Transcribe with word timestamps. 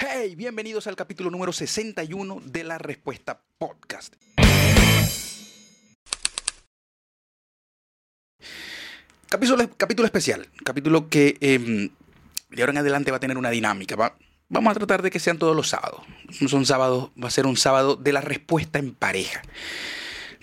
Hey, 0.00 0.34
bienvenidos 0.34 0.86
al 0.86 0.96
capítulo 0.96 1.30
número 1.30 1.52
61 1.52 2.40
de 2.44 2.64
La 2.64 2.78
Respuesta 2.78 3.40
Podcast. 3.58 4.14
Capítulo, 9.28 9.68
capítulo 9.76 10.06
especial, 10.06 10.48
capítulo 10.64 11.08
que 11.08 11.36
em, 11.40 11.90
de 12.50 12.62
ahora 12.62 12.72
en 12.72 12.78
adelante 12.78 13.10
va 13.10 13.18
a 13.18 13.20
tener 13.20 13.38
una 13.38 13.50
dinámica. 13.50 13.94
va- 13.94 14.16
vamos 14.48 14.72
a 14.72 14.74
tratar 14.74 15.02
de 15.02 15.10
que 15.10 15.20
sean 15.20 15.38
todos 15.38 15.54
los 15.54 15.68
sábados. 15.68 16.00
No 16.40 16.48
son 16.48 16.66
sábados, 16.66 17.10
va 17.22 17.28
a 17.28 17.30
ser 17.30 17.46
un 17.46 17.56
sábado 17.56 17.94
de 17.96 18.12
la 18.12 18.20
respuesta 18.20 18.78
en 18.80 18.92
pareja. 18.94 19.42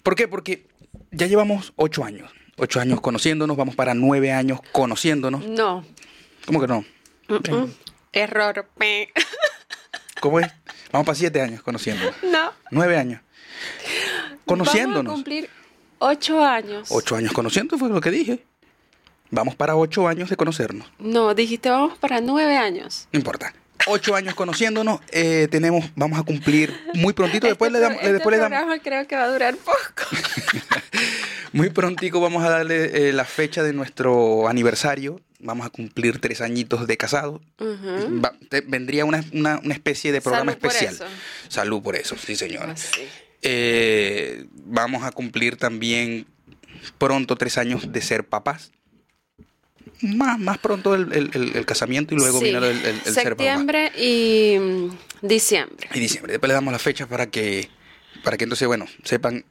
¿Por 0.04 0.16
qué? 0.16 0.28
Porque 0.30 0.68
ya 1.12 1.28
llevamos 1.28 1.74
ocho 1.76 2.06
años. 2.06 2.32
Ocho 2.58 2.80
años 2.80 3.02
conociéndonos, 3.02 3.58
vamos 3.58 3.76
para 3.76 3.94
nueve 3.94 4.32
años 4.32 4.60
conociéndonos. 4.72 5.46
No. 5.46 5.84
¿Cómo 6.46 6.62
que 6.62 6.68
no? 6.68 6.86
Mm-mm. 7.28 7.70
Error. 8.18 8.68
¿Cómo 10.20 10.40
es? 10.40 10.48
Vamos 10.92 11.06
para 11.06 11.16
siete 11.16 11.42
años 11.42 11.62
conociéndonos. 11.62 12.16
No. 12.24 12.52
Nueve 12.72 12.98
años. 12.98 13.22
Vamos 13.22 14.40
a 14.42 14.46
Conociéndonos. 14.46 15.14
cumplir 15.14 15.50
ocho 16.00 16.44
años. 16.44 16.88
Ocho 16.92 17.16
años 17.16 17.34
conociendo 17.34 17.78
fue 17.78 17.90
lo 17.90 18.02
que 18.02 18.12
dije. 18.12 18.46
Vamos 19.30 19.56
para 19.56 19.76
ocho 19.76 20.08
años 20.08 20.30
de 20.30 20.38
conocernos. 20.38 20.88
No, 21.00 21.34
dijiste 21.34 21.70
vamos 21.70 21.98
para 21.98 22.22
nueve 22.22 22.58
años. 22.58 23.08
No 23.12 23.18
importa. 23.20 23.54
Ocho 23.88 24.16
años 24.16 24.36
conociéndonos. 24.36 25.00
eh, 25.12 25.48
tenemos, 25.50 25.86
vamos 25.96 26.20
a 26.20 26.24
cumplir 26.24 26.74
muy 26.94 27.14
prontito. 27.14 27.48
Después 27.48 27.70
Este 27.70 27.80
le 27.80 27.84
damos, 27.86 28.02
pro- 28.02 28.12
después 28.14 28.38
le 28.38 28.44
este 28.44 28.54
damos, 28.56 28.58
programa 28.60 28.84
creo 28.84 29.08
que 29.08 29.16
va 29.16 29.24
a 29.24 29.28
durar 29.30 29.56
poco. 29.56 30.04
muy 31.54 31.70
prontico 31.70 32.20
vamos 32.20 32.44
a 32.44 32.50
darle 32.50 33.10
eh, 33.10 33.14
la 33.14 33.26
fecha 33.26 33.64
de 33.64 33.74
nuestro 33.74 34.48
aniversario. 34.48 35.22
Vamos 35.40 35.66
a 35.68 35.70
cumplir 35.70 36.20
tres 36.20 36.42
añitos 36.42 36.88
de 36.88 36.98
casado. 36.98 37.42
Ujú. 37.60 38.22
Va- 38.22 38.34
te- 38.50 38.62
vendría 38.62 39.06
una, 39.06 39.24
una- 39.34 39.60
una 39.64 39.74
especie 39.74 40.12
de 40.12 40.22
programa 40.22 40.52
Salud 40.54 40.62
por 40.62 40.72
especial. 40.72 40.94
eso. 40.96 41.06
Salud 41.48 41.82
por 41.82 41.96
eso, 41.96 42.16
sí 42.18 42.36
señora. 42.36 42.74
Ah. 42.78 43.00
Eh, 43.44 44.46
vamos 44.66 45.04
a 45.04 45.12
cumplir 45.12 45.58
también 45.58 46.26
pronto 46.98 47.36
tres 47.36 47.58
años 47.58 47.92
de 47.92 48.02
ser 48.02 48.24
papás. 48.26 48.72
Más, 50.02 50.40
más 50.40 50.58
pronto 50.60 50.94
el, 50.96 51.12
el- 51.14 51.66
casamiento 51.66 52.14
y 52.14 52.18
luego 52.18 52.38
Sí. 52.40 52.46
viene 52.46 52.60
el, 52.70 52.86
el-. 52.86 53.02
Septiembre 53.02 53.92
y 53.98 54.58
mm, 54.60 54.90
diciembre. 55.28 55.88
Y 55.94 56.00
diciembre. 56.00 56.34
Después 56.34 56.48
le 56.48 56.54
damos 56.54 56.72
la 56.72 56.80
fecha 56.80 57.08
para 57.08 57.28
que, 57.28 57.68
para 58.24 58.38
que 58.38 58.44
entonces, 58.46 58.68
bueno, 58.68 58.86
sepan 59.04 59.44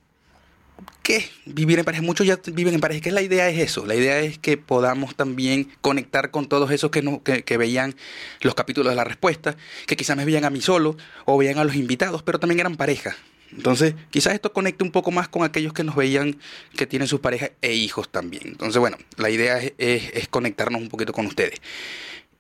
que 1.02 1.28
vivir 1.46 1.78
en 1.78 1.84
pareja. 1.84 2.02
Muchos 2.02 2.26
ya 2.26 2.38
viven 2.52 2.74
en 2.74 2.80
pareja. 2.80 3.00
Que 3.00 3.10
la 3.12 3.22
idea 3.22 3.48
es 3.48 3.58
eso. 3.58 3.86
La 3.86 3.94
idea 3.94 4.18
es 4.20 4.38
que 4.38 4.56
podamos 4.56 5.14
también 5.14 5.70
conectar 5.80 6.30
con 6.30 6.48
todos 6.48 6.70
esos 6.70 6.90
que, 6.90 7.02
no, 7.02 7.22
que, 7.22 7.42
que 7.42 7.56
veían 7.56 7.94
los 8.40 8.54
capítulos 8.54 8.90
de 8.90 8.96
la 8.96 9.04
respuesta, 9.04 9.56
que 9.86 9.96
quizás 9.96 10.16
me 10.16 10.24
veían 10.24 10.44
a 10.44 10.50
mí 10.50 10.60
solo 10.60 10.96
o 11.24 11.38
veían 11.38 11.58
a 11.58 11.64
los 11.64 11.76
invitados, 11.76 12.22
pero 12.22 12.38
también 12.38 12.60
eran 12.60 12.76
pareja. 12.76 13.16
Entonces, 13.52 13.94
quizás 14.10 14.34
esto 14.34 14.52
conecte 14.52 14.84
un 14.84 14.90
poco 14.90 15.10
más 15.10 15.28
con 15.28 15.42
aquellos 15.44 15.72
que 15.72 15.84
nos 15.84 15.94
veían 15.96 16.36
que 16.76 16.86
tienen 16.86 17.08
sus 17.08 17.20
parejas 17.20 17.52
e 17.62 17.74
hijos 17.74 18.08
también. 18.08 18.42
Entonces, 18.46 18.78
bueno, 18.78 18.96
la 19.16 19.30
idea 19.30 19.58
es, 19.58 19.72
es- 19.78 20.10
es 20.14 20.28
conectarnos 20.28 20.80
un 20.80 20.88
poquito 20.88 21.12
con 21.12 21.26
ustedes. 21.26 21.60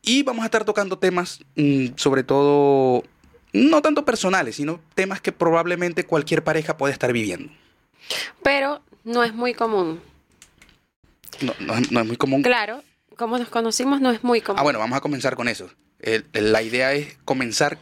Y 0.02 0.22
vamos 0.22 0.42
a 0.42 0.46
estar 0.46 0.64
tocando 0.64 0.98
temas, 0.98 1.40
mm, 1.56 1.88
sobre 1.96 2.22
todo, 2.22 3.02
no 3.52 3.82
tanto 3.82 4.04
personales, 4.04 4.56
sino 4.56 4.80
temas 4.94 5.20
que 5.20 5.32
probablemente 5.32 6.04
cualquier 6.04 6.44
pareja 6.44 6.76
puede 6.76 6.92
estar 6.92 7.12
viviendo. 7.12 7.52
Pero 8.42 8.82
no 9.04 9.24
es 9.24 9.34
muy 9.34 9.54
común. 9.54 10.00
No, 11.40 11.54
no 11.60 11.74
es- 11.76 11.90
no 11.90 12.00
es 12.00 12.06
muy 12.06 12.16
común. 12.16 12.42
Claro, 12.42 12.82
como 13.16 13.38
nos 13.38 13.48
conocimos 13.48 14.00
no 14.00 14.10
es 14.10 14.22
muy 14.24 14.40
común. 14.40 14.58
Ah, 14.60 14.62
bueno, 14.62 14.78
vamos 14.78 14.96
a 14.96 15.00
comenzar 15.00 15.36
con 15.36 15.48
eso. 15.48 15.70
El- 16.00 16.26
el- 16.32 16.52
la 16.52 16.62
idea 16.62 16.92
es 16.92 17.16
comenzar 17.24 17.78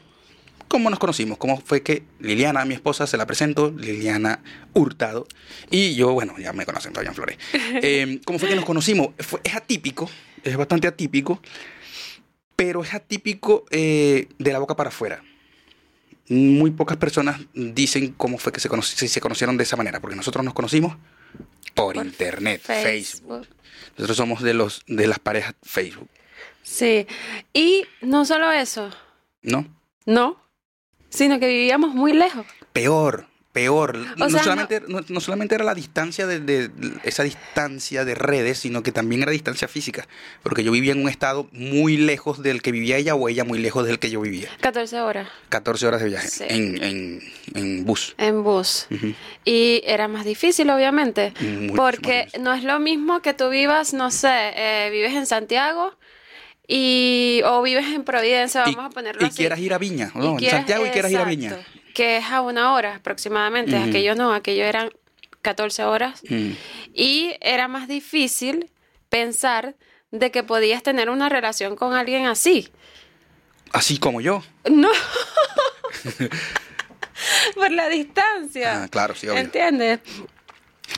cómo 0.68 0.90
nos 0.90 0.98
conocimos, 0.98 1.38
cómo 1.38 1.60
fue 1.60 1.82
que 1.82 2.02
Liliana, 2.20 2.64
mi 2.64 2.74
esposa, 2.74 3.06
se 3.06 3.16
la 3.16 3.26
presento, 3.26 3.70
Liliana 3.76 4.42
Hurtado, 4.72 5.26
y 5.70 5.94
yo, 5.94 6.12
bueno, 6.12 6.34
ya 6.38 6.52
me 6.52 6.64
conocen, 6.66 6.92
Fabián 6.94 7.14
Flores. 7.14 7.38
Eh, 7.82 8.20
¿Cómo 8.24 8.38
fue 8.38 8.48
que 8.48 8.56
nos 8.56 8.64
conocimos? 8.64 9.08
Fue- 9.18 9.40
es 9.44 9.54
atípico, 9.54 10.08
es 10.42 10.56
bastante 10.56 10.86
atípico, 10.88 11.40
pero 12.56 12.82
es 12.82 12.94
atípico 12.94 13.64
eh, 13.70 14.28
de 14.38 14.52
la 14.52 14.58
boca 14.58 14.76
para 14.76 14.88
afuera. 14.88 15.22
Muy 16.28 16.70
pocas 16.70 16.96
personas 16.96 17.40
dicen 17.52 18.12
cómo 18.16 18.38
fue 18.38 18.50
que 18.52 18.60
se, 18.60 18.68
si 18.82 19.08
se 19.08 19.20
conocieron 19.20 19.56
de 19.58 19.64
esa 19.64 19.76
manera, 19.76 20.00
porque 20.00 20.16
nosotros 20.16 20.44
nos 20.44 20.54
conocimos 20.54 20.96
por, 21.74 21.94
Por 21.94 22.06
internet, 22.06 22.62
Facebook. 22.62 23.44
Facebook. 23.44 23.48
Nosotros 23.98 24.16
somos 24.16 24.42
de 24.42 24.54
los 24.54 24.82
de 24.86 25.06
las 25.06 25.18
parejas 25.18 25.54
Facebook, 25.62 26.08
Sí. 26.62 27.06
Y 27.52 27.84
no 28.00 28.24
solo 28.24 28.50
eso, 28.52 28.90
¿no? 29.42 29.66
no, 30.06 30.40
sino 31.14 31.38
que 31.38 31.46
vivíamos 31.48 31.94
muy 31.94 32.12
lejos. 32.12 32.44
Peor, 32.72 33.26
peor. 33.52 33.96
no, 34.18 34.28
sea, 34.28 34.42
solamente, 34.42 34.82
no... 34.88 35.00
no 35.08 35.20
solamente 35.20 35.54
era 35.54 35.62
la 35.64 35.74
distancia 35.74 36.26
de, 36.26 36.40
de- 36.40 36.70
esa 37.04 37.22
distancia 37.22 38.04
de 38.04 38.16
redes, 38.16 38.58
sino 38.58 38.82
que 38.82 38.90
también 38.90 39.22
era 39.22 39.30
distancia 39.30 39.68
física. 39.68 40.08
Porque 40.42 40.64
yo 40.64 40.72
vivía 40.72 40.90
en 40.92 41.00
un 41.02 41.08
estado 41.08 41.48
muy 41.52 41.96
lejos 41.96 42.42
del 42.42 42.62
que 42.62 42.72
vivía 42.72 42.96
ella 42.96 43.14
o 43.14 43.28
ella 43.28 43.44
muy 43.44 43.58
lejos 43.60 43.86
del 43.86 44.00
que 44.00 44.10
yo 44.10 44.20
vivía. 44.20 44.48
14 44.60 45.00
horas 45.00 45.28
14 45.50 45.86
horas 45.86 46.02
de 46.02 46.08
viaje 46.08 46.26
Sí. 46.28 46.44
en, 46.48 46.82
en, 46.82 47.20
en 47.54 47.84
bus. 47.84 48.14
en 48.18 48.42
bus. 48.42 48.88
Y 49.44 49.82
era 49.84 50.08
más 50.08 50.24
difícil, 50.24 50.68
obviamente, 50.70 51.32
porque 51.76 52.22
difícil. 52.24 52.42
no 52.42 52.52
es 52.54 52.64
lo 52.64 52.80
mismo 52.80 53.20
que 53.22 53.34
tú 53.34 53.50
vivas, 53.50 53.94
no 53.94 54.10
sé, 54.10 54.28
eh, 54.56 54.88
vives 54.90 55.12
en 55.14 55.26
Santiago 55.26 55.94
y 56.66 57.42
o 57.44 57.62
vives 57.62 57.86
en 57.86 58.04
Providencia, 58.04 58.64
Y- 58.66 58.74
vamos 58.74 58.90
a 58.90 58.94
ponerlo 58.94 59.22
y 59.22 59.26
así. 59.26 59.36
quieras 59.36 59.58
ir 59.58 59.72
a 59.74 59.78
Viña, 59.78 60.10
¿no? 60.14 60.30
en 60.30 60.36
quieras- 60.36 60.58
Santiago 60.60 60.86
y 60.86 60.90
quieras 60.90 61.12
ir 61.12 61.18
a 61.18 61.24
Viña. 61.24 61.58
Que 61.94 62.16
es 62.18 62.24
a 62.26 62.40
una 62.40 62.72
hora 62.74 62.96
aproximadamente. 62.96 63.76
Ujú. 63.76 63.88
Aquello 63.88 64.14
no, 64.14 64.32
aquello 64.32 64.64
eran 64.64 64.90
14 65.42 65.84
horas. 65.84 66.22
Mm. 66.28 66.52
Y 66.94 67.34
era 67.40 67.68
más 67.68 67.86
difícil 67.86 68.70
pensar 69.08 69.76
de 70.10 70.30
que 70.30 70.42
podías 70.42 70.82
tener 70.82 71.10
una 71.10 71.28
relación 71.28 71.76
con 71.76 71.92
alguien 71.94 72.26
así. 72.26 72.70
Así 73.72 73.98
como 73.98 74.20
yo. 74.20 74.42
No. 74.70 74.90
Por 77.54 77.70
la 77.70 77.88
distancia. 77.88 78.84
Ah, 78.84 78.88
claro, 78.88 79.14
sí, 79.14 79.28
obvio. 79.28 79.40
¿Entiendes? 79.40 80.00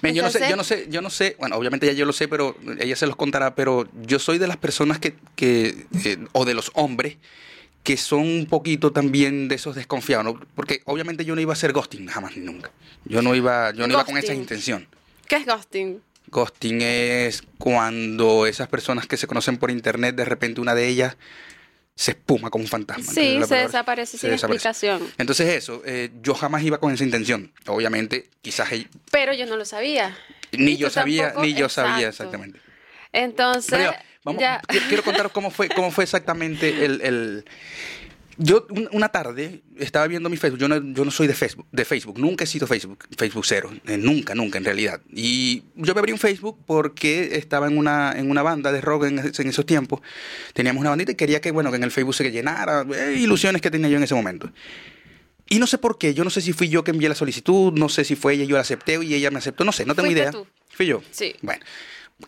Yo 0.02 0.22
no 0.22 0.30
sé, 0.30 0.48
yo 0.48 0.56
no 0.56 0.64
sé, 0.64 0.86
yo 0.90 1.00
no 1.00 1.10
sé, 1.10 1.36
bueno, 1.38 1.56
obviamente 1.56 1.86
ya 1.86 1.92
yo 1.92 2.04
lo 2.04 2.12
sé, 2.12 2.28
pero 2.28 2.56
ella 2.78 2.96
se 2.96 3.06
los 3.06 3.16
contará, 3.16 3.54
pero 3.54 3.88
yo 4.02 4.18
soy 4.18 4.38
de 4.38 4.46
las 4.46 4.56
personas 4.56 4.98
que, 4.98 5.14
que 5.36 5.86
eh, 6.04 6.18
o 6.32 6.44
de 6.44 6.54
los 6.54 6.70
hombres, 6.74 7.16
que 7.82 7.96
son 7.96 8.20
un 8.20 8.46
poquito 8.46 8.92
también 8.92 9.48
de 9.48 9.54
esos 9.54 9.76
desconfiados, 9.76 10.24
¿no? 10.24 10.40
Porque 10.54 10.82
obviamente 10.84 11.24
yo 11.24 11.34
no 11.34 11.40
iba 11.40 11.52
a 11.52 11.54
hacer 11.54 11.72
ghosting 11.72 12.08
jamás 12.08 12.36
ni 12.36 12.44
nunca. 12.44 12.70
Yo 13.04 13.22
no 13.22 13.34
iba, 13.34 13.72
yo 13.72 13.86
no 13.86 13.94
iba 13.94 14.04
con 14.04 14.18
esa 14.18 14.34
intención. 14.34 14.86
¿Qué 15.28 15.36
es 15.36 15.46
ghosting? 15.46 16.02
Ghosting 16.28 16.82
es 16.82 17.44
cuando 17.58 18.46
esas 18.46 18.68
personas 18.68 19.06
que 19.06 19.16
se 19.16 19.28
conocen 19.28 19.56
por 19.56 19.70
internet, 19.70 20.16
de 20.16 20.24
repente 20.24 20.60
una 20.60 20.74
de 20.74 20.88
ellas 20.88 21.16
se 21.98 22.10
espuma 22.10 22.50
como 22.50 22.62
un 22.62 22.68
fantasma. 22.68 23.04
Sí, 23.12 23.40
se 23.48 23.54
desaparece 23.56 24.12
se 24.12 24.18
sin 24.18 24.30
desaparece. 24.30 24.68
explicación. 24.68 25.12
Entonces 25.16 25.48
eso, 25.48 25.82
eh, 25.86 26.10
yo 26.22 26.34
jamás 26.34 26.62
iba 26.62 26.78
con 26.78 26.92
esa 26.92 27.02
intención. 27.04 27.50
Obviamente, 27.66 28.28
quizás 28.42 28.70
ella- 28.70 28.86
Pero 29.10 29.32
yo 29.32 29.46
no 29.46 29.56
lo 29.56 29.64
sabía. 29.64 30.14
ni 30.52 30.72
Y 30.72 30.76
yo 30.76 30.90
sabía, 30.90 31.24
tampoco, 31.28 31.46
ni 31.46 31.54
yo 31.54 31.68
sabía 31.70 32.08
exactamente. 32.08 32.60
Entonces, 33.12 33.70
Pero 33.78 33.94
vamos, 34.24 34.40
ya- 34.42 34.60
quiero, 34.68 34.86
quiero 34.88 35.02
contaros 35.02 35.32
cómo 35.32 35.50
fue, 35.50 35.70
cómo 35.70 35.90
fue 35.90 36.04
exactamente 36.04 36.84
el, 36.84 37.00
el- 37.00 37.44
Yo 38.38 38.66
un- 38.70 38.88
una 38.92 39.08
tarde 39.08 39.62
estaba 39.78 40.06
viendo 40.06 40.28
mi 40.28 40.36
Facebook. 40.36 40.60
Yo 40.60 40.68
no, 40.68 40.76
yo 40.76 41.04
no 41.04 41.10
soy 41.10 41.26
de 41.26 41.34
Facebook, 41.34 41.66
de 41.72 41.84
Facebook. 41.84 42.18
Nunca 42.18 42.44
he 42.44 42.46
sido 42.46 42.66
Facebook, 42.66 43.04
Facebook 43.16 43.44
cero. 43.46 43.70
Eh, 43.86 43.96
nunca, 43.96 44.34
nunca 44.34 44.58
en 44.58 44.64
realidad. 44.64 45.00
Y 45.10 45.62
yo 45.74 45.94
me 45.94 46.00
abrí 46.00 46.12
un 46.12 46.18
Facebook 46.18 46.58
porque 46.66 47.36
estaba 47.36 47.66
en 47.66 47.78
una, 47.78 48.12
en 48.16 48.30
una 48.30 48.42
banda 48.42 48.72
de 48.72 48.80
rock 48.82 49.04
en, 49.04 49.18
en 49.20 49.48
esos 49.48 49.64
tiempos. 49.64 50.00
Teníamos 50.52 50.80
una 50.82 50.90
bandita 50.90 51.12
y 51.12 51.14
quería 51.14 51.40
que, 51.40 51.50
bueno, 51.50 51.70
que 51.70 51.76
en 51.76 51.84
el 51.84 51.90
Facebook 51.90 52.14
se 52.14 52.30
llenara. 52.30 52.84
eh, 52.94 53.16
ilusiones 53.18 53.62
que 53.62 53.70
tenía 53.70 53.88
yo 53.88 53.96
en 53.96 54.02
ese 54.02 54.14
momento. 54.14 54.50
Y 55.48 55.58
no 55.58 55.66
sé 55.66 55.78
por 55.78 55.96
qué. 55.96 56.12
Yo 56.12 56.24
no 56.24 56.30
sé 56.30 56.40
si 56.40 56.52
fui 56.52 56.68
yo 56.68 56.84
que 56.84 56.90
envié 56.90 57.08
la 57.08 57.14
solicitud. 57.14 57.72
No 57.72 57.88
sé 57.88 58.04
si 58.04 58.16
fue 58.16 58.34
ella, 58.34 58.44
yo 58.44 58.56
la 58.56 58.62
acepté 58.62 59.02
y 59.02 59.14
ella 59.14 59.30
me 59.30 59.38
aceptó. 59.38 59.64
No 59.64 59.72
sé, 59.72 59.86
no 59.86 59.94
tengo 59.94 60.10
idea. 60.10 60.30
tú. 60.32 60.46
Fui 60.70 60.86
yo. 60.86 61.02
Sí. 61.10 61.34
Bueno, 61.40 61.64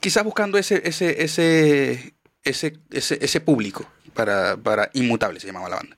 quizás 0.00 0.22
buscando 0.24 0.56
ese, 0.56 0.80
ese, 0.84 1.22
ese, 1.24 2.14
ese, 2.44 2.78
ese, 2.90 3.18
ese 3.22 3.40
público 3.40 3.86
para, 4.14 4.56
para 4.56 4.90
Inmutable, 4.94 5.38
se 5.40 5.46
llamaba 5.46 5.68
la 5.68 5.76
banda. 5.76 5.96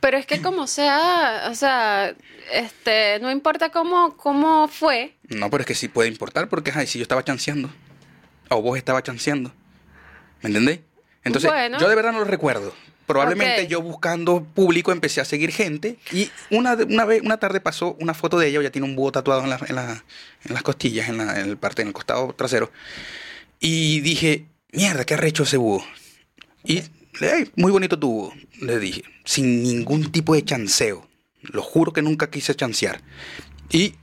Pero 0.00 0.16
es 0.18 0.26
que 0.26 0.40
como 0.42 0.66
sea, 0.66 1.48
o 1.50 1.54
sea, 1.54 2.14
este, 2.52 3.18
no 3.20 3.30
importa 3.30 3.70
cómo, 3.70 4.16
cómo 4.16 4.68
fue, 4.68 5.14
No, 5.28 5.48
pero 5.50 5.62
es 5.62 5.66
que 5.66 5.74
sí 5.74 5.88
puede 5.88 6.08
importar 6.08 6.48
porque, 6.48 6.72
ay, 6.74 6.86
si 6.86 6.98
yo 6.98 7.02
estaba 7.02 7.24
chanceando, 7.24 7.70
o 8.50 8.60
vos 8.60 8.76
estaba 8.76 9.02
chanceando, 9.02 9.52
¿me 10.42 10.48
entendéis? 10.48 10.80
Entonces, 11.22 11.50
Bueno. 11.50 11.78
yo 11.78 11.88
de 11.88 11.94
verdad 11.94 12.12
no 12.12 12.18
lo 12.18 12.24
recuerdo. 12.26 12.74
Probablemente 13.06 13.64
Ok. 13.64 13.68
yo 13.68 13.82
buscando 13.82 14.42
público 14.44 14.90
empecé 14.90 15.20
a 15.20 15.26
seguir 15.26 15.52
gente 15.52 15.98
y 16.10 16.30
una, 16.50 16.72
una 16.74 17.04
vez, 17.04 17.20
una 17.22 17.36
tarde 17.36 17.60
pasó 17.60 17.96
una 18.00 18.14
foto 18.14 18.38
de 18.38 18.48
ella, 18.48 18.60
ella 18.60 18.72
tiene 18.72 18.86
un 18.88 18.96
búho 18.96 19.12
tatuado 19.12 19.42
en, 19.44 19.50
la- 19.50 19.60
en, 19.68 19.74
la- 19.74 20.04
en 20.44 20.54
las 20.54 20.62
costillas, 20.62 21.08
en, 21.10 21.18
la, 21.18 21.38
en 21.38 21.48
el 21.50 21.56
parte, 21.58 21.82
en 21.82 21.88
el 21.88 21.94
costado 21.94 22.32
trasero. 22.34 22.70
Y 23.60 24.00
dije, 24.00 24.46
mierda, 24.74 25.04
qué 25.04 25.14
arrecho 25.14 25.42
ese 25.44 25.56
búho. 25.56 25.84
Y 26.64 26.82
"Ey, 27.20 27.50
muy 27.56 27.70
bonito 27.70 27.98
tu, 27.98 28.32
le 28.60 28.78
dije, 28.78 29.02
sin 29.24 29.62
ningún 29.62 30.10
tipo 30.10 30.34
de 30.34 30.44
chanceo. 30.44 31.06
Lo 31.42 31.62
juro 31.62 31.92
que 31.92 32.02
nunca 32.02 32.30
quise 32.30 32.54
chancear. 32.54 33.00
Y 33.70 33.94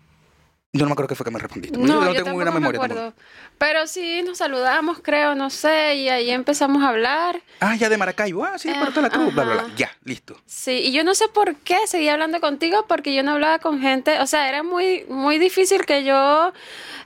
yo 0.73 0.83
no 0.83 0.85
me 0.85 0.91
acuerdo 0.93 1.09
qué 1.09 1.15
fue 1.15 1.25
que 1.25 1.31
me 1.31 1.39
respondiste. 1.39 1.77
No, 1.77 1.85
yo 1.85 1.99
yo 2.01 2.05
no 2.05 2.13
tengo 2.13 2.27
muy 2.29 2.35
buena 2.35 2.51
me 2.51 2.59
memoria. 2.59 2.79
tampoco. 2.79 2.99
acuerdo. 3.01 3.23
Pero 3.57 3.87
sí, 3.87 4.21
nos 4.23 4.37
saludamos, 4.37 4.99
creo, 5.01 5.35
no 5.35 5.49
sé, 5.49 5.95
y 5.95 6.07
ahí 6.09 6.29
empezamos 6.31 6.81
a 6.83 6.89
hablar. 6.89 7.41
Ah, 7.59 7.75
ya 7.75 7.89
de 7.89 7.97
Maracaibo. 7.97 8.45
Ah, 8.45 8.57
sí, 8.57 8.69
de 8.69 8.75
Puerto 8.75 9.01
de 9.01 9.01
la 9.01 9.09
Cruz, 9.09 9.33
bla, 9.33 9.43
bla, 9.43 9.53
bla. 9.63 9.75
Ya, 9.75 9.91
listo. 10.05 10.39
Sí, 10.45 10.71
y 10.85 10.91
yo 10.93 11.03
no 11.03 11.13
sé 11.15 11.27
por 11.27 11.55
qué 11.57 11.75
seguía 11.87 12.13
hablando 12.13 12.39
contigo, 12.39 12.85
porque 12.87 13.13
yo 13.13 13.21
no 13.23 13.31
hablaba 13.31 13.59
con 13.59 13.81
gente, 13.81 14.19
o 14.19 14.27
sea, 14.27 14.47
era 14.47 14.63
muy, 14.63 15.03
muy 15.09 15.39
difícil 15.39 15.85
que 15.85 16.03
yo 16.05 16.53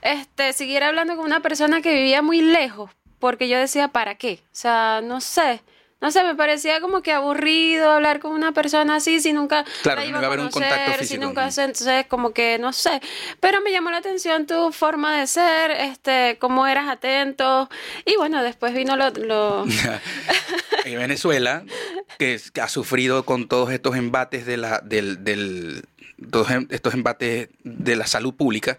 este, 0.02 0.52
siguiera 0.52 0.88
hablando 0.88 1.16
con 1.16 1.24
una 1.24 1.40
persona 1.40 1.82
que 1.82 1.92
vivía 1.94 2.22
muy 2.22 2.42
lejos, 2.42 2.90
porque 3.18 3.48
yo 3.48 3.58
decía, 3.58 3.88
¿para 3.88 4.14
qué? 4.16 4.40
O 4.44 4.48
sea, 4.56 5.00
no 5.02 5.20
sé. 5.20 5.62
No 5.98 6.10
sé, 6.10 6.22
me 6.22 6.34
parecía 6.34 6.82
como 6.82 7.00
que 7.00 7.10
aburrido 7.10 7.90
hablar 7.90 8.20
con 8.20 8.32
una 8.32 8.52
persona 8.52 8.96
así 8.96 9.18
si 9.18 9.32
nunca 9.32 9.64
Claro, 9.82 10.02
la 10.02 10.06
iba 10.06 10.20
a 10.20 10.26
haber 10.26 10.40
un 10.40 10.50
contacto 10.50 10.74
conocer, 10.76 10.98
si 10.98 11.04
físico, 11.14 11.24
nunca 11.24 11.40
¿no? 11.46 11.48
entonces 11.62 12.06
como 12.06 12.32
que 12.34 12.58
no 12.58 12.74
sé. 12.74 13.00
Pero 13.40 13.62
me 13.62 13.72
llamó 13.72 13.90
la 13.90 13.96
atención 13.96 14.44
tu 14.46 14.72
forma 14.72 15.18
de 15.18 15.26
ser, 15.26 15.70
este, 15.70 16.36
cómo 16.38 16.66
eras 16.66 16.86
atento. 16.88 17.70
Y 18.04 18.14
bueno, 18.16 18.42
después 18.42 18.74
vino 18.74 18.94
lo, 18.94 19.08
lo- 19.10 19.64
en 20.84 20.98
Venezuela, 20.98 21.64
que, 22.18 22.34
es- 22.34 22.50
que 22.50 22.60
ha 22.60 22.68
sufrido 22.68 23.24
con 23.24 23.48
todos 23.48 23.70
estos 23.72 23.96
embates 23.96 24.44
de 24.44 24.58
la, 24.58 24.80
del, 24.84 25.24
del- 25.24 25.82
todos 26.30 26.50
em- 26.50 26.68
estos 26.70 26.92
embates 26.92 27.48
de 27.64 27.96
la 27.96 28.06
salud 28.06 28.34
pública, 28.34 28.78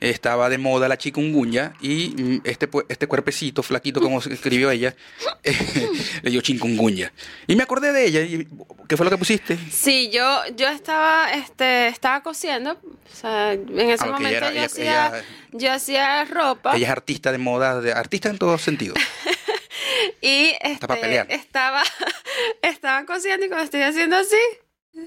estaba 0.00 0.48
de 0.48 0.58
moda 0.58 0.88
la 0.88 0.98
chikungunya 0.98 1.72
y 1.80 2.40
este, 2.44 2.68
este 2.88 3.06
cuerpecito 3.06 3.62
flaquito, 3.62 4.00
como 4.00 4.20
se 4.20 4.32
escribió 4.32 4.70
ella, 4.70 4.94
eh, 5.42 5.88
le 6.22 6.30
dio 6.30 6.40
chikungunya. 6.40 7.12
Y 7.46 7.56
me 7.56 7.62
acordé 7.62 7.92
de 7.92 8.06
ella. 8.06 8.20
Y, 8.20 8.46
¿Qué 8.88 8.96
fue 8.96 9.04
lo 9.04 9.10
que 9.10 9.18
pusiste? 9.18 9.58
Sí, 9.70 10.10
yo, 10.12 10.40
yo 10.54 10.68
estaba, 10.68 11.32
este, 11.32 11.88
estaba 11.88 12.22
cosiendo, 12.22 12.72
o 12.72 13.16
sea, 13.16 13.52
en 13.54 13.80
ese 13.90 14.04
Ah, 14.04 14.12
momento 14.12 14.28
era- 14.28 14.48
yo, 14.50 14.56
ella- 14.58 14.64
hacía, 14.66 15.06
ella- 15.08 15.24
yo 15.52 15.72
hacía 15.72 16.24
ropa 16.26 16.76
Ella 16.76 16.86
es 16.86 16.92
artista 16.92 17.32
de 17.32 17.38
moda, 17.38 17.80
de, 17.80 17.92
artista 17.92 18.28
en 18.28 18.38
todos 18.38 18.62
sentidos. 18.62 18.96
y 20.20 20.52
este, 20.60 20.86
pelear. 20.86 21.26
estaba, 21.30 21.82
estaba 22.62 23.04
cosiendo 23.06 23.46
y 23.46 23.48
cuando 23.48 23.64
estoy 23.64 23.82
haciendo 23.82 24.16
así, 24.16 24.36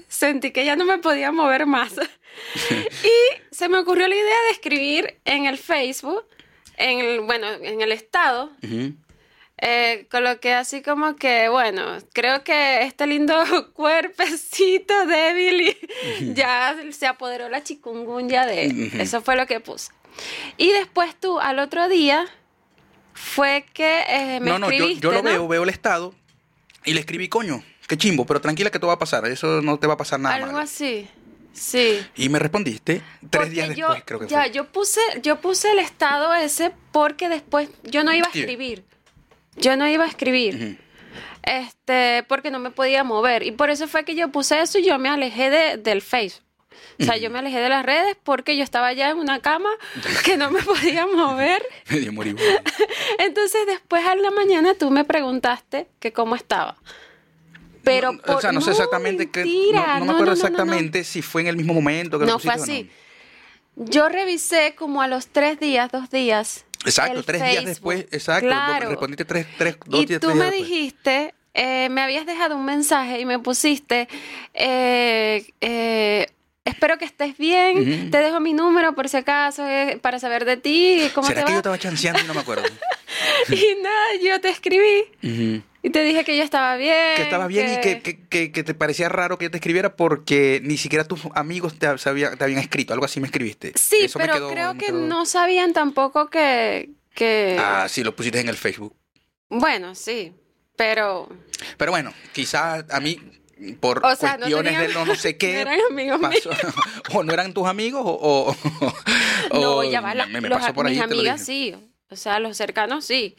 sentí 0.08 0.50
que 0.50 0.64
ya 0.64 0.76
no 0.76 0.84
me 0.84 0.98
podía 0.98 1.32
mover 1.32 1.66
más. 1.66 1.92
y 2.70 3.54
se 3.54 3.68
me 3.68 3.78
ocurrió 3.78 4.08
la 4.08 4.14
idea 4.14 4.42
de 4.46 4.50
escribir 4.52 5.20
en 5.24 5.46
el 5.46 5.58
Facebook, 5.58 6.24
en 6.76 7.00
el, 7.00 7.20
bueno, 7.20 7.46
en 7.48 7.80
el 7.80 7.92
estado, 7.92 8.50
eh, 9.58 10.06
coloqué 10.10 10.54
así 10.54 10.80
como 10.80 11.16
que, 11.16 11.48
bueno, 11.50 11.98
creo 12.12 12.42
que 12.42 12.82
este 12.82 13.06
lindo 13.06 13.34
cuerpecito 13.74 15.06
débil 15.06 15.76
y 16.20 16.34
ya 16.34 16.76
se 16.90 17.06
apoderó 17.06 17.48
la 17.48 17.62
chikungunya 17.62 18.46
de 18.46 18.64
él. 18.64 18.90
Eso 18.98 19.20
fue 19.20 19.36
lo 19.36 19.46
que 19.46 19.60
puse. 19.60 19.92
Y 20.56 20.70
después 20.72 21.14
tú, 21.18 21.38
al 21.38 21.58
otro 21.58 21.88
día, 21.88 22.26
fue 23.12 23.66
que 23.74 24.04
eh, 24.08 24.40
me 24.40 24.50
no, 24.50 24.58
no, 24.58 24.66
yo, 24.68 24.72
escribiste, 24.72 25.02
yo 25.02 25.12
lo 25.12 25.22
¿no? 25.22 25.30
veo, 25.30 25.48
veo 25.48 25.62
el 25.62 25.68
estado 25.68 26.14
y 26.84 26.94
le 26.94 27.00
escribí, 27.00 27.28
coño, 27.28 27.62
qué 27.90 27.96
chimbo, 27.98 28.24
pero 28.24 28.40
tranquila 28.40 28.70
que 28.70 28.78
todo 28.78 28.88
va 28.88 28.94
a 28.94 28.98
pasar, 28.98 29.26
eso 29.26 29.60
no 29.62 29.78
te 29.78 29.86
va 29.88 29.94
a 29.94 29.96
pasar 29.96 30.20
nada 30.20 30.36
Algo 30.36 30.46
malo. 30.46 30.58
así. 30.60 31.08
Sí. 31.52 32.00
Y 32.14 32.28
me 32.28 32.38
respondiste 32.38 33.02
tres 33.18 33.28
Porque 33.30 33.50
días 33.50 33.68
yo, 33.70 33.88
después, 33.88 34.02
creo 34.06 34.20
que 34.20 34.28
ya, 34.28 34.42
fue. 34.42 34.50
yo 34.52 34.64
puse, 34.66 35.00
yo 35.22 35.40
puse 35.40 35.72
el 35.72 35.80
estado 35.80 36.32
ese 36.34 36.72
porque 36.92 37.28
después 37.28 37.68
yo 37.82 38.04
no 38.04 38.12
iba 38.14 38.28
a 38.28 38.30
escribir. 38.30 38.84
Yo 39.56 39.76
no 39.76 39.88
iba 39.88 40.04
a 40.04 40.08
escribir. 40.08 40.78
Este, 41.42 42.24
porque 42.28 42.50
no 42.52 42.60
me 42.60 42.70
podía 42.70 43.02
mover. 43.02 43.42
Y 43.42 43.50
por 43.52 43.68
eso 43.70 43.88
fue 43.88 44.04
que 44.04 44.14
yo 44.14 44.30
puse 44.30 44.60
eso 44.60 44.78
y 44.78 44.84
yo 44.84 44.98
me 45.00 45.08
alejé 45.08 45.50
de, 45.50 45.76
del 45.76 46.02
Facebook. 46.02 46.44
O 47.00 47.04
sea, 47.04 47.16
yo 47.16 47.30
me 47.30 47.38
alejé 47.38 47.58
de 47.60 47.68
las 47.70 47.84
redes 47.84 48.16
porque 48.22 48.56
yo 48.56 48.62
estaba 48.62 48.92
ya 48.92 49.10
en 49.10 49.18
una 49.18 49.40
cama 49.40 49.70
que 50.24 50.36
no 50.36 50.50
me 50.50 50.62
podía 50.62 51.06
mover. 51.06 51.62
Medio 51.88 52.12
moribundo. 52.12 52.44
Entonces 53.18 53.66
después 53.66 54.06
a 54.06 54.14
la 54.14 54.30
mañana 54.30 54.74
tú 54.74 54.90
me 54.90 55.04
preguntaste 55.04 55.88
que 55.98 56.12
cómo 56.12 56.36
estaba. 56.36 56.76
Pero 57.84 58.12
No, 58.12 58.18
por, 58.20 58.36
o 58.36 58.40
sea, 58.40 58.52
no 58.52 58.60
sé 58.60 58.70
exactamente 58.72 59.30
qué. 59.30 59.44
mentira, 59.44 59.94
No, 59.94 60.00
no 60.00 60.04
me 60.06 60.12
acuerdo 60.12 60.18
no, 60.18 60.24
no, 60.24 60.26
no. 60.26 60.32
exactamente 60.32 61.04
si 61.04 61.22
fue 61.22 61.42
en 61.42 61.48
el 61.48 61.56
mismo 61.56 61.74
momento 61.74 62.18
que 62.18 62.26
lo 62.26 62.32
No 62.32 62.38
fue 62.38 62.52
así. 62.54 62.90
Yo 63.76 64.08
revisé 64.08 64.74
como 64.76 65.00
a 65.00 65.06
los 65.08 65.28
tres 65.28 65.58
días, 65.60 65.90
dos 65.90 66.10
días. 66.10 66.64
Exacto, 66.84 67.22
tres 67.22 67.40
días 67.42 67.52
Facebook. 67.54 67.68
después, 67.68 68.00
exacto. 68.10 68.46
Claro. 68.46 68.88
Respondiste 68.90 69.24
tres, 69.24 69.46
tres, 69.56 69.76
dos 69.86 70.02
Y 70.02 70.06
días, 70.06 70.20
tú 70.20 70.28
tres 70.28 70.38
me 70.38 70.50
días 70.50 70.56
dijiste, 70.68 71.34
eh, 71.54 71.88
me 71.90 72.00
habías 72.02 72.26
dejado 72.26 72.56
un 72.56 72.64
mensaje 72.64 73.20
y 73.20 73.24
me 73.26 73.38
pusiste, 73.38 74.08
eh, 74.54 75.46
eh, 75.60 76.26
espero 76.64 76.98
que 76.98 77.04
estés 77.04 77.36
bien, 77.38 77.78
Ujú. 77.78 78.10
te 78.10 78.18
dejo 78.18 78.40
mi 78.40 78.52
número 78.54 78.94
por 78.94 79.08
si 79.08 79.16
acaso, 79.18 79.66
eh, 79.66 79.98
para 80.00 80.18
saber 80.18 80.44
de 80.44 80.56
ti, 80.56 81.02
cómo 81.14 81.26
¿Será 81.28 81.40
te 81.42 81.46
que 81.46 81.50
yo 81.52 81.54
va. 81.56 81.58
estaba 81.58 81.78
chanceando 81.78 82.20
y 82.22 82.26
no 82.26 82.34
me 82.34 82.40
acuerdo? 82.40 82.64
Y 83.50 83.82
nada, 83.82 84.06
yo 84.22 84.40
te 84.40 84.48
escribí 84.48 85.04
Ujú. 85.22 85.62
Y 85.82 85.90
te 85.90 86.02
dije 86.02 86.24
que 86.24 86.36
yo 86.36 86.42
estaba 86.42 86.76
bien. 86.76 87.16
Que 87.16 87.22
estabas 87.22 87.48
bien 87.48 87.72
y 87.74 87.80
que, 87.80 88.00
que, 88.02 88.26
que- 88.28 88.52
que 88.52 88.62
te 88.64 88.74
parecía 88.74 89.08
raro 89.08 89.38
que 89.38 89.46
yo 89.46 89.50
te 89.50 89.56
escribiera 89.58 89.96
porque 89.96 90.60
ni 90.62 90.76
siquiera 90.76 91.04
tus 91.04 91.20
amigos 91.34 91.78
te, 91.78 91.96
sabía- 91.98 92.36
te 92.36 92.44
habían 92.44 92.58
escrito. 92.60 92.92
Algo 92.92 93.04
así 93.06 93.20
me 93.20 93.26
escribiste. 93.26 93.72
Sí, 93.76 93.98
Eso 94.02 94.18
pero 94.18 94.34
quedó- 94.34 94.50
creo 94.50 94.72
que 94.74 94.86
quedó- 94.86 95.06
no 95.06 95.24
sabían 95.26 95.72
tampoco 95.72 96.28
que... 96.30 96.90
que... 97.14 97.56
Ah, 97.58 97.86
sí, 97.88 98.04
lo 98.04 98.14
pusiste 98.14 98.40
en 98.40 98.48
el 98.48 98.56
Facebook. 98.56 98.94
Bueno, 99.48 99.94
sí, 99.94 100.32
pero... 100.76 101.28
Pero 101.76 101.90
bueno, 101.92 102.12
quizás 102.32 102.84
a 102.90 103.00
mí, 103.00 103.18
por 103.80 104.04
O 104.04 104.14
sea, 104.16 104.32
no 104.32 104.38
cuestiones 104.40 104.72
tenían- 104.74 104.88
de 104.88 104.94
no, 104.94 105.04
no 105.06 105.14
sé 105.14 105.36
qué, 105.38 105.54
no 105.64 105.70
eran 105.72 105.80
amigos 105.90 106.20
pasó- 106.20 106.50
o 107.14 107.22
no 107.24 107.32
eran 107.32 107.52
tus 107.52 107.66
amigos 107.66 108.02
o... 108.04 108.10
o- 108.50 108.56
o 109.50 109.60
no, 109.60 109.84
ya 109.84 110.00
va, 110.00 110.14
la- 110.14 110.26
me, 110.26 110.40
me 110.40 110.48
los- 110.48 110.58
pasó 110.60 110.72
por 110.74 110.88
mis 110.88 111.00
amigas 111.00 111.44
sí, 111.44 111.74
o 112.10 112.16
sea, 112.16 112.38
los 112.38 112.56
cercanos 112.56 113.04
sí. 113.04 113.34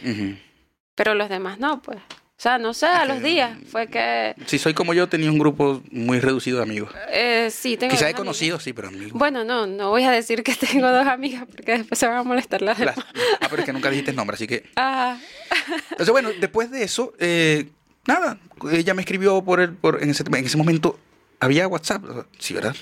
Pero 0.96 1.16
los 1.16 1.30
demás 1.30 1.58
no, 1.60 1.82
pues. 1.82 1.98
O 2.42 2.44
sea, 2.44 2.58
no 2.58 2.74
sé, 2.74 2.88
a 2.88 3.06
los 3.06 3.22
días 3.22 3.56
fue 3.68 3.86
que... 3.86 4.34
Si 4.48 4.58
soy 4.58 4.74
como 4.74 4.96
yo, 4.96 5.08
tenía 5.08 5.30
un 5.30 5.38
grupo 5.38 5.84
muy 5.92 6.20
reducido 6.20 6.58
de 6.58 6.64
amigos. 6.64 6.92
Eh, 7.12 7.50
sí, 7.52 7.78
tengo 7.78 7.92
Quizás 7.92 8.10
he 8.10 8.14
conocido, 8.16 8.60
sí, 8.60 8.74
pero 8.74 8.88
amigos. 8.88 9.12
Bueno, 9.14 9.44
no, 9.44 9.68
no 9.68 9.92
voy 9.92 10.06
a 10.06 10.10
decir 10.12 10.42
que 10.42 10.56
tengo 10.72 10.90
dos 10.90 11.06
amigas 11.06 11.46
porque 11.46 11.78
después 11.78 12.00
se 12.00 12.08
van 12.08 12.18
a 12.18 12.24
molestar 12.24 12.64
las 12.64 12.80
Las- 12.80 12.96
demás. 12.96 13.12
ah, 13.42 13.48
pero 13.48 13.62
es 13.62 13.66
que 13.68 13.74
nunca 13.74 13.92
dijiste 13.92 14.12
nombre, 14.14 14.34
así 14.34 14.48
que... 14.48 14.68
Ah, 14.76 15.20
Entonces, 15.92 16.10
bueno, 16.10 16.30
después 16.40 16.72
de 16.72 16.82
eso, 16.84 17.14
eh, 17.20 17.70
nada, 18.08 18.40
ella 18.72 18.96
me 18.96 19.04
escribió 19.04 19.44
por 19.44 19.60
el, 19.60 19.76
por, 19.76 20.02
en, 20.02 20.10
ese, 20.10 20.24
en 20.28 20.36
ese 20.44 20.58
momento, 20.58 21.00
había 21.40 21.68
WhatsApp, 21.68 22.04
sí, 22.40 22.56
¿verdad? 22.56 22.76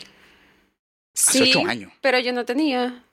Hace 1.14 1.38
sí, 1.44 1.50
ocho 1.54 1.68
años. 1.68 1.92
pero 2.00 2.18
yo 2.20 2.32
no 2.32 2.46
tenía. 2.46 3.04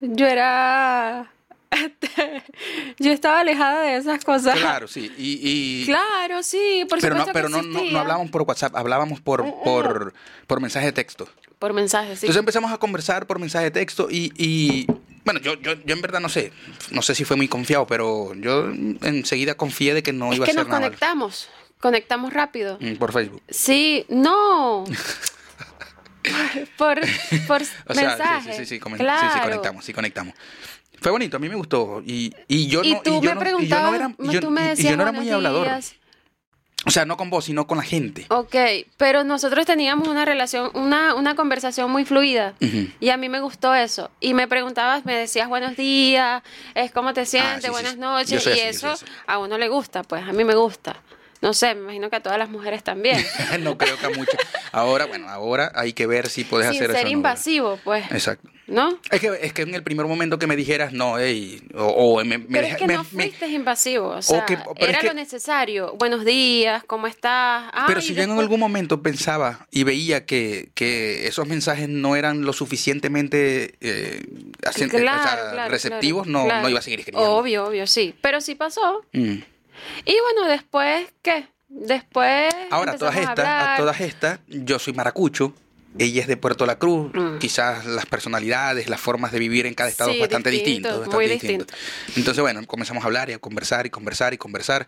Yo 0.00 0.26
era... 0.26 1.30
yo 2.98 3.12
estaba 3.12 3.40
alejada 3.40 3.82
de 3.82 3.96
esas 3.96 4.24
cosas. 4.24 4.58
Claro, 4.58 4.88
sí, 4.88 5.12
y... 5.18 5.40
y- 5.82 5.84
Claro, 5.86 6.42
sí, 6.42 6.84
por 6.88 7.00
pero 7.00 7.14
no, 7.16 7.26
pero 7.32 7.48
que 7.48 7.52
no, 7.54 7.62
no, 7.62 7.84
no 7.90 7.98
hablábamos 7.98 8.30
por 8.30 8.42
WhatsApp, 8.42 8.74
hablábamos 8.76 9.20
por, 9.20 9.44
por, 9.62 10.12
por 10.46 10.60
mensaje 10.60 10.86
de 10.86 10.92
texto. 10.92 11.28
Por 11.58 11.72
mensajes, 11.72 12.20
sí. 12.20 12.26
Entonces 12.26 12.40
empezamos 12.40 12.72
a 12.72 12.78
conversar 12.78 13.26
por 13.26 13.38
mensaje 13.38 13.64
de 13.66 13.70
texto 13.72 14.08
y, 14.10 14.32
y, 14.36 14.86
bueno, 15.24 15.40
yo, 15.40 15.54
yo, 15.60 15.72
yo 15.74 15.94
en 15.94 16.00
verdad 16.00 16.20
no 16.20 16.28
sé, 16.28 16.52
no 16.90 17.02
sé 17.02 17.14
si 17.14 17.24
fue 17.24 17.36
muy 17.36 17.48
confiado, 17.48 17.86
pero 17.86 18.32
yo 18.34 18.70
enseguida 19.02 19.54
confié 19.56 19.94
de 19.94 20.02
que 20.02 20.12
no 20.12 20.30
es 20.30 20.36
iba 20.36 20.44
que 20.46 20.52
a 20.52 20.54
ser 20.54 20.62
nos 20.62 20.68
nada 20.68 20.80
malo. 20.80 20.90
conectamos. 20.92 21.48
Conectamos 21.80 22.32
rápido. 22.32 22.76
Mm, 22.80 22.94
por 22.96 23.12
Facebook. 23.12 23.42
Sí, 23.48 24.04
no. 24.08 24.84
por 26.76 27.00
por 27.46 27.62
O 27.62 27.94
sea, 27.94 28.08
mensaje. 28.08 28.52
sí, 28.52 28.58
sí, 28.58 28.66
sí, 28.66 28.80
claro. 28.80 29.20
sí, 29.20 29.34
sí, 29.34 29.40
conectamos, 29.40 29.84
sí, 29.84 29.92
conectamos. 29.92 30.34
Fue 31.00 31.10
bonito, 31.12 31.36
a 31.36 31.40
mí 31.40 31.48
me 31.48 31.54
gustó. 31.54 32.02
Y, 32.04 32.34
y 32.48 32.66
yo 32.68 32.82
y 32.82 32.94
no, 32.94 33.00
tú 33.02 33.10
y 33.10 33.20
yo 33.20 33.34
me 33.34 33.50
no, 33.52 33.60
y 33.60 33.66
yo 33.68 33.80
no 33.80 33.94
era, 33.94 34.08
tú 34.40 34.50
me 34.50 34.60
y- 34.62 34.64
y 34.64 34.68
decías 34.68 34.90
yo 34.90 34.96
no 34.96 35.02
era 35.04 35.12
muy 35.12 35.30
hablador. 35.30 35.64
días. 35.66 35.94
O 36.86 36.90
sea, 36.90 37.04
no 37.04 37.16
con 37.16 37.28
vos, 37.28 37.44
sino 37.44 37.66
con 37.66 37.76
la 37.78 37.84
gente. 37.84 38.24
Ok, 38.30 38.54
pero 38.96 39.24
nosotros 39.24 39.66
teníamos 39.66 40.06
una 40.06 40.24
relación, 40.24 40.70
una, 40.74 41.14
una 41.16 41.34
conversación 41.34 41.90
muy 41.90 42.04
fluida. 42.04 42.54
Y 43.00 43.08
a 43.10 43.16
mí 43.16 43.28
me 43.28 43.40
gustó 43.40 43.74
eso. 43.74 44.10
Y 44.20 44.32
me 44.32 44.46
preguntabas, 44.46 45.04
me 45.04 45.14
decías 45.14 45.48
buenos 45.48 45.76
días, 45.76 46.42
es 46.74 46.92
cómo 46.92 47.12
te 47.14 47.26
sientes, 47.26 47.52
Ah, 47.52 47.60
sí, 47.60 47.66
sí, 47.66 47.70
buenas 47.72 47.92
sí. 47.94 47.98
noches. 47.98 48.46
Y 48.46 48.50
así, 48.50 48.60
eso 48.60 48.94
a 49.26 49.38
uno 49.38 49.58
le 49.58 49.68
gusta, 49.68 50.04
pues 50.04 50.22
a 50.22 50.32
mí 50.32 50.44
me 50.44 50.54
gusta. 50.54 50.96
No 51.40 51.54
sé, 51.54 51.74
me 51.74 51.82
imagino 51.82 52.10
que 52.10 52.16
a 52.16 52.20
todas 52.22 52.38
las 52.38 52.50
mujeres 52.50 52.82
también. 52.82 53.24
no 53.60 53.78
creo 53.78 53.96
que 53.96 54.06
a 54.06 54.10
mucho. 54.10 54.36
Ahora, 54.72 55.06
bueno, 55.06 55.28
ahora 55.28 55.70
hay 55.74 55.92
que 55.92 56.06
ver 56.06 56.28
si 56.28 56.44
puedes 56.44 56.68
Sin 56.68 56.76
hacer 56.78 56.88
ser 56.90 56.96
eso. 56.96 57.04
no. 57.06 57.12
invasivo, 57.12 57.78
pues. 57.84 58.04
Exacto. 58.10 58.48
¿No? 58.66 58.98
Es 59.10 59.20
que, 59.20 59.30
es 59.40 59.52
que 59.54 59.62
en 59.62 59.74
el 59.74 59.82
primer 59.82 60.04
momento 60.04 60.38
que 60.38 60.46
me 60.46 60.54
dijeras, 60.54 60.92
no, 60.92 61.16
ey, 61.18 61.62
o, 61.74 61.84
o 61.86 62.24
me, 62.24 62.38
Pero 62.38 62.66
es 62.66 62.76
que 62.76 62.86
me- 62.86 62.94
no 62.96 63.04
me- 63.12 63.22
fuiste 63.24 63.46
invasivo, 63.48 64.08
o 64.08 64.20
sea, 64.20 64.44
que- 64.44 64.58
era 64.76 64.98
que- 65.00 65.06
lo 65.06 65.14
necesario. 65.14 65.94
Buenos 65.96 66.22
días, 66.26 66.84
¿cómo 66.86 67.06
estás? 67.06 67.72
Pero 67.86 68.02
si 68.02 68.12
yo 68.14 68.22
en 68.24 68.32
algún 68.32 68.60
momento 68.60 69.02
pensaba 69.02 69.66
y 69.70 69.84
veía 69.84 70.26
que, 70.26 70.68
que 70.74 71.26
esos 71.28 71.46
mensajes 71.48 71.88
no 71.88 72.14
eran 72.14 72.42
lo 72.44 72.52
suficientemente 72.52 73.76
eh, 73.80 74.22
hacen- 74.66 74.88
o 74.88 74.90
sea, 74.90 75.00
Claro, 75.00 75.50
claro, 75.52 75.70
receptivos, 75.70 76.26
claro, 76.26 76.46
no, 76.56 76.62
no 76.62 76.68
iba 76.68 76.78
a 76.80 76.82
seguir 76.82 77.00
escribiendo. 77.00 77.30
Obvio, 77.36 77.66
obvio, 77.68 77.86
sí. 77.86 78.14
Pero 78.20 78.40
sí 78.42 78.54
pasó. 78.54 79.02
Mm. 79.14 79.36
Y 80.04 80.14
bueno, 80.20 80.48
después, 80.48 81.08
¿qué? 81.22 81.46
Después. 81.68 82.54
Ahora, 82.70 82.92
a 82.92 82.96
todas 82.96 83.14
empezamos 83.14 83.38
estas, 83.38 83.68
a 83.68 83.76
todas 83.76 84.00
estas, 84.00 84.40
yo 84.48 84.78
soy 84.78 84.92
maracucho. 84.94 85.54
Ella 85.98 86.20
es 86.22 86.28
de 86.28 86.36
Puerto 86.36 86.64
La 86.66 86.78
Cruz. 86.78 87.10
Mm. 87.14 87.38
Quizás 87.38 87.84
las 87.86 88.06
personalidades, 88.06 88.88
las 88.88 89.00
formas 89.00 89.32
de 89.32 89.38
vivir 89.38 89.66
en 89.66 89.74
cada 89.74 89.88
estado 89.90 90.10
Sí, 90.10 90.16
es 90.16 90.20
bastante 90.20 90.50
distinto, 90.50 90.88
distinto. 90.90 91.16
muy 91.16 91.26
distinto. 91.26 91.74
Entonces, 92.16 92.40
bueno, 92.40 92.64
comenzamos 92.66 93.02
a 93.02 93.06
hablar 93.06 93.30
y 93.30 93.32
a 93.32 93.38
conversar 93.38 93.86
y 93.86 93.90
conversar 93.90 94.32
y 94.34 94.38
conversar. 94.38 94.86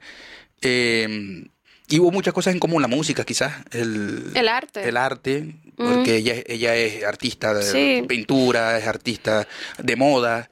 Eh, 0.62 1.44
y 1.88 1.98
hubo 1.98 2.12
muchas 2.12 2.32
cosas 2.32 2.54
en 2.54 2.60
común, 2.60 2.80
la 2.80 2.86
música 2.88 3.24
quizás, 3.24 3.52
el, 3.72 4.30
El 4.34 4.46
arte. 4.48 4.88
el 4.88 4.96
arte, 4.96 5.56
porque 5.76 6.16
ella, 6.16 6.34
ella 6.46 6.76
es 6.76 7.02
artista 7.02 7.52
de 7.52 7.62
Sí. 7.64 8.04
pintura, 8.06 8.78
es 8.78 8.86
artista 8.86 9.48
de 9.78 9.96
moda, 9.96 10.48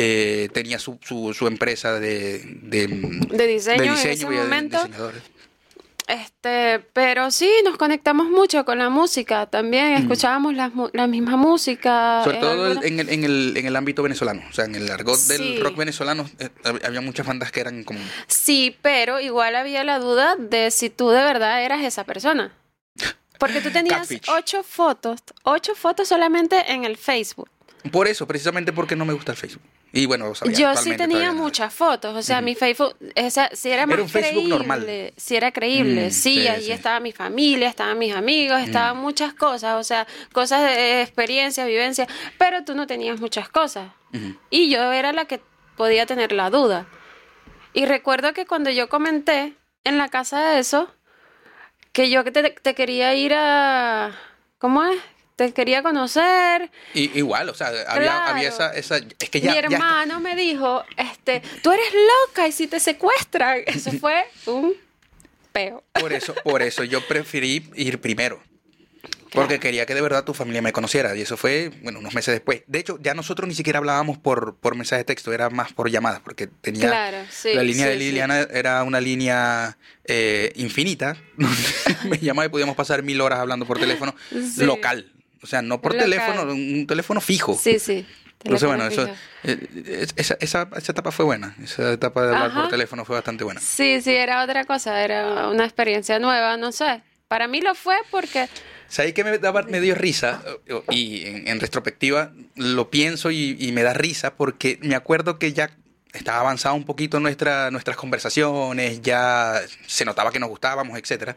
eh, 0.00 0.48
tenía 0.52 0.78
su, 0.78 0.98
su, 1.02 1.34
su 1.34 1.46
empresa 1.48 1.98
de, 1.98 2.38
de, 2.62 2.86
De 2.86 3.46
diseño 3.48 3.82
en 3.82 3.92
ese 3.94 4.12
y 4.12 4.16
de 4.16 4.26
momento. 4.26 4.76
diseñadores. 4.78 5.22
Este, 6.06 6.78
pero 6.94 7.30
sí, 7.30 7.50
nos 7.64 7.76
conectamos 7.76 8.30
mucho 8.30 8.64
con 8.64 8.78
la 8.78 8.88
música 8.88 9.44
también, 9.44 9.92
escuchábamos 9.92 10.54
mu- 10.72 10.88
la 10.94 11.06
misma 11.06 11.36
música. 11.36 12.22
Sobre 12.24 12.38
eh, 12.38 12.40
todo 12.40 12.64
alguna- 12.64 12.86
en 12.86 13.00
el, 13.00 13.08
en, 13.10 13.24
el, 13.24 13.54
en 13.56 13.66
el 13.66 13.76
ámbito 13.76 14.02
venezolano, 14.02 14.42
o 14.48 14.52
sea, 14.54 14.64
en 14.64 14.74
el 14.76 14.90
argot 14.90 15.16
Sí. 15.18 15.32
del 15.56 15.60
rock 15.62 15.76
venezolano 15.76 16.30
eh, 16.38 16.48
hab- 16.64 16.82
había 16.86 17.02
muchas 17.02 17.26
bandas 17.26 17.52
que 17.52 17.60
eran 17.60 17.84
como... 17.84 18.00
Sí, 18.26 18.74
pero 18.80 19.20
igual 19.20 19.54
había 19.54 19.84
la 19.84 19.98
duda 19.98 20.36
de 20.38 20.70
si 20.70 20.88
tú 20.88 21.10
de 21.10 21.22
verdad 21.22 21.62
eras 21.62 21.82
esa 21.84 22.04
persona. 22.04 22.54
Porque 23.38 23.60
tú 23.60 23.70
tenías 23.70 23.98
Catfish. 24.08 24.22
ocho 24.30 24.62
fotos, 24.62 25.20
ocho 25.42 25.74
fotos 25.74 26.08
solamente 26.08 26.72
en 26.72 26.84
el 26.86 26.96
Facebook. 26.96 27.50
Por 27.92 28.08
eso, 28.08 28.26
precisamente 28.26 28.72
porque 28.72 28.96
no 28.96 29.04
me 29.04 29.12
gusta 29.12 29.32
el 29.32 29.38
Facebook. 29.38 29.62
Y 29.92 30.04
bueno, 30.06 30.32
Yo 30.54 30.76
sí 30.76 30.96
tenía 30.96 31.32
muchas 31.32 31.72
fotos, 31.72 32.14
o 32.14 32.22
sea, 32.22 32.40
mi 32.42 32.54
Facebook, 32.54 32.94
esa, 33.14 33.48
si 33.54 33.70
era 33.70 33.86
más 33.86 33.94
Era 33.94 34.02
un 34.02 34.08
Facebook 34.08 34.32
creíble, 34.34 34.56
normal. 34.58 35.12
si 35.16 35.34
era 35.36 35.50
creíble, 35.50 36.08
Mm, 36.08 36.10
sí, 36.10 36.34
sí, 36.34 36.46
ahí 36.46 36.64
sí. 36.64 36.72
estaba 36.72 37.00
mi 37.00 37.12
familia, 37.12 37.68
estaban 37.68 37.96
mis 37.98 38.14
amigos, 38.14 38.60
estaban 38.60 38.98
muchas 38.98 39.32
cosas, 39.32 39.76
o 39.76 39.82
sea, 39.84 40.06
cosas 40.32 40.60
de 40.62 41.00
experiencia, 41.02 41.64
vivencia, 41.64 42.06
pero 42.36 42.64
tú 42.64 42.74
no 42.74 42.86
tenías 42.86 43.18
muchas 43.18 43.48
cosas. 43.48 43.90
Y 44.50 44.70
yo 44.70 44.92
era 44.92 45.12
la 45.12 45.24
que 45.24 45.40
podía 45.76 46.04
tener 46.06 46.32
la 46.32 46.50
duda. 46.50 46.86
Y 47.72 47.84
recuerdo 47.86 48.32
que 48.34 48.44
cuando 48.46 48.70
yo 48.70 48.88
comenté 48.88 49.54
en 49.84 49.96
la 49.98 50.08
casa 50.08 50.40
de 50.50 50.58
eso, 50.58 50.90
que 51.92 52.10
yo 52.10 52.24
que 52.24 52.30
te, 52.30 52.50
te 52.50 52.74
quería 52.74 53.14
ir 53.14 53.32
a... 53.34 54.12
¿Cómo 54.58 54.84
es? 54.84 54.98
Te 55.38 55.52
quería 55.52 55.84
conocer. 55.84 56.68
Y, 56.94 57.16
igual, 57.16 57.48
o 57.48 57.54
sea, 57.54 57.68
había, 57.68 58.10
Claro. 58.10 58.34
había 58.34 58.48
esa, 58.48 58.74
esa... 58.74 58.96
Es 58.96 59.30
que 59.30 59.40
ya... 59.40 59.52
Mi 59.52 59.54
ya 59.54 59.76
hermano 59.76 60.18
me 60.18 60.34
dijo, 60.34 60.82
este, 60.96 61.42
tú 61.62 61.70
eres 61.70 61.86
loca 62.26 62.48
y 62.48 62.50
si 62.50 62.66
te 62.66 62.80
secuestran. 62.80 63.60
Eso 63.66 63.92
fue 63.92 64.24
un 64.46 64.74
peo. 65.52 65.84
Por 65.92 66.12
eso, 66.12 66.34
por 66.42 66.60
eso 66.60 66.82
yo 66.82 67.06
preferí 67.06 67.70
ir 67.76 68.00
primero. 68.00 68.42
Porque 69.30 69.60
quería 69.60 69.86
que 69.86 69.94
de 69.94 70.00
verdad 70.00 70.24
tu 70.24 70.34
familia 70.34 70.60
me 70.60 70.72
conociera. 70.72 71.14
Y 71.14 71.20
eso 71.20 71.36
fue, 71.36 71.70
bueno, 71.82 72.00
unos 72.00 72.14
meses 72.14 72.34
después. 72.34 72.62
De 72.66 72.80
hecho, 72.80 72.98
ya 73.00 73.14
nosotros 73.14 73.46
ni 73.46 73.54
siquiera 73.54 73.78
hablábamos 73.78 74.18
por, 74.18 74.56
por 74.56 74.74
mensaje 74.74 75.02
de 75.02 75.04
texto, 75.04 75.32
era 75.32 75.50
más 75.50 75.72
por 75.72 75.88
llamadas, 75.88 76.20
porque 76.20 76.48
tenía... 76.48 76.88
Claro, 76.88 77.18
sí, 77.30 77.54
la 77.54 77.62
línea 77.62 77.84
sí, 77.86 77.92
de 77.92 77.98
sí. 77.98 78.04
Liliana 78.06 78.40
era 78.40 78.82
una 78.82 79.00
línea 79.00 79.78
eh, 80.04 80.50
infinita. 80.56 81.16
me 82.08 82.18
llamaba 82.18 82.46
y 82.46 82.48
podíamos 82.48 82.74
pasar 82.74 83.04
mil 83.04 83.20
horas 83.20 83.38
hablando 83.38 83.66
por 83.66 83.78
teléfono 83.78 84.16
local. 84.56 85.12
O 85.42 85.46
sea, 85.46 85.62
no 85.62 85.80
por 85.80 85.92
Local. 85.94 86.10
teléfono, 86.10 86.52
un 86.52 86.86
teléfono 86.86 87.20
fijo. 87.20 87.54
Sí, 87.60 87.78
sí. 87.78 88.06
Entonces, 88.44 88.68
bueno, 88.68 88.86
eso, 88.86 89.08
eh, 89.44 89.58
es- 89.86 90.14
esa, 90.16 90.36
esa, 90.40 90.68
esa 90.76 90.92
etapa 90.92 91.10
fue 91.10 91.24
buena. 91.24 91.54
Esa 91.62 91.92
etapa 91.92 92.22
de 92.24 92.34
hablar 92.34 92.50
por 92.50 92.60
Ajá. 92.60 92.68
teléfono 92.68 93.04
fue 93.04 93.16
bastante 93.16 93.44
buena. 93.44 93.60
Sí, 93.60 94.00
sí, 94.00 94.14
era 94.14 94.44
otra 94.44 94.64
cosa, 94.64 95.02
era 95.02 95.48
una 95.48 95.64
experiencia 95.64 96.18
nueva, 96.18 96.56
no 96.56 96.70
sé. 96.72 97.02
Para 97.26 97.48
mí 97.48 97.60
lo 97.60 97.74
fue 97.74 97.96
porque 98.10 98.48
¿Sabes 98.90 99.12
qué 99.12 99.22
me, 99.22 99.36
daba, 99.38 99.62
me 99.64 99.80
dio 99.80 99.94
risa? 99.94 100.42
Eh, 100.66 100.80
Y 100.88 101.26
en, 101.26 101.48
en 101.48 101.60
retrospectiva 101.60 102.32
lo 102.56 102.88
pienso 102.90 103.30
y, 103.30 103.56
y 103.58 103.72
me 103.72 103.82
da 103.82 103.92
risa 103.92 104.34
porque 104.34 104.78
me 104.82 104.94
acuerdo 104.94 105.38
que 105.38 105.52
ya 105.52 105.70
estaba 106.14 106.40
avanzado 106.40 106.74
un 106.74 106.84
poquito 106.84 107.20
nuestra, 107.20 107.70
nuestras 107.70 107.98
conversaciones, 107.98 109.02
ya 109.02 109.60
se 109.86 110.06
notaba 110.06 110.30
que 110.32 110.38
nos 110.38 110.48
gustábamos, 110.48 110.96
etc. 110.98 111.34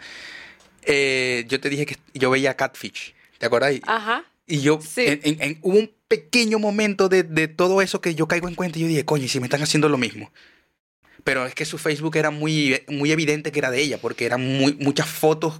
yo 1.47 1.59
te 1.59 1.69
dije 1.69 1.85
que 1.85 1.97
yo 2.13 2.29
veía 2.29 2.55
Catfish, 2.55 3.13
¿te? 3.49 3.71
Y, 3.71 3.81
Ajá. 3.87 4.23
y 4.47 4.61
yo, 4.61 4.79
Sí. 4.81 5.05
en, 5.07 5.19
en- 5.23 5.41
en- 5.41 5.59
hubo 5.61 5.77
un 5.77 5.91
pequeño 6.07 6.59
momento 6.59 7.07
de, 7.09 7.23
de 7.23 7.47
todo 7.47 7.81
eso 7.81 8.01
que 8.01 8.15
yo 8.15 8.27
caigo 8.27 8.47
en 8.49 8.55
cuenta 8.55 8.77
y 8.77 8.81
yo 8.81 8.87
dije, 8.87 9.05
coño, 9.05 9.25
¿y 9.25 9.27
si 9.29 9.39
me 9.39 9.45
están 9.47 9.61
haciendo 9.63 9.87
lo 9.89 9.97
mismo. 9.97 10.31
Pero 11.23 11.45
es 11.45 11.53
que 11.53 11.65
su 11.65 11.77
Facebook 11.77 12.15
era 12.17 12.31
muy, 12.31 12.81
muy 12.87 13.11
evidente 13.11 13.51
que 13.51 13.59
era 13.59 13.69
de 13.71 13.79
ella, 13.81 13.97
porque 13.99 14.25
eran 14.25 14.41
muy, 14.57 14.73
muchas 14.73 15.07
fotos. 15.07 15.59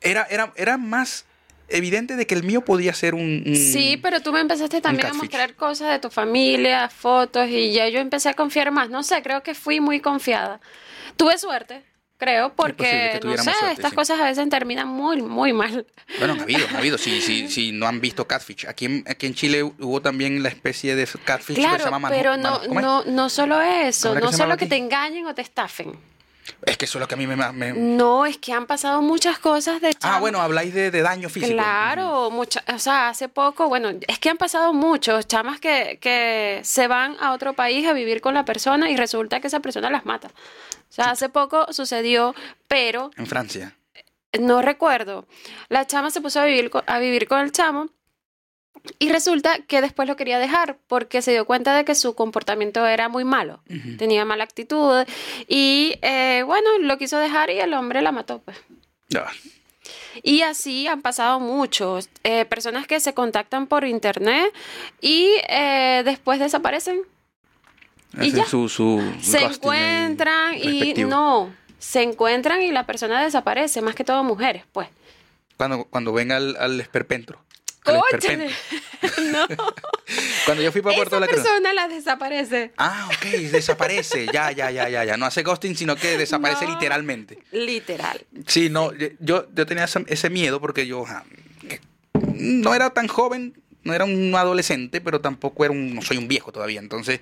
Era, 0.00 0.26
era, 0.30 0.52
era 0.56 0.76
más 0.78 1.26
evidente 1.68 2.16
de 2.16 2.26
que 2.26 2.34
el 2.34 2.42
mío 2.42 2.62
podía 2.62 2.92
ser 2.94 3.14
un... 3.14 3.44
un- 3.46 3.54
Sí, 3.56 3.98
pero 4.02 4.20
tú 4.20 4.32
me 4.32 4.40
empezaste 4.40 4.80
también 4.80 5.06
a 5.08 5.14
mostrar 5.14 5.54
cosas 5.54 5.90
de 5.92 5.98
tu 5.98 6.10
familia, 6.10 6.88
fotos, 6.88 7.48
y 7.48 7.72
ya 7.72 7.88
yo 7.90 8.00
empecé 8.00 8.28
a 8.30 8.34
confiar 8.34 8.70
más. 8.72 8.88
No 8.90 9.02
sé, 9.02 9.22
creo 9.22 9.42
que 9.42 9.54
fui 9.54 9.80
muy 9.80 10.00
confiada. 10.00 10.60
Tuve 11.16 11.36
suerte, 11.38 11.82
creo, 12.20 12.52
porque, 12.54 13.18
que 13.20 13.26
no 13.26 13.36
sé, 13.38 13.42
suerte, 13.42 13.72
estas 13.72 13.90
sí. 13.90 13.96
cosas 13.96 14.20
a 14.20 14.24
veces 14.24 14.48
terminan 14.48 14.86
muy, 14.86 15.22
muy 15.22 15.52
mal. 15.52 15.86
Bueno, 16.18 16.36
ha 16.38 16.42
habido, 16.42 16.66
ha 16.72 16.78
habido. 16.78 16.98
Si, 16.98 17.20
si, 17.20 17.48
si 17.48 17.72
no 17.72 17.86
han 17.86 18.00
visto 18.00 18.26
Catfish. 18.28 18.66
Aquí 18.68 18.84
en, 18.84 19.04
aquí 19.08 19.26
en 19.26 19.34
Chile 19.34 19.62
hubo 19.64 20.00
también 20.00 20.42
la 20.42 20.50
especie 20.50 20.94
de 20.94 21.08
Catfish 21.24 21.56
que 21.56 21.62
se 21.62 21.68
Claro, 21.68 21.84
llama 21.84 22.08
pero 22.10 22.36
no, 22.36 22.60
no, 22.68 23.04
no 23.04 23.28
solo 23.28 23.60
eso, 23.60 24.08
¿Cómo 24.08 24.18
era 24.18 24.26
que 24.26 24.32
no 24.32 24.36
solo 24.36 24.56
que 24.56 24.66
te 24.66 24.76
engañen 24.76 25.26
o 25.26 25.34
te 25.34 25.42
estafen. 25.42 25.98
Es 26.70 26.76
que 26.78 26.84
eso 26.84 26.98
es 26.98 27.00
lo 27.00 27.08
que 27.08 27.14
a 27.14 27.16
mí 27.18 27.26
me... 27.26 27.34
me- 27.36 27.72
No, 27.72 28.24
es 28.26 28.38
que 28.38 28.52
han 28.52 28.66
pasado 28.66 29.02
muchas 29.02 29.38
cosas 29.40 29.80
de 29.80 29.90
Ah, 30.02 30.20
bueno, 30.20 30.40
habláis 30.40 30.72
de, 30.72 30.90
de 30.92 31.02
daño 31.02 31.28
físico. 31.28 31.52
Claro, 31.52 32.30
mucha, 32.30 32.62
o 32.72 32.78
sea, 32.78 33.08
hace 33.08 33.28
poco, 33.28 33.68
bueno, 33.68 33.90
es 34.06 34.18
que 34.20 34.30
han 34.30 34.36
pasado 34.36 34.72
muchos 34.72 35.26
chamas 35.26 35.58
que, 35.58 35.98
que 36.00 36.60
se 36.62 36.86
van 36.86 37.16
a 37.20 37.32
otro 37.32 37.54
país 37.54 37.86
a 37.88 37.92
vivir 37.92 38.20
con 38.20 38.34
la 38.34 38.44
persona 38.44 38.88
y 38.88 38.96
resulta 38.96 39.40
que 39.40 39.48
esa 39.48 39.58
persona 39.60 39.90
las 39.90 40.06
mata. 40.06 40.28
O 40.28 40.92
sea, 40.92 41.10
hace 41.10 41.28
poco 41.28 41.72
sucedió, 41.72 42.34
pero 42.68 43.10
En 43.16 43.26
Francia. 43.26 43.74
no 44.38 44.62
recuerdo. 44.62 45.26
La 45.68 45.86
chama 45.88 46.10
se 46.10 46.20
puso 46.20 46.40
a 46.40 46.44
vivir, 46.44 46.70
a 46.86 46.98
vivir 47.00 47.26
con 47.26 47.40
el 47.40 47.50
chamo 47.52 47.88
y 48.98 49.10
resulta 49.10 49.58
que 49.66 49.80
después 49.80 50.08
lo 50.08 50.16
quería 50.16 50.38
dejar 50.38 50.78
porque 50.86 51.22
se 51.22 51.32
dio 51.32 51.44
cuenta 51.44 51.74
de 51.76 51.84
que 51.84 51.94
su 51.94 52.14
comportamiento 52.14 52.86
era 52.86 53.08
muy 53.08 53.24
malo. 53.24 53.60
Tenía 53.98 54.24
mala 54.24 54.44
actitud 54.44 55.04
y 55.48 55.94
eh, 56.02 56.42
bueno, 56.46 56.78
lo 56.80 56.96
quiso 56.98 57.18
dejar 57.18 57.50
y 57.50 57.60
el 57.60 57.74
hombre 57.74 58.02
la 58.02 58.12
mató, 58.12 58.40
pues. 58.42 58.56
Ya. 59.08 59.26
Y 60.22 60.42
así 60.42 60.86
han 60.86 61.02
pasado 61.02 61.40
muchos. 61.40 62.08
eh, 62.24 62.44
personas 62.44 62.86
que 62.86 63.00
se 63.00 63.14
contactan 63.14 63.66
por 63.66 63.84
internet 63.84 64.52
y 65.00 65.28
eh, 65.48 66.02
después 66.04 66.38
desaparecen. 66.40 67.00
Y 68.20 68.32
ya. 68.32 68.44
Su, 68.44 68.68
su 68.68 69.00
Se 69.20 69.44
encuentran 69.44 70.54
y 70.56 70.94
no. 70.94 71.52
Se 71.78 72.02
encuentran 72.02 72.62
y 72.62 72.70
la 72.72 72.84
persona 72.86 73.22
desaparece, 73.22 73.80
más 73.82 73.94
que 73.94 74.04
todo 74.04 74.22
mujeres, 74.24 74.64
pues. 74.72 74.88
Cuando, 75.56 75.84
cuando 75.84 76.12
ven 76.12 76.32
al, 76.32 76.56
al 76.58 76.80
esperpentro. 76.80 77.42
Al 77.84 78.00
¡Cóchale! 78.10 78.50
no. 79.32 79.46
Cuando 80.44 80.62
yo 80.62 80.70
fui 80.72 80.82
para 80.82 80.96
Puerto 80.96 81.16
Esa 81.16 81.20
de 81.20 81.20
la 81.20 81.26
Cruz. 81.32 81.42
persona 81.42 81.72
la 81.72 81.88
desaparece. 81.88 82.72
Ah, 82.76 83.08
ok, 83.08 83.24
desaparece. 83.50 84.26
Ya, 84.32 84.52
ya, 84.52 84.70
ya, 84.70 84.88
ya, 84.88 85.04
ya. 85.04 85.16
No 85.16 85.24
hace 85.26 85.42
ghosting, 85.42 85.74
sino 85.76 85.96
que 85.96 86.18
desaparece 86.18 86.66
No. 86.66 86.72
literalmente. 86.72 87.38
Literal. 87.52 88.24
Sí, 88.46 88.68
no, 88.68 88.92
yo, 89.20 89.46
yo 89.52 89.66
tenía 89.66 89.84
ese, 89.84 90.30
miedo 90.30 90.60
porque 90.60 90.86
yo 90.86 91.04
ja, 91.04 91.24
que 91.68 91.80
no 92.34 92.74
era 92.74 92.90
tan 92.90 93.08
joven, 93.08 93.54
no 93.82 93.94
era 93.94 94.04
un 94.04 94.34
adolescente, 94.34 95.00
pero 95.00 95.20
tampoco 95.20 95.64
era 95.64 95.72
un, 95.72 95.94
no 95.94 96.02
soy 96.02 96.18
un 96.18 96.28
viejo 96.28 96.52
todavía. 96.52 96.80
Entonces, 96.80 97.20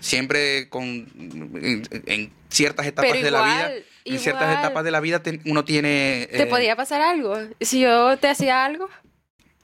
siempre 0.00 0.68
con 0.68 0.84
en, 0.84 1.82
en 2.06 2.32
ciertas 2.50 2.86
etapas 2.86 3.12
de 3.14 3.30
la 3.30 3.38
igual, 3.38 3.72
vida, 3.72 3.84
en 4.04 4.18
ciertas 4.18 4.58
etapas 4.58 4.84
de 4.84 4.90
la 4.90 5.00
vida 5.00 5.22
te- 5.22 5.40
uno 5.46 5.64
tiene 5.64 6.28
¿Te 6.30 6.42
eh, 6.42 6.46
podía 6.46 6.76
pasar 6.76 7.00
algo? 7.00 7.38
Si 7.60 7.80
yo 7.80 8.18
te 8.18 8.28
hacía 8.28 8.66
algo. 8.66 8.90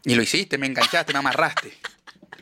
Y 0.04 0.14
lo 0.14 0.22
hiciste, 0.22 0.58
me 0.58 0.66
enganchaste, 0.66 1.12
me 1.12 1.18
amarraste. 1.18 1.72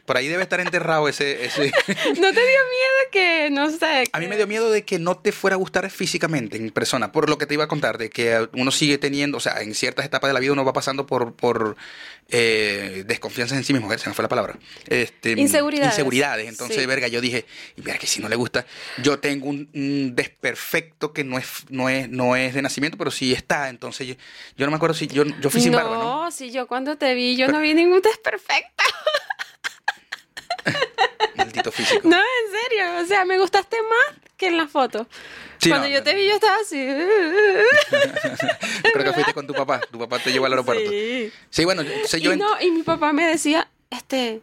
Por 0.08 0.16
ahí 0.16 0.26
debe 0.26 0.42
estar 0.42 0.58
enterrado 0.58 1.06
ese, 1.06 1.44
ese... 1.44 1.64
¿No 1.86 2.32
te 2.32 2.40
dio 2.40 2.40
miedo 2.40 2.98
que, 3.12 3.50
no 3.50 3.70
sé? 3.70 4.04
A 4.10 4.18
mí 4.20 4.26
me 4.26 4.38
dio 4.38 4.46
miedo 4.46 4.70
de 4.70 4.82
que 4.82 4.98
no 4.98 5.18
te 5.18 5.32
fuera 5.32 5.54
a 5.54 5.58
gustar 5.58 5.90
físicamente 5.90 6.56
en 6.56 6.70
persona, 6.70 7.12
por 7.12 7.28
lo 7.28 7.36
que 7.36 7.44
te 7.44 7.52
iba 7.52 7.64
a 7.64 7.68
contar, 7.68 7.98
de 7.98 8.08
que 8.08 8.48
uno 8.54 8.70
sigue 8.70 8.96
teniendo, 8.96 9.36
o 9.36 9.40
sea, 9.40 9.60
en 9.60 9.74
ciertas 9.74 10.06
etapas 10.06 10.30
de 10.30 10.32
la 10.32 10.40
vida 10.40 10.52
uno 10.52 10.64
va 10.64 10.72
pasando 10.72 11.06
por, 11.06 11.34
por 11.34 11.76
eh, 12.30 13.04
desconfianza 13.06 13.54
en 13.54 13.64
sí 13.64 13.74
mismo, 13.74 13.92
se 13.98 14.08
me 14.08 14.14
fue 14.14 14.22
la 14.22 14.30
palabra. 14.30 14.58
Este, 14.86 15.32
Inseguridades. 15.32 15.92
Inseguridades. 15.92 16.48
Entonces, 16.48 16.78
Sí. 16.78 16.86
verga, 16.86 17.08
yo 17.08 17.20
dije, 17.20 17.44
y 17.76 17.82
verga, 17.82 17.98
que 17.98 18.06
si 18.06 18.22
no 18.22 18.30
le 18.30 18.36
gusta, 18.36 18.64
yo 19.02 19.18
tengo 19.18 19.48
un, 19.48 19.68
un 19.74 20.14
desperfecto 20.14 21.12
que 21.12 21.22
no 21.22 21.36
es, 21.36 21.46
no, 21.68 21.90
es, 21.90 22.08
no 22.08 22.34
es 22.34 22.54
de 22.54 22.62
nacimiento, 22.62 22.96
pero 22.96 23.10
sí 23.10 23.34
está. 23.34 23.68
Entonces, 23.68 24.06
yo, 24.06 24.14
yo 24.56 24.64
no 24.64 24.70
me 24.70 24.76
acuerdo 24.76 24.94
si 24.94 25.06
yo, 25.06 25.24
yo 25.42 25.50
fui 25.50 25.60
sin 25.60 25.72
no, 25.72 25.78
barba, 25.78 25.96
¿no? 25.98 26.30
si 26.30 26.50
yo 26.50 26.66
cuando 26.66 26.96
te 26.96 27.14
vi, 27.14 27.36
yo 27.36 27.48
no 27.48 27.60
vi 27.60 27.74
ningún 27.74 28.00
desperfecto. 28.00 28.84
Físico. 31.72 32.00
No, 32.08 32.16
en 32.16 32.52
serio. 32.52 32.84
O 33.02 33.06
sea, 33.06 33.24
me 33.24 33.38
gustaste 33.38 33.76
más 33.82 34.16
que 34.36 34.46
en 34.48 34.56
la 34.56 34.66
foto. 34.68 35.06
Sí, 35.58 35.70
Cuando 35.70 35.88
no, 35.88 35.92
yo 35.92 35.98
no, 35.98 36.04
te 36.04 36.14
vi, 36.14 36.26
yo 36.26 36.34
estaba 36.34 36.56
así. 36.62 36.76
Creo 38.92 39.04
que 39.04 39.12
fuiste 39.12 39.34
con 39.34 39.46
tu 39.46 39.54
papá. 39.54 39.80
Tu 39.90 39.98
papá 39.98 40.18
te 40.18 40.30
llevó 40.32 40.46
al 40.46 40.52
aeropuerto. 40.52 40.90
Sí, 40.90 41.32
Sí. 41.50 41.64
bueno, 41.64 41.82
sé 42.06 42.20
yo 42.20 42.32
y, 42.32 42.36
no, 42.36 42.60
y 42.60 42.70
mi 42.70 42.82
papá 42.82 43.12
me 43.12 43.26
decía, 43.26 43.68
este, 43.90 44.40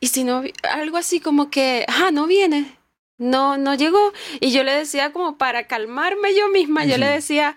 y 0.00 0.08
si 0.08 0.24
no, 0.24 0.42
algo 0.70 0.96
así 0.96 1.20
como 1.20 1.50
que, 1.50 1.84
ajá, 1.88 2.10
no 2.10 2.26
viene, 2.26 2.76
no, 3.18 3.56
no 3.58 3.74
llegó. 3.74 4.12
Y 4.40 4.52
yo 4.52 4.62
le 4.62 4.72
decía 4.72 5.12
como 5.12 5.38
para 5.38 5.66
calmarme 5.66 6.34
yo 6.34 6.48
misma, 6.48 6.84
yo 6.84 6.98
le 6.98 7.06
decía, 7.06 7.56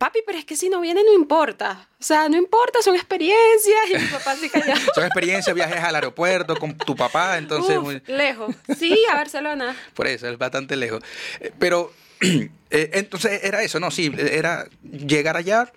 papi, 0.00 0.20
pero 0.24 0.38
es 0.38 0.46
que 0.46 0.56
si 0.56 0.70
no 0.70 0.80
viene 0.80 1.04
no 1.04 1.12
importa. 1.12 1.86
O 2.00 2.02
sea, 2.02 2.26
no 2.30 2.38
importa, 2.38 2.80
son 2.82 2.94
experiencias. 2.96 3.90
Y 3.90 3.98
mi 3.98 4.06
papá 4.06 4.34
se 4.34 4.48
son 4.94 5.04
experiencias, 5.04 5.54
viajes 5.54 5.76
al 5.76 5.94
aeropuerto 5.94 6.56
con 6.56 6.74
tu 6.78 6.96
papá, 6.96 7.36
entonces... 7.36 7.76
Uf, 7.76 7.82
muy- 7.84 8.02
lejos. 8.06 8.54
Sí, 8.78 8.98
a 9.12 9.14
Barcelona. 9.16 9.76
Por 9.94 10.06
eso, 10.06 10.26
es 10.28 10.38
bastante 10.38 10.74
lejos. 10.74 11.02
Eh, 11.38 11.52
Pero, 11.58 11.92
eh, 12.20 12.48
entonces 12.94 13.44
era 13.44 13.62
eso, 13.62 13.78
¿no? 13.78 13.90
Sí, 13.90 14.10
era 14.18 14.66
llegar 14.82 15.36
allá, 15.36 15.70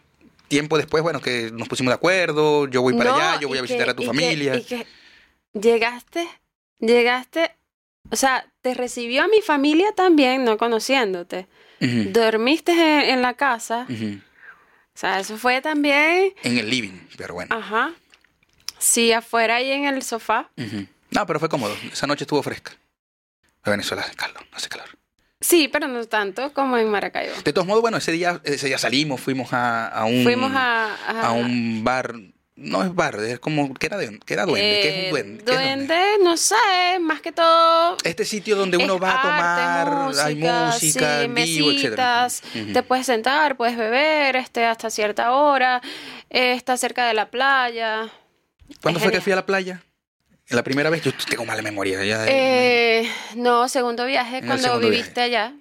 tiempo 0.48 0.78
después, 0.78 1.04
bueno, 1.04 1.20
que 1.20 1.52
nos 1.52 1.68
pusimos 1.68 1.92
de 1.92 1.96
acuerdo, 1.96 2.68
yo 2.70 2.82
voy 2.82 2.94
para 2.94 3.10
No, 3.10 3.16
allá, 3.18 3.40
yo 3.42 3.50
voy 3.50 3.58
a 3.58 3.62
visitar 3.62 3.86
que- 3.86 3.92
a 3.92 3.94
tu 3.96 4.04
y 4.04 4.06
que- 4.06 4.08
familia. 4.08 4.56
y 4.56 4.64
que 4.64 4.88
llegaste, 5.54 6.28
llegaste, 6.80 7.52
o 8.10 8.16
sea, 8.16 8.46
te 8.62 8.74
recibió 8.74 9.24
a 9.24 9.28
mi 9.28 9.42
familia 9.42 9.92
también, 9.94 10.44
no 10.46 10.58
conociéndote. 10.58 11.48
Dormiste 12.12 12.72
en, 12.72 13.10
en 13.16 13.22
la 13.22 13.34
casa. 13.34 13.86
O 13.90 14.98
sea, 14.98 15.20
eso 15.20 15.38
fue 15.38 15.60
también, 15.62 16.34
En 16.44 16.58
el 16.58 16.70
living, 16.70 17.00
pero 17.18 17.34
bueno. 17.34 17.56
ajá. 17.56 17.92
Sí, 18.78 19.12
afuera 19.14 19.62
y 19.62 19.72
en 19.72 19.86
el 19.86 20.02
sofá. 20.04 20.50
No, 21.12 21.26
pero 21.26 21.40
fue 21.40 21.50
cómodo. 21.50 21.76
Esa 21.92 22.06
noche 22.08 22.24
estuvo 22.26 22.44
fresca. 22.44 22.74
En 23.66 23.72
Venezuela 23.72 24.04
hace 24.04 24.14
calor, 24.16 24.46
hace 24.52 24.68
calor. 24.70 24.88
Sí, 25.40 25.68
pero 25.68 25.88
no 25.88 26.04
tanto 26.06 26.54
como 26.54 26.78
en 26.78 26.90
Maracaibo. 26.90 27.34
De 27.44 27.54
todos 27.54 27.66
modos, 27.68 27.82
bueno, 27.82 27.98
ese 27.98 28.12
día, 28.12 28.40
ese 28.44 28.68
día 28.68 28.78
salimos, 28.78 29.20
fuimos 29.22 29.52
a, 29.54 29.88
a 29.88 30.06
un... 30.06 30.24
Fuimos 30.24 30.52
a... 30.54 30.96
a- 30.96 31.28
a 31.28 31.32
un 31.34 31.84
bar. 31.84 32.14
No 32.56 32.84
es 32.84 32.94
bar, 32.94 33.16
es 33.16 33.40
como. 33.40 33.74
¿Qué 33.74 33.88
era, 33.88 33.98
de, 33.98 34.20
qué 34.26 34.34
era 34.36 34.46
duende? 34.46 34.80
¿Qué 34.82 34.90
es 34.90 34.96
un 34.96 35.02
eh, 35.06 35.10
duende? 35.10 35.44
¿Qué 35.44 35.52
es 35.52 35.58
duende? 35.58 35.86
duende, 35.88 36.24
no 36.24 36.38
sé, 36.38 36.56
más 37.02 37.20
que 37.22 37.32
todo... 37.32 37.98
Este 38.04 38.26
sitio 38.26 38.56
donde 38.56 38.78
uno 38.78 39.00
va 39.00 39.20
a 39.20 39.22
tomar, 39.24 40.26
hay 40.26 40.36
música, 40.36 41.22
sí, 41.24 41.28
vivo, 41.30 41.72
etc. 41.72 41.84
mesitas, 41.84 42.44
te 42.74 42.84
puedes 42.84 43.08
sentar, 43.08 43.58
puedes 43.58 43.76
beber 43.76 44.36
este, 44.36 44.66
hasta 44.66 44.92
cierta 44.92 45.32
hora, 45.32 45.82
eh, 46.30 46.54
está 46.54 46.78
cerca 46.78 47.08
de 47.08 47.16
la 47.16 47.32
playa. 47.32 48.12
¿Cuándo 48.82 49.00
es 49.00 49.04
fue 49.04 49.12
que 49.12 49.22
fui 49.22 49.34
a 49.34 49.38
la 49.38 49.46
playa? 49.48 49.82
La 50.50 50.64
primera 50.64 50.92
vez, 50.92 51.02
yo 51.02 51.12
tengo 51.28 51.46
mala 51.46 51.64
memoria. 51.64 52.04
Ya, 52.04 52.26
Eh, 52.28 53.10
no, 53.36 53.68
segundo 53.68 54.06
viaje, 54.06 54.42
cuando 54.46 54.62
segundo 54.62 54.90
viviste 54.90 55.22
allá. 55.22 55.54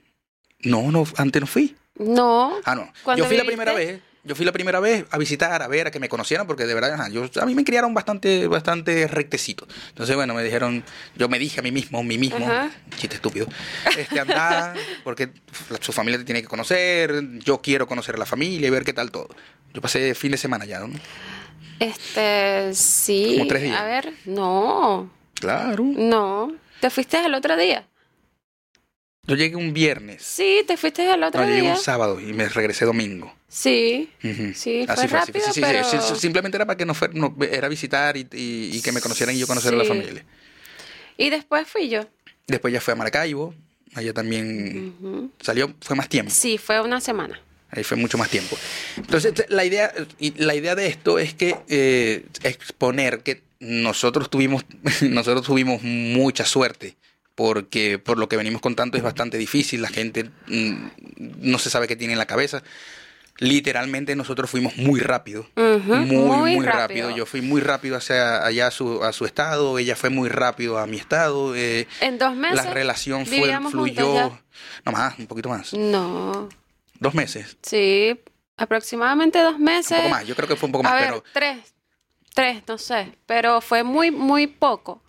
No, 0.60 0.90
no, 0.92 1.04
antes 1.16 1.40
no 1.40 1.46
fui. 1.46 1.74
No, 1.94 2.58
Ah, 2.64 2.74
no. 2.74 2.92
¿Cuándo 3.02 3.24
Yo 3.24 3.28
fui 3.28 3.38
la 3.38 3.44
primera 3.44 3.72
vez. 3.72 4.00
Yo 4.24 4.36
fui 4.36 4.44
la 4.46 4.52
primera 4.52 4.78
vez 4.78 5.04
a 5.10 5.18
visitar, 5.18 5.62
a 5.62 5.66
ver, 5.66 5.88
a 5.88 5.90
que 5.90 5.98
me 5.98 6.08
conocieran, 6.08 6.46
porque 6.46 6.64
de 6.64 6.74
verdad, 6.74 6.92
ajá, 6.94 7.08
yo, 7.08 7.28
a 7.40 7.44
mí 7.46 7.56
me 7.56 7.64
criaron 7.64 7.92
bastante, 7.92 8.46
bastante 8.46 9.08
rectecito. 9.08 9.66
Entonces, 9.88 10.14
bueno, 10.14 10.32
me 10.32 10.44
dijeron, 10.44 10.84
yo 11.16 11.28
me 11.28 11.40
dije 11.40 11.58
a 11.58 11.62
mí 11.64 11.72
mismo, 11.72 12.04
mí 12.04 12.18
mismo, 12.18 12.44
Ajá. 12.46 12.70
chiste 12.96 13.16
estúpido, 13.16 13.46
este, 13.98 14.20
anda, 14.20 14.74
porque 15.02 15.30
su 15.80 15.92
familia 15.92 16.18
te 16.18 16.24
tiene 16.24 16.40
que 16.40 16.46
conocer, 16.46 17.20
yo 17.40 17.60
quiero 17.60 17.88
conocer 17.88 18.14
a 18.14 18.18
la 18.18 18.26
familia 18.26 18.68
y 18.68 18.70
ver 18.70 18.84
qué 18.84 18.92
tal 18.92 19.10
todo. 19.10 19.28
Yo 19.74 19.80
pasé 19.80 20.14
fin 20.14 20.30
de 20.30 20.38
semana 20.38 20.66
ya, 20.66 20.78
¿no? 20.78 20.88
este, 21.80 22.72
sí. 22.74 23.34
Como 23.38 23.48
tres 23.48 23.62
días. 23.64 23.80
A 23.80 23.84
ver, 23.84 24.12
no, 24.26 25.10
Claro. 25.34 25.82
no. 25.84 26.52
¿Te 26.80 26.90
fuiste 26.90 27.24
el 27.24 27.34
otro 27.34 27.56
día? 27.56 27.88
Yo 29.24 29.36
llegué 29.36 29.54
un 29.54 29.72
viernes. 29.72 30.20
Sí, 30.22 30.64
te 30.66 30.76
fuiste 30.76 31.08
el 31.08 31.22
otro 31.22 31.40
No, 31.42 31.46
yo 31.46 31.50
llegué 31.54 31.62
día. 31.68 31.72
un 31.74 31.78
sábado 31.78 32.18
y 32.20 32.32
me 32.32 32.48
regresé 32.48 32.84
domingo. 32.84 33.32
Sí. 33.48 34.10
Sí, 34.54 34.82
fue 34.84 34.94
así 34.94 35.06
rápido, 35.06 35.44
Sí, 35.46 35.52
sí, 35.52 35.52
sí, 35.54 35.60
pero- 35.60 35.84
sí, 35.88 35.96
sí, 36.08 36.14
simplemente 36.20 36.56
era 36.56 36.66
para 36.66 36.76
que 36.76 36.84
no 36.84 36.92
fuera, 36.92 37.14
no, 37.14 37.36
era 37.40 37.68
visitar 37.68 38.16
y, 38.16 38.26
y- 38.32 38.70
y 38.76 38.82
que 38.82 38.90
me 38.90 39.00
conocieran 39.00 39.36
y 39.36 39.38
yo 39.38 39.46
conocer 39.46 39.74
a 39.74 39.76
la 39.76 39.84
familia. 39.84 40.24
y 41.16 41.30
después 41.30 41.68
fui 41.68 41.88
yo. 41.88 42.04
Después 42.48 42.72
ya 42.74 42.80
fue 42.80 42.94
a 42.94 42.96
Maracaibo, 42.96 43.54
allá 43.94 44.12
también 44.12 45.30
salió, 45.40 45.72
fue 45.80 45.94
más 45.94 46.08
tiempo, 46.08 46.32
Sí, 46.32 46.58
fue 46.58 46.80
una 46.80 47.00
semana. 47.00 47.40
ahí 47.70 47.84
fue 47.84 47.96
mucho 47.96 48.18
más 48.18 48.28
tiempo. 48.28 48.58
Entonces, 48.96 49.34
te- 49.34 49.46
la 49.50 49.64
idea, 49.64 49.92
la 50.36 50.54
idea 50.56 50.74
de 50.74 50.88
esto 50.88 51.20
es 51.20 51.32
que 51.34 51.54
eh, 51.68 52.24
exponer 52.42 53.20
que 53.20 53.42
nosotros 53.60 54.30
tuvimos, 54.30 54.64
nosotros 55.02 55.46
tuvimos 55.46 55.80
mucha 55.84 56.44
suerte. 56.44 56.96
Porque 57.34 57.98
por 57.98 58.18
lo 58.18 58.28
que 58.28 58.36
venimos 58.36 58.60
contando 58.60 58.96
es 58.98 59.02
bastante 59.02 59.38
difícil, 59.38 59.80
la 59.82 59.88
gente 59.88 60.30
mm, 60.48 60.74
no 61.40 61.58
se 61.58 61.70
sabe 61.70 61.88
qué 61.88 61.96
tiene 61.96 62.12
en 62.12 62.18
la 62.18 62.26
cabeza. 62.26 62.62
Literalmente 63.38 64.14
nosotros 64.14 64.50
fuimos 64.50 64.76
muy 64.76 65.00
rápido, 65.00 65.46
Ujú, 65.56 65.94
muy, 65.96 66.56
muy, 66.56 66.66
rápido. 66.66 67.10
Yo 67.16 67.24
fui 67.26 67.40
muy 67.40 67.60
rápido 67.62 67.96
hacia 67.96 68.44
allá 68.44 68.66
a 68.66 68.70
su, 68.70 69.02
a 69.02 69.12
su 69.12 69.24
estado, 69.24 69.78
ella 69.78 69.96
fue 69.96 70.10
muy 70.10 70.28
rápido 70.28 70.78
a 70.78 70.86
mi 70.86 70.98
estado. 70.98 71.56
eh, 71.56 71.88
En 72.00 72.18
dos 72.18 72.36
meses. 72.36 72.64
la 72.64 72.70
relación 72.70 73.24
fue, 73.26 73.58
fluyó, 73.70 74.38
no 74.84 74.92
más, 74.92 75.18
un 75.18 75.26
poquito 75.26 75.48
más. 75.48 75.72
No, 75.72 76.48
dos 77.00 77.14
meses, 77.14 77.56
sí, 77.62 78.20
aproximadamente 78.58 79.40
dos 79.40 79.58
meses. 79.58 79.90
un 79.92 79.96
poco 79.96 80.08
más, 80.10 80.26
yo 80.26 80.36
creo 80.36 80.46
que 80.48 80.56
fue 80.56 80.66
un 80.66 80.72
poco 80.72 80.86
A 80.86 80.90
más, 80.90 81.00
ver, 81.00 81.08
pero 81.08 81.24
tres, 81.32 81.74
tres, 82.34 82.62
no 82.68 82.76
sé, 82.78 83.12
pero 83.26 83.60
fue 83.62 83.82
muy, 83.82 84.10
muy 84.10 84.46
poco. 84.46 85.01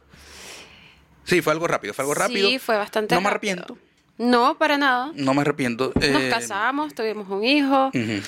Sí, 1.25 1.41
fue 1.41 1.53
algo 1.53 1.67
rápido, 1.67 1.93
fue 1.93 2.03
algo 2.03 2.13
rápido. 2.13 2.49
Sí, 2.49 2.59
fue 2.59 2.77
bastante 2.77 3.15
no 3.15 3.21
me 3.21 3.27
arrepiento, 3.29 3.77
No, 4.17 4.57
para 4.57 4.77
nada. 4.77 5.12
no 5.15 5.33
me 5.33 5.41
arrepiento. 5.41 5.91
Nos 5.95 6.03
eh, 6.03 6.29
casamos, 6.29 6.93
tuvimos 6.93 7.27
un 7.29 7.43
hijo. 7.43 7.88
ujú. 7.88 8.21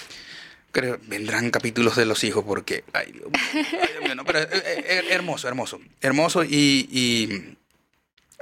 Creo, 0.72 1.00
vendrán 1.08 1.52
capítulos 1.52 1.96
de 1.96 2.06
los 2.06 2.24
hijos 2.26 2.44
porque, 2.46 2.84
ay 2.92 3.14
Dios 3.14 3.26
mío, 3.32 3.42
ay, 3.54 3.88
Dios 3.94 4.04
mío, 4.04 4.16
no, 4.16 4.26
pero 4.26 4.40
eh, 4.42 4.48
eh, 4.52 5.06
hermoso, 5.12 5.48
hermoso, 5.48 5.80
hermoso 6.02 6.44
y, 6.44 6.90
y, 6.92 7.56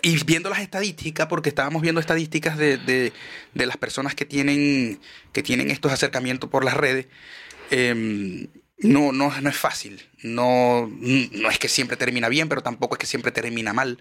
y 0.01 0.23
viendo 0.25 0.49
las 0.49 0.59
estadísticas, 0.59 1.27
porque 1.27 1.49
estábamos 1.49 1.83
viendo 1.83 2.01
estadísticas 2.01 2.57
de, 2.57 2.77
de, 2.77 3.13
de 3.53 3.65
las 3.67 3.77
personas 3.77 4.15
que 4.15 4.25
tienen, 4.25 4.99
que 5.31 5.43
tienen 5.43 5.69
estos 5.69 5.91
acercamientos 5.91 6.49
por 6.49 6.65
las 6.65 6.73
redes, 6.75 7.05
em, 7.69 8.47
no, 8.79 9.11
no, 9.11 9.29
no 9.39 9.49
es 9.49 9.55
fácil, 9.55 10.01
no, 10.23 10.89
no 10.89 11.49
es 11.51 11.59
que 11.59 11.69
siempre 11.69 11.97
termina 11.97 12.29
bien, 12.29 12.49
pero 12.49 12.63
tampoco 12.63 12.95
es 12.95 12.99
que 12.99 13.05
siempre 13.05 13.31
termina 13.31 13.73
mal. 13.73 13.99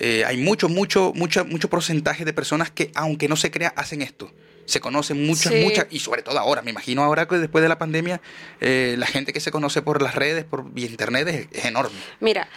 Eh, 0.00 0.24
hay 0.26 0.38
mucho, 0.38 0.68
mucho, 0.68 1.12
mucho, 1.14 1.44
mucho 1.44 1.68
porcentaje 1.68 2.24
de 2.24 2.32
personas 2.32 2.70
que, 2.70 2.90
aunque 2.94 3.28
no 3.28 3.36
se 3.36 3.50
crea, 3.50 3.72
hacen 3.76 4.00
esto. 4.02 4.32
Se 4.64 4.80
conocen 4.80 5.26
muchas, 5.26 5.52
Sí. 5.52 5.60
muchas, 5.62 5.86
y 5.90 5.98
sobre 6.00 6.22
todo 6.22 6.38
ahora, 6.38 6.62
me 6.62 6.70
imagino 6.70 7.02
ahora 7.02 7.26
que 7.28 7.36
después 7.36 7.60
de 7.62 7.68
la 7.68 7.76
pandemia, 7.78 8.20
eh, 8.60 8.94
la 8.98 9.06
gente 9.06 9.32
que 9.32 9.40
se 9.40 9.50
conoce 9.50 9.82
por 9.82 10.00
las 10.00 10.14
redes, 10.14 10.44
por 10.44 10.64
internet, 10.76 11.28
es, 11.28 11.48
es 11.52 11.64
enorme. 11.66 11.98
Mira, 12.20 12.48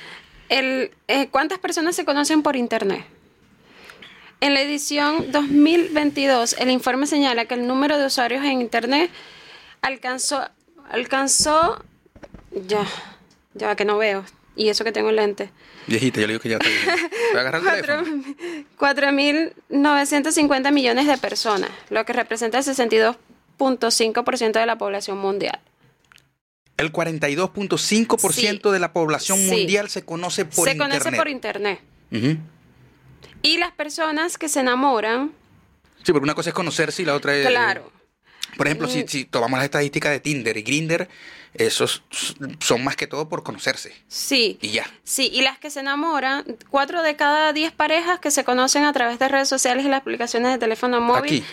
el, 0.49 0.91
eh, 1.07 1.27
¿cuántas 1.29 1.59
personas 1.59 1.95
se 1.95 2.05
conocen 2.05 2.43
por 2.43 2.55
internet? 2.55 3.03
En 4.41 4.53
la 4.53 4.61
edición 4.61 5.31
2022, 5.31 6.55
el 6.59 6.69
informe 6.69 7.07
señala 7.07 7.45
que 7.45 7.55
el 7.55 7.65
número 7.67 7.97
de 7.97 8.05
usuarios 8.05 8.43
en 8.45 8.61
internet 8.61 9.09
alcanzó, 9.81 10.47
alcanzó, 10.91 11.83
ya, 12.67 12.85
ya 13.53 13.75
que 13.75 13.85
no 13.85 13.97
veo, 13.97 14.23
y 14.55 14.69
eso 14.69 14.83
que 14.83 14.91
tengo 14.91 15.11
lente, 15.11 15.49
Viejita, 15.87 16.21
yo 16.21 16.27
le 16.27 16.33
digo 16.33 16.41
que 16.41 16.49
ya 16.49 16.57
está. 16.57 16.69
Voy 16.69 17.37
a 17.37 17.41
agarrar 17.41 17.61
el 17.61 17.67
Cuatro- 17.67 18.03
teléfono. 18.03 18.23
4.950 19.69 20.71
millones 20.71 21.07
de 21.07 21.17
personas, 21.17 21.69
lo 21.89 22.05
que 22.05 22.13
representa 22.13 22.57
el 22.59 22.63
62.5% 22.63 24.51
de 24.59 24.65
la 24.65 24.77
población 24.77 25.17
mundial. 25.17 25.59
El 26.77 26.91
42.5% 26.91 28.71
de 28.71 28.79
la 28.79 28.93
población 28.93 29.37
Sí. 29.39 29.49
mundial 29.51 29.89
se 29.89 30.03
conoce 30.05 30.45
por 30.45 30.65
se 30.65 30.71
internet. 30.73 30.99
conoce 31.03 31.17
por 31.17 31.27
internet. 31.27 31.79
Y 33.41 33.57
las 33.57 33.71
personas 33.73 34.37
que 34.37 34.47
se 34.49 34.61
enamoran, 34.61 35.31
Sí, 36.03 36.11
porque 36.11 36.23
una 36.25 36.35
cosa 36.35 36.49
es 36.49 36.53
conocerse 36.53 37.01
y 37.01 37.05
la 37.05 37.13
otra 37.15 37.35
es... 37.35 37.47
claro, 37.47 37.91
Por 38.57 38.67
ejemplo, 38.67 38.87
Mm. 38.87 38.91
si, 38.91 39.07
si 39.07 39.25
tomamos 39.25 39.57
las 39.57 39.65
estadísticas 39.65 40.11
de 40.11 40.19
Tinder 40.19 40.55
y 40.57 40.61
Grinder, 40.63 41.09
esos 41.55 42.03
son 42.59 42.83
más 42.83 42.95
que 42.95 43.05
todo 43.07 43.29
por 43.29 43.43
conocerse. 43.43 43.93
sí. 44.07 44.57
Y 44.61 44.69
ya. 44.71 44.85
Sí, 45.03 45.29
y 45.31 45.41
las 45.41 45.57
que 45.59 45.69
se 45.69 45.81
enamoran, 45.81 46.43
cuatro 46.69 47.01
de 47.03 47.15
cada 47.15 47.53
diez 47.53 47.71
parejas 47.71 48.19
que 48.19 48.31
se 48.31 48.43
conocen 48.43 48.83
a 48.85 48.93
través 48.93 49.19
de 49.19 49.27
redes 49.27 49.49
sociales 49.49 49.85
y 49.85 49.89
las 49.89 50.01
aplicaciones 50.01 50.51
de 50.51 50.57
teléfono 50.57 50.99
móvil. 51.01 51.43
Aquí. 51.43 51.45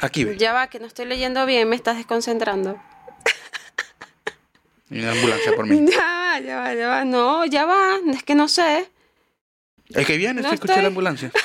Aquí 0.00 0.24
ve. 0.24 0.36
Ya 0.38 0.52
va, 0.52 0.68
que 0.68 0.78
no 0.80 0.86
estoy 0.86 1.06
leyendo 1.06 1.46
bien, 1.46 1.68
me 1.68 1.76
estás 1.76 1.96
desconcentrando. 1.96 2.80
Hay 4.90 4.98
una 5.02 5.12
ambulancia 5.12 5.54
por 5.54 5.66
mí. 5.66 5.86
Ya 5.90 5.98
va, 6.00 6.40
ya 6.40 6.56
va, 6.60 6.74
ya 6.74 6.88
va. 6.88 7.04
No, 7.04 7.44
ya 7.44 7.64
va, 7.66 7.98
es 8.12 8.22
que 8.22 8.34
no 8.36 8.46
sé. 8.48 8.88
El 9.88 10.06
que 10.06 10.16
viene, 10.16 10.42
No 10.42 10.48
se 10.48 10.54
escucha 10.54 10.74
estoy- 10.74 10.82
la 10.82 10.88
ambulancia. 10.88 11.32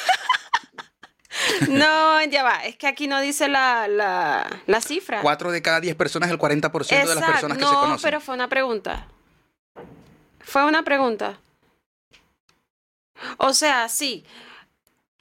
No, 1.69 2.23
ya 2.25 2.43
va, 2.43 2.65
es 2.65 2.75
que 2.77 2.88
aquí 2.88 3.08
no 3.08 3.19
dice 3.21 3.47
la, 3.47 3.88
la, 3.88 4.47
la 4.65 4.81
cifra. 4.81 5.21
Cuatro 5.21 5.51
de 5.51 5.62
cada 5.62 5.79
diez 5.79 5.95
personas, 5.95 6.29
el 6.29 6.38
40% 6.38 6.71
de 6.88 6.95
las 6.95 7.10
Exacto, 7.17 7.31
personas 7.31 7.58
que 7.58 7.63
no, 7.63 7.69
se 7.69 7.75
conocen. 7.75 8.01
pero 8.08 8.21
fue 8.21 8.36
una 8.36 8.47
pregunta. 8.47 9.08
Fue 10.39 10.63
una 10.65 10.84
pregunta. 10.84 11.39
O 13.38 13.53
sea, 13.53 13.88
sí. 13.89 14.25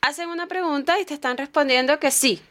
hacen 0.03 0.29
una 0.29 0.47
pregunta 0.47 0.99
y 1.01 1.05
te 1.05 1.15
están 1.15 1.37
respondiendo 1.39 1.99
que 1.99 2.11
sí. 2.11 2.43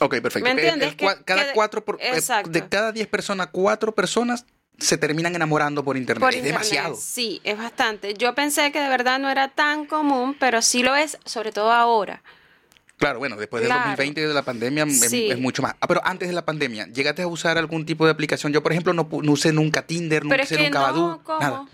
Ok, 0.00 0.20
perfecto. 0.20 0.44
¿Me 0.44 0.50
entiendes? 0.50 0.94
Que- 0.94 1.06
cada 1.24 1.46
que- 1.46 1.52
cuatro, 1.54 1.84
por- 1.84 1.96
eh, 2.00 2.10
Exacto. 2.14 2.50
de 2.50 2.68
cada 2.68 2.92
diez 2.92 3.06
personas, 3.06 3.48
cuatro 3.52 3.94
personas 3.94 4.44
se 4.78 4.96
terminan 4.96 5.34
enamorando 5.34 5.84
por 5.84 5.96
internet. 5.96 6.20
Por 6.20 6.30
es 6.30 6.36
internet. 6.36 6.62
demasiado. 6.62 6.94
Sí, 6.96 7.40
es 7.44 7.58
bastante. 7.58 8.14
Yo 8.14 8.34
pensé 8.34 8.70
que 8.72 8.80
de 8.80 8.88
verdad 8.88 9.18
no 9.18 9.28
era 9.28 9.48
tan 9.48 9.86
común, 9.86 10.36
pero 10.38 10.62
sí 10.62 10.82
lo 10.82 10.94
es, 10.96 11.18
sobre 11.24 11.50
todo 11.52 11.72
ahora. 11.72 12.22
Claro, 12.98 13.20
bueno, 13.20 13.36
después 13.36 13.60
del 13.62 13.68
Claro. 13.68 13.90
2020 13.90 14.26
de 14.26 14.34
la 14.34 14.42
pandemia 14.42 14.84
es- 14.84 15.00
Sí. 15.08 15.30
es, 15.30 15.38
mucho 15.38 15.62
más. 15.62 15.74
Ah, 15.80 15.86
pero 15.86 16.00
antes 16.04 16.28
de 16.28 16.34
la 16.34 16.44
pandemia, 16.44 16.86
¿llegaste 16.88 17.22
a 17.22 17.28
usar 17.28 17.56
algún 17.56 17.86
tipo 17.86 18.04
de 18.04 18.10
aplicación? 18.10 18.52
Yo, 18.52 18.62
por 18.62 18.72
ejemplo, 18.72 18.92
no, 18.92 19.08
no 19.22 19.32
usé 19.32 19.52
nunca 19.52 19.82
Tinder, 19.86 20.24
Pero 20.28 20.42
es 20.42 20.48
usé 20.50 20.56
que 20.56 20.64
nunca 20.64 20.78
no, 20.80 20.84
Badoo, 20.86 21.22
¿cómo? 21.22 21.40
nada. 21.40 21.66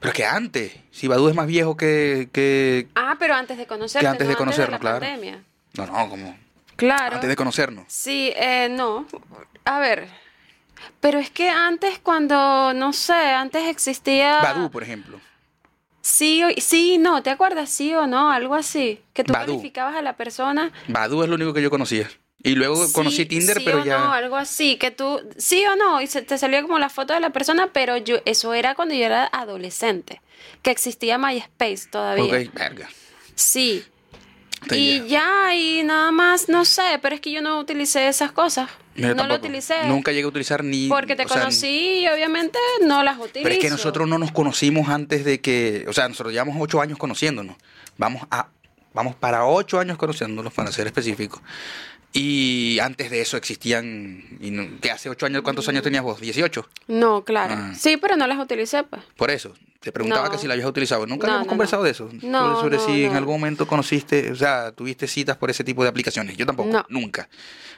Pero 0.00 0.08
es 0.12 0.14
que 0.16 0.24
antes, 0.26 0.72
si 0.90 1.08
Badoo 1.08 1.28
es 1.28 1.34
más 1.34 1.46
viejo 1.46 1.76
que... 1.76 2.28
que... 2.32 2.88
Ah, 2.94 3.16
pero 3.18 3.34
antes 3.34 3.56
de 3.58 3.66
conocerte, 3.66 4.04
Que 4.04 4.08
antes 4.08 4.26
de 4.26 4.32
no 4.34 4.38
conocernos, 4.38 4.72
la 4.72 4.78
claro. 4.78 5.00
pandemia. 5.00 5.42
No, 5.74 5.86
no, 5.86 6.08
como 6.08 6.36
Claro. 6.76 7.14
antes 7.16 7.28
de 7.28 7.36
conocernos. 7.36 7.84
Sí, 7.88 8.32
eh, 8.36 8.68
no. 8.70 9.06
A 9.64 9.78
ver. 9.78 10.08
Pero 11.00 11.18
es 11.18 11.30
que 11.30 11.48
antes 11.48 11.98
cuando, 11.98 12.72
no 12.74 12.92
sé, 12.92 13.14
antes 13.14 13.66
existía... 13.68 14.40
Badoo, 14.42 14.70
por 14.70 14.82
ejemplo. 14.82 15.18
Sí, 16.06 16.44
o- 16.44 16.60
sí, 16.60 16.98
no, 16.98 17.20
¿te 17.24 17.30
acuerdas? 17.30 17.68
Sí 17.68 17.92
o 17.92 18.06
no, 18.06 18.30
algo 18.30 18.54
así. 18.54 19.00
Que 19.12 19.24
tú 19.24 19.32
Badoo. 19.32 19.46
calificabas 19.56 19.96
a 19.96 20.02
la 20.02 20.16
persona. 20.16 20.70
Badoo 20.86 21.24
es 21.24 21.28
lo 21.28 21.34
único 21.34 21.52
que 21.52 21.60
yo 21.60 21.68
conocía. 21.68 22.08
Y 22.44 22.54
luego 22.54 22.86
sí, 22.86 22.92
conocí 22.92 23.26
Tinder, 23.26 23.56
sí 23.58 23.64
pero 23.64 23.80
o 23.80 23.84
ya... 23.84 23.98
no, 23.98 24.12
algo 24.12 24.36
así, 24.36 24.76
que 24.76 24.92
tú, 24.92 25.20
sí 25.36 25.64
o 25.66 25.74
no, 25.74 26.00
y 26.00 26.06
se, 26.06 26.22
te 26.22 26.38
salía 26.38 26.62
como 26.62 26.78
la 26.78 26.90
foto 26.90 27.12
de 27.12 27.18
la 27.18 27.30
persona, 27.30 27.70
pero 27.72 27.96
yo, 27.96 28.18
eso 28.24 28.54
era 28.54 28.76
cuando 28.76 28.94
yo 28.94 29.04
era 29.04 29.26
adolescente, 29.32 30.22
que 30.62 30.70
existía 30.70 31.18
MySpace 31.18 31.88
todavía. 31.90 32.24
Ok, 32.24 32.54
verga. 32.54 32.88
Sí. 33.34 33.82
Y 34.70 35.00
ya. 35.08 35.48
ya, 35.48 35.54
y 35.56 35.82
nada 35.82 36.12
más, 36.12 36.48
no 36.48 36.64
sé, 36.64 37.00
pero 37.02 37.16
es 37.16 37.20
que 37.20 37.32
yo 37.32 37.42
no 37.42 37.58
utilicé 37.58 38.06
esas 38.06 38.30
cosas. 38.30 38.70
Yo 38.96 39.14
no 39.14 39.26
lo 39.26 39.34
utilicé. 39.34 39.86
Nunca 39.86 40.12
llegué 40.12 40.24
a 40.24 40.28
utilizar 40.28 40.64
ni... 40.64 40.88
Porque 40.88 41.16
te 41.16 41.26
sea, 41.26 41.40
conocí 41.40 42.00
y 42.00 42.08
obviamente 42.08 42.58
no 42.84 43.02
las 43.02 43.18
utilizo. 43.18 43.40
Pero 43.42 43.54
es 43.54 43.60
que 43.60 43.70
nosotros 43.70 44.08
no 44.08 44.18
nos 44.18 44.32
conocimos 44.32 44.88
antes 44.88 45.24
de 45.24 45.40
que, 45.40 45.84
o 45.88 45.92
sea, 45.92 46.08
nosotros 46.08 46.32
llevamos 46.32 46.56
ocho 46.58 46.80
años 46.80 46.98
conociéndonos. 46.98 47.56
Vamos 47.98 48.22
a, 48.30 48.48
vamos 48.94 49.14
para 49.14 49.44
ocho 49.46 49.78
años 49.78 49.98
conociéndonos, 49.98 50.52
para 50.52 50.72
ser 50.72 50.86
específicos. 50.86 51.40
Y 52.18 52.78
antes 52.80 53.10
de 53.10 53.20
eso 53.20 53.36
existían, 53.36 54.24
y 54.40 54.78
que 54.80 54.90
hace 54.90 55.10
ocho 55.10 55.26
años, 55.26 55.42
¿cuántos 55.42 55.68
años 55.68 55.82
tenías 55.82 56.02
vos? 56.02 56.20
¿18? 56.20 56.64
No, 56.88 57.24
claro. 57.24 57.54
Ah. 57.56 57.74
Sí, 57.78 57.96
pero 57.98 58.16
no 58.16 58.26
las 58.26 58.38
utilicé, 58.38 58.84
pues. 58.84 59.02
Por 59.16 59.30
eso, 59.30 59.52
te 59.80 59.92
preguntaba 59.92 60.24
No. 60.26 60.30
que 60.32 60.38
si 60.38 60.46
la 60.46 60.54
habías 60.54 60.68
utilizado. 60.68 61.06
Nunca 61.06 61.26
No, 61.26 61.32
habíamos 61.34 61.46
no, 61.46 61.50
conversado 61.50 61.82
de 61.82 61.90
eso. 61.90 62.08
No, 62.22 62.60
sobre 62.60 62.78
si 62.78 63.04
en 63.04 63.14
algún 63.16 63.34
momento 63.38 63.66
conociste, 63.66 64.30
o 64.32 64.36
sea, 64.36 64.72
tuviste 64.72 65.06
citas 65.06 65.36
por 65.36 65.50
ese 65.50 65.62
tipo 65.62 65.82
de 65.82 65.90
aplicaciones. 65.90 66.36
Yo 66.38 66.46
tampoco, 66.46 66.70
No. 66.70 66.86
nunca, 66.88 67.28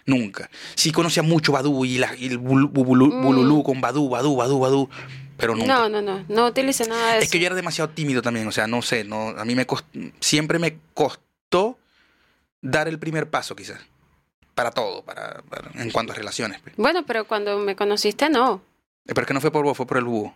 nunca. 0.07 0.49
Sí 0.77 0.93
conocía 0.93 1.23
mucho 1.25 1.51
Badoo 1.53 1.85
y, 1.85 1.99
la, 1.99 2.15
y 2.17 2.27
el 2.27 2.41
bul- 2.41 2.71
bululú 2.71 3.63
con 3.65 3.81
Badoo, 3.81 4.09
Badoo, 4.09 4.37
Badoo, 4.37 4.59
Badoo, 4.61 4.91
pero 5.37 5.57
nunca. 5.57 5.67
Mm. 5.89 5.93
No, 5.93 6.01
no, 6.01 6.03
no, 6.03 6.25
no 6.29 6.47
utilicé 6.47 6.87
nada 6.87 7.13
de 7.13 7.19
eso. 7.19 7.25
Es 7.25 7.31
que 7.31 7.41
yo 7.41 7.47
era 7.47 7.57
demasiado 7.57 7.91
tímido 7.91 8.23
también, 8.23 8.47
o 8.47 8.53
sea, 8.53 8.67
no 8.69 8.83
sé, 8.83 9.03
no, 9.05 9.31
a 9.31 9.45
mí 9.45 9.55
me 9.57 9.67
cost- 9.67 9.85
siempre 10.21 10.59
me 10.61 10.79
costó 10.95 11.77
dar 12.63 12.87
el 12.89 12.99
primer 13.01 13.29
paso, 13.31 13.57
quizás. 13.57 13.81
Para 14.59 14.73
todo, 14.73 15.03
para, 15.05 15.41
para- 15.49 15.71
en 15.81 15.89
cuanto 15.93 16.13
a 16.13 16.17
relaciones. 16.17 16.61
pues. 16.61 16.75
Bueno, 16.77 17.05
pero 17.07 17.27
cuando 17.29 17.59
me 17.61 17.77
conociste, 17.77 18.29
no. 18.29 18.61
Eh, 19.07 19.15
Pero 19.15 19.21
es 19.21 19.27
que 19.29 19.35
no 19.35 19.41
fue 19.41 19.53
por 19.53 19.65
vos, 19.65 19.77
fue 19.77 19.87
por 19.87 19.99
el 19.99 20.05
búho. 20.05 20.35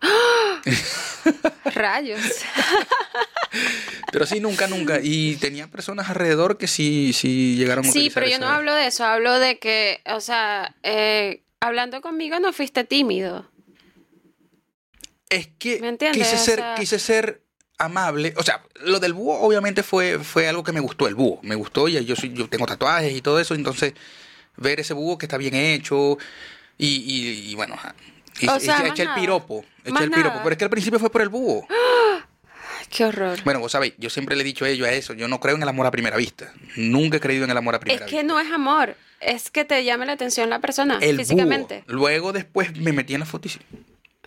Rayos. 1.74 2.20
Pero 4.12 4.24
sí, 4.24 4.38
nunca, 4.38 4.68
nunca. 4.68 5.00
Y 5.02 5.34
tenía 5.36 5.66
personas 5.66 6.08
alrededor 6.08 6.58
que 6.58 6.68
sí, 6.68 7.12
sí 7.12 7.56
llegaron 7.56 7.84
a 7.84 7.90
Sí, 7.90 8.08
pero 8.14 8.28
yo 8.28 8.38
no 8.38 8.46
hablo 8.48 8.72
de 8.72 8.86
eso, 8.86 9.04
hablo 9.04 9.38
de 9.40 9.58
que, 9.58 10.00
o 10.06 10.20
sea, 10.20 10.74
eh, 10.84 11.42
hablando 11.60 12.00
conmigo 12.00 12.38
no 12.38 12.52
fuiste 12.52 12.84
tímido. 12.84 13.50
Es 15.28 15.48
que 15.58 15.80
¿Me 15.80 15.88
entiendes? 15.88 16.22
quise 16.22 16.36
O 16.36 16.44
ser, 16.44 16.58
sea- 16.60 16.74
quise 16.76 16.98
ser 17.00 17.42
amable. 17.78 18.34
O 18.36 18.42
sea, 18.42 18.62
lo 18.84 19.00
del 19.00 19.12
búho 19.12 19.38
obviamente 19.40 19.82
fue, 19.82 20.18
fue 20.18 20.48
algo 20.48 20.64
que 20.64 20.72
me 20.72 20.80
gustó, 20.80 21.08
el 21.08 21.14
búho. 21.14 21.40
Me 21.42 21.54
gustó 21.54 21.88
y 21.88 22.04
yo, 22.04 22.16
soy, 22.16 22.32
yo 22.32 22.48
tengo 22.48 22.66
tatuajes 22.66 23.12
y 23.14 23.20
todo 23.22 23.38
eso. 23.40 23.54
Entonces, 23.54 23.94
ver 24.56 24.80
ese 24.80 24.94
búho 24.94 25.18
que 25.18 25.26
está 25.26 25.36
bien 25.36 25.54
hecho 25.54 26.18
y, 26.78 26.86
y- 26.86 27.50
y 27.50 27.54
bueno. 27.54 27.76
Y, 28.40 28.48
O 28.48 28.60
sea, 28.60 28.78
más 28.80 28.90
eché 28.90 29.02
el 29.04 29.14
piropo. 29.14 29.64
Eché 29.84 30.04
el 30.04 30.10
piropo. 30.10 30.28
nada. 30.30 30.42
Pero 30.42 30.52
es 30.52 30.58
que 30.58 30.64
al 30.64 30.70
principio 30.70 30.98
fue 30.98 31.10
por 31.10 31.22
el 31.22 31.28
búho. 31.28 31.66
Qué 32.90 33.04
horror. 33.04 33.38
Bueno, 33.44 33.58
vos 33.60 33.72
sabéis, 33.72 33.94
yo 33.98 34.08
siempre 34.10 34.36
le 34.36 34.42
he 34.42 34.44
dicho 34.44 34.64
a 34.64 34.68
ellos 34.68 34.86
a 34.86 34.92
eso. 34.92 35.12
Yo 35.12 35.26
no 35.26 35.40
creo 35.40 35.56
en 35.56 35.62
el 35.62 35.68
amor 35.68 35.86
a 35.86 35.90
primera 35.90 36.16
vista. 36.16 36.52
Nunca 36.76 37.16
he 37.16 37.20
creído 37.20 37.44
en 37.44 37.50
el 37.50 37.56
amor 37.56 37.74
a 37.74 37.78
es 37.78 37.80
primera 37.80 38.06
que 38.06 38.16
vista. 38.16 38.22
no 38.26 38.38
es 38.38 38.50
amor, 38.52 38.96
es 39.20 39.50
que 39.50 39.64
te 39.64 39.82
llame 39.84 40.06
la 40.06 40.12
atención 40.12 40.48
la 40.50 40.60
persona 40.60 40.98
El 41.00 41.16
físicamente. 41.16 41.82
búho. 41.88 41.96
Luego 41.96 42.32
después 42.32 42.76
me 42.76 42.92
metí 42.92 43.14
en 43.14 43.20
la 43.20 43.26
foto 43.26 43.48
y 43.48 43.50
sí. 43.52 43.58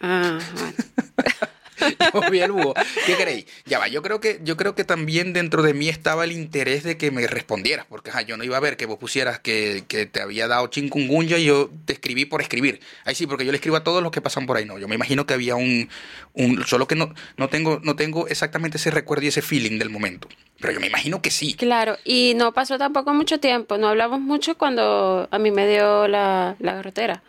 Ah, 0.02 0.40
bueno. 0.56 0.74
Yo 2.14 2.32
vi 2.32 2.40
el 2.40 2.52
búho. 2.52 2.74
¿Qué 3.06 3.16
queréis? 3.16 3.46
Ya 3.66 3.80
va, 3.80 3.88
yo 3.88 4.02
creo 4.02 4.20
que, 4.20 4.40
yo 4.44 4.58
creo 4.58 4.76
que 4.76 4.84
también 4.84 5.34
dentro 5.34 5.64
de 5.64 5.74
mí 5.74 5.90
estaba 5.90 6.24
el 6.24 6.32
interés 6.32 6.84
de 6.84 6.98
que 6.98 7.12
me 7.12 7.26
respondieras, 7.28 7.86
porque 7.88 8.10
ajá, 8.10 8.22
yo 8.22 8.38
no 8.38 8.44
iba 8.44 8.58
a 8.58 8.60
ver 8.60 8.78
que 8.78 8.86
vos 8.86 8.98
pusieras 8.98 9.40
que, 9.40 9.84
que 9.88 10.06
te 10.06 10.22
había 10.22 10.48
dado 10.48 10.68
chikungunya 10.68 11.38
y 11.38 11.46
yo 11.46 11.70
te 11.86 11.94
escribí 11.94 12.26
por 12.26 12.42
escribir. 12.42 12.80
Ahí 13.06 13.16
sí, 13.16 13.28
porque 13.28 13.46
yo 13.46 13.52
le 13.52 13.58
escribo 13.58 13.78
a 13.78 13.84
todos 13.84 14.04
los 14.04 14.12
que 14.12 14.22
pasan 14.22 14.46
por 14.46 14.58
ahí, 14.58 14.66
no. 14.66 14.78
Yo 14.78 14.88
me 14.88 14.96
imagino 14.96 15.26
que 15.26 15.34
había 15.34 15.56
un, 15.56 15.90
un 16.34 16.66
solo 16.66 16.88
que 16.88 16.96
no, 16.96 17.14
no 17.38 17.50
tengo, 17.50 17.80
no 17.84 17.96
tengo 17.96 18.28
exactamente 18.28 18.78
ese 18.78 18.92
recuerdo 18.92 19.26
y 19.26 19.30
ese 19.30 19.42
feeling 19.42 19.78
del 19.80 19.90
momento. 19.90 20.28
Pero 20.60 20.74
yo 20.74 20.80
me 20.80 20.88
imagino 20.88 21.22
que 21.22 21.32
sí. 21.32 21.54
Claro, 21.54 21.98
y 22.04 22.34
no 22.36 22.54
pasó 22.54 22.78
tampoco 22.78 23.14
mucho 23.14 23.40
tiempo, 23.40 23.78
no 23.78 23.88
hablamos 23.88 24.20
mucho 24.20 24.58
cuando 24.58 25.28
a 25.32 25.40
mí 25.40 25.52
me 25.52 25.68
dio 25.68 26.08
la, 26.08 26.56
la 26.60 26.74
garrotera. 26.74 27.24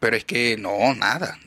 Pero 0.00 0.16
es 0.16 0.24
que 0.24 0.56
no, 0.56 0.94
nada. 0.94 1.38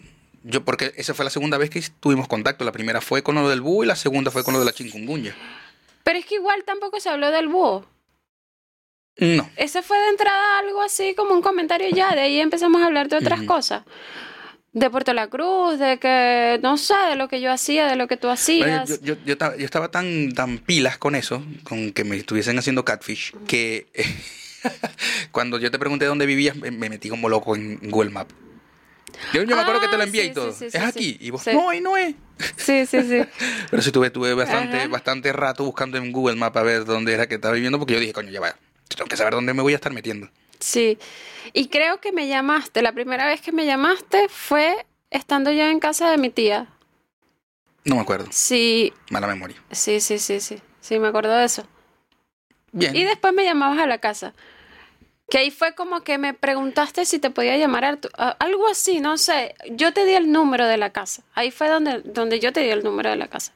Yo, 0.44 0.64
porque 0.66 0.92
esa 0.96 1.14
fue 1.14 1.24
la 1.26 1.32
segunda 1.32 1.58
vez 1.58 1.70
que 1.70 1.82
tuvimos 2.00 2.28
contacto. 2.28 2.66
La 2.66 2.72
primera 2.72 3.02
fue 3.02 3.22
con 3.24 3.36
lo 3.36 3.48
del 3.50 3.62
búho 3.62 3.84
y 3.84 3.88
la 3.88 3.96
segunda 3.96 4.32
fue 4.32 4.44
con 4.44 4.54
lo 4.54 4.60
de 4.60 4.66
la 4.66 4.72
chikungunya. 4.74 5.36
Pero 6.04 6.18
es 6.20 6.26
que 6.26 6.36
igual 6.36 6.64
tampoco 6.66 7.00
se 7.00 7.10
habló 7.10 7.30
del 7.32 7.48
búho. 7.48 7.86
No. 9.18 9.48
Ese 9.56 9.82
fue 9.84 10.00
de 10.00 10.08
entrada 10.10 10.60
algo 10.60 10.82
así 10.82 11.14
como 11.16 11.34
un 11.34 11.42
comentario 11.42 11.90
ya, 11.90 12.16
de 12.16 12.22
ahí 12.22 12.40
empezamos 12.40 12.82
a 12.82 12.86
hablar 12.88 13.08
de 13.10 13.18
otras 13.18 13.42
cosas. 13.44 13.84
De 14.74 14.90
Puerto 14.90 15.14
La 15.14 15.28
Cruz, 15.28 15.78
de 15.78 16.00
que, 16.00 16.58
no 16.64 16.78
sé, 16.78 16.96
de 17.10 17.18
lo 17.18 17.28
que 17.28 17.42
yo 17.42 17.52
hacía, 17.52 17.88
de 17.88 17.98
lo 17.98 18.08
que 18.08 18.16
tú 18.16 18.30
hacías. 18.30 18.88
yo, 18.90 18.96
yo- 19.02 19.18
yo 19.26 19.34
estaba, 19.34 19.58
yo 19.58 19.66
estaba 19.66 19.92
tan, 19.92 20.32
tan 20.34 20.60
pilas 20.60 20.98
con 20.98 21.14
eso, 21.16 21.44
con 21.64 21.92
que 21.92 22.06
me 22.06 22.16
estuviesen 22.16 22.58
haciendo 22.58 22.86
catfish, 22.86 23.34
que 23.48 23.88
cuando 25.32 25.60
yo 25.60 25.70
te 25.72 25.78
pregunté 25.78 26.06
dónde 26.06 26.26
vivías, 26.26 26.56
me, 26.56 26.72
me 26.72 26.90
metí 26.90 27.10
como 27.10 27.28
loco 27.30 27.56
en 27.56 27.80
Google 27.92 28.12
Maps. 28.12 28.34
Yo, 29.34 29.44
yo 29.44 29.56
me 29.56 29.62
acuerdo 29.62 29.82
que 29.82 29.88
te 29.88 29.98
lo 29.98 30.04
envié 30.04 30.24
sí, 30.24 30.30
y 30.30 30.34
todo. 30.34 30.52
sí, 30.52 30.58
sí, 30.60 30.66
es 30.66 30.72
sí, 30.74 30.80
aquí. 30.80 31.18
Y 31.20 31.30
vos, 31.30 31.46
no, 31.48 31.70
ahí 31.70 31.80
no 31.82 31.96
es. 31.98 32.16
Sí, 32.58 32.86
sí, 32.86 33.04
sí. 33.04 33.22
Pero 33.70 33.82
sí 33.82 33.92
tuve, 33.92 34.10
tuve 34.10 34.34
bastante, 34.34 34.78
Ajá. 34.78 34.88
bastante 34.88 35.32
rato 35.34 35.64
buscando 35.64 35.98
en 35.98 36.12
Google 36.12 36.36
Maps 36.36 36.58
a 36.58 36.64
ver 36.64 36.86
dónde 36.86 37.14
era 37.14 37.28
que 37.28 37.36
estaba 37.36 37.54
viviendo, 37.54 37.78
porque 37.78 37.94
yo 37.94 38.00
dije, 38.00 38.14
coño, 38.14 38.32
ya 38.32 38.40
va. 38.40 38.56
Tengo 38.88 39.08
que 39.08 39.16
saber 39.18 39.34
dónde 39.34 39.54
me 39.54 39.62
voy 39.62 39.74
a 39.74 39.76
estar 39.76 39.94
metiendo. 39.94 40.30
Sí. 40.60 40.98
Y 41.54 41.68
creo 41.70 42.00
que 42.02 42.12
me 42.12 42.28
llamaste, 42.28 42.82
la 42.82 42.92
primera 42.94 43.26
vez 43.26 43.42
que 43.42 43.52
me 43.52 43.66
llamaste 43.66 44.28
fue 44.30 44.86
estando 45.10 45.52
yo 45.52 45.64
en 45.64 45.80
casa 45.80 46.10
de 46.10 46.18
mi 46.18 46.30
tía. 46.30 46.68
No 47.84 47.96
me 47.96 48.02
acuerdo. 48.02 48.28
Sí, 48.32 48.94
Mala 49.10 49.28
memoria. 49.28 49.58
sí, 49.72 50.00
sí, 50.00 50.20
sí, 50.20 50.40
sí. 50.40 50.60
Sí, 50.82 51.00
me 51.00 51.08
acuerdo 51.08 51.36
de 51.36 51.46
eso. 51.46 51.66
Bien. 52.72 52.96
Y 52.96 53.04
después 53.04 53.34
me 53.34 53.44
llamabas 53.44 53.80
a 53.80 53.86
la 53.88 53.98
casa. 54.00 54.34
Que 55.32 55.38
ahí 55.38 55.50
fue 55.50 55.74
como 55.76 56.02
que 56.02 56.18
me 56.18 56.34
preguntaste 56.34 57.06
si 57.06 57.18
te 57.18 57.30
podía 57.30 57.56
llamar 57.56 57.86
a 57.86 57.96
tu- 57.96 58.10
a- 58.18 58.32
algo 58.40 58.68
así, 58.68 59.00
no 59.00 59.18
sé. 59.18 59.56
Yo 59.72 59.94
te 59.94 60.06
di 60.06 60.12
el 60.14 60.30
número 60.30 60.68
de 60.68 60.76
la 60.78 60.90
casa. 60.90 61.24
Ahí 61.34 61.52
fue 61.52 61.70
donde, 61.70 62.02
donde 62.02 62.42
yo 62.42 62.52
te 62.52 62.60
di 62.60 62.70
el 62.70 62.84
número 62.84 63.10
de 63.10 63.16
la 63.16 63.28
casa. 63.30 63.54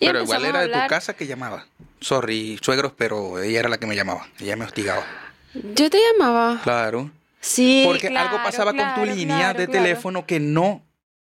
Y 0.00 0.06
Pero 0.06 0.22
igual 0.24 0.44
era 0.44 0.60
de 0.62 0.68
tu 0.68 0.86
casa 0.88 1.14
que 1.14 1.28
llamaba. 1.28 1.64
Sorry, 2.00 2.58
suegros, 2.60 2.92
pero 2.96 3.40
ella 3.40 3.60
era 3.60 3.68
la 3.68 3.78
que 3.78 3.86
me 3.86 3.94
llamaba. 3.94 4.26
Ella 4.40 4.56
me 4.56 4.64
hostigaba. 4.64 5.04
Yo 5.54 5.88
te 5.88 5.98
llamaba. 6.12 6.60
Claro. 6.64 7.10
Sí. 7.40 7.84
Porque 7.86 8.08
algo 8.08 8.18
claro, 8.30 8.42
pasaba 8.42 8.72
con 8.72 8.78
claro, 8.80 9.00
tu 9.02 9.06
línea 9.16 9.54
de 9.54 9.68
teléfono 9.68 10.26
que 10.26 10.40
no, 10.40 10.82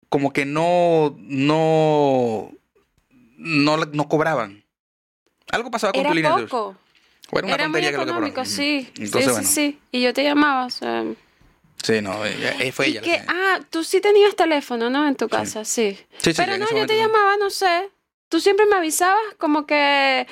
como 0.10 0.32
que 0.32 0.46
no, 0.46 1.16
no, 1.18 2.52
no, 3.38 3.78
no 3.78 4.08
cobraban. 4.08 4.64
Algo 5.52 5.72
pasaba 5.72 5.92
con 5.92 6.02
Era 6.02 6.10
tu 6.12 6.16
línea 6.16 6.36
de 6.36 6.44
poco. 6.44 6.78
Era 7.40 7.46
una 7.48 7.56
Era 7.56 7.64
muy 7.70 7.82
tontería 7.82 7.92
que 7.92 7.98
lo 7.98 8.04
que 8.06 8.10
económico, 8.12 8.46
sí. 8.46 8.92
Entonces, 8.98 9.24
sí, 9.26 9.30
bueno. 9.32 9.48
sí, 9.48 9.54
sí. 9.54 9.80
Y 9.92 10.02
yo 10.02 10.14
te 10.14 10.24
llamaba, 10.24 10.66
o 10.66 10.70
sea. 10.70 11.04
Sí, 11.84 12.02
no, 12.02 12.24
ella- 12.26 12.56
eh, 12.60 12.72
fue 12.72 12.88
ella. 12.88 13.02
la 13.02 13.06
que, 13.08 13.24
ah, 13.28 13.60
tú 13.70 13.84
sí 13.84 14.02
tenías 14.02 14.36
teléfono, 14.36 14.90
¿no? 14.90 15.08
En 15.08 15.16
tu 15.16 15.28
casa, 15.30 15.66
sí. 15.66 15.98
Sí, 16.20 16.32
sí, 16.32 16.34
Pero 16.38 16.54
en 16.54 16.60
no, 16.62 16.68
yo 16.70 16.86
te 16.86 16.96
llamaba, 16.98 17.38
no 17.38 17.50
sé. 17.50 17.90
Tú 18.30 18.40
siempre 18.40 18.66
me 18.66 18.76
avisabas 18.76 19.20
como 19.38 19.66
que... 19.66 20.28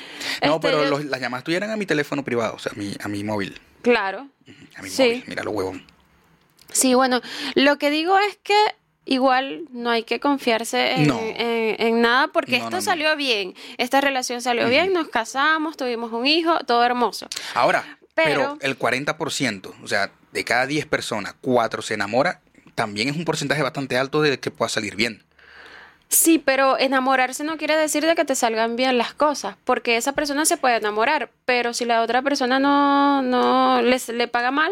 No, 0.45 0.55
este, 0.55 0.59
pero 0.67 0.83
yo- 0.83 0.89
los- 0.89 1.05
las 1.05 1.19
llamadas 1.19 1.43
tuyas 1.43 1.57
eran 1.57 1.71
a 1.71 1.75
mi 1.77 1.85
teléfono 1.85 2.23
privado, 2.23 2.55
o 2.55 2.59
sea, 2.59 2.71
a 2.73 2.75
mi, 2.75 2.95
a 3.01 3.07
mi 3.07 3.23
móvil. 3.23 3.59
Claro. 3.81 4.27
A 4.77 4.81
mi 4.81 4.89
Sí. 4.89 5.03
móvil. 5.03 5.23
Mira 5.27 5.43
los 5.43 5.53
huevos. 5.53 5.77
Sí, 6.71 6.93
bueno, 6.93 7.19
lo 7.55 7.77
que 7.77 7.89
digo 7.89 8.17
es 8.19 8.37
que 8.43 8.55
igual 9.09 9.65
no 9.71 9.89
hay 9.89 10.03
que 10.03 10.19
confiarse 10.19 10.93
en, 10.93 11.07
No. 11.07 11.19
en- 11.19 11.75
en 11.81 12.01
nada 12.01 12.27
porque 12.29 12.59
No, 12.59 12.65
esto 12.65 12.77
no, 12.77 12.81
salió 12.81 13.15
bien, 13.15 13.55
esta 13.77 13.99
relación 14.01 14.41
salió 14.41 14.67
bien, 14.69 14.93
nos 14.93 15.09
casamos, 15.09 15.75
tuvimos 15.77 16.11
un 16.13 16.25
hijo, 16.27 16.59
todo 16.65 16.83
hermoso. 16.83 17.27
Ahora, 17.53 17.97
pero, 18.13 18.57
Pero- 18.57 18.57
el 18.61 18.77
40%, 18.77 19.73
o 19.83 19.87
sea, 19.87 20.11
de 20.31 20.43
cada 20.43 20.65
10 20.67 20.85
personas, 20.85 21.35
4 21.41 21.81
se 21.81 21.95
enamora, 21.95 22.41
también 22.75 23.09
es 23.09 23.15
un 23.17 23.25
porcentaje 23.25 23.61
bastante 23.63 23.97
alto 23.97 24.21
de 24.21 24.39
que 24.39 24.51
pueda 24.51 24.69
salir 24.69 24.95
bien. 24.95 25.23
Sí, 26.07 26.39
pero 26.39 26.77
enamorarse 26.79 27.43
no 27.43 27.57
quiere 27.57 27.75
decir 27.77 28.03
de 28.05 28.15
que 28.15 28.25
te 28.25 28.33
salgan 28.35 28.75
bien 28.75 28.97
las 28.97 29.13
cosas, 29.13 29.55
porque 29.63 29.95
esa 29.95 30.13
persona 30.13 30.43
se 30.45 30.57
puede 30.57 30.77
enamorar, 30.77 31.29
pero 31.45 31.73
si 31.73 31.85
la 31.85 32.01
otra 32.01 32.21
persona 32.23 32.57
no, 32.59 33.21
no 33.21 33.81
les, 33.83 34.09
le 34.09 34.27
paga 34.27 34.49
mal, 34.49 34.71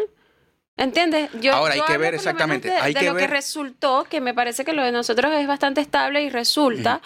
¿entiendes? 0.78 1.30
Yo, 1.42 1.54
Ahora, 1.54 1.74
hay 1.74 1.82
que 1.82 1.98
ver 1.98 2.13
exactamente, 2.13 2.70
de, 2.70 2.76
hay 2.76 2.94
de 2.94 3.00
que 3.02 3.06
lo 3.08 3.16
que 3.16 3.28
resultó, 3.28 4.06
que 4.10 4.22
me 4.22 4.34
parece 4.34 4.63
que 4.63 4.74
lo 4.74 4.84
de 4.84 4.92
nosotros 4.92 5.34
es 5.34 5.48
bastante 5.48 5.82
estable 5.82 6.22
y 6.24 6.30
resulta, 6.30 7.02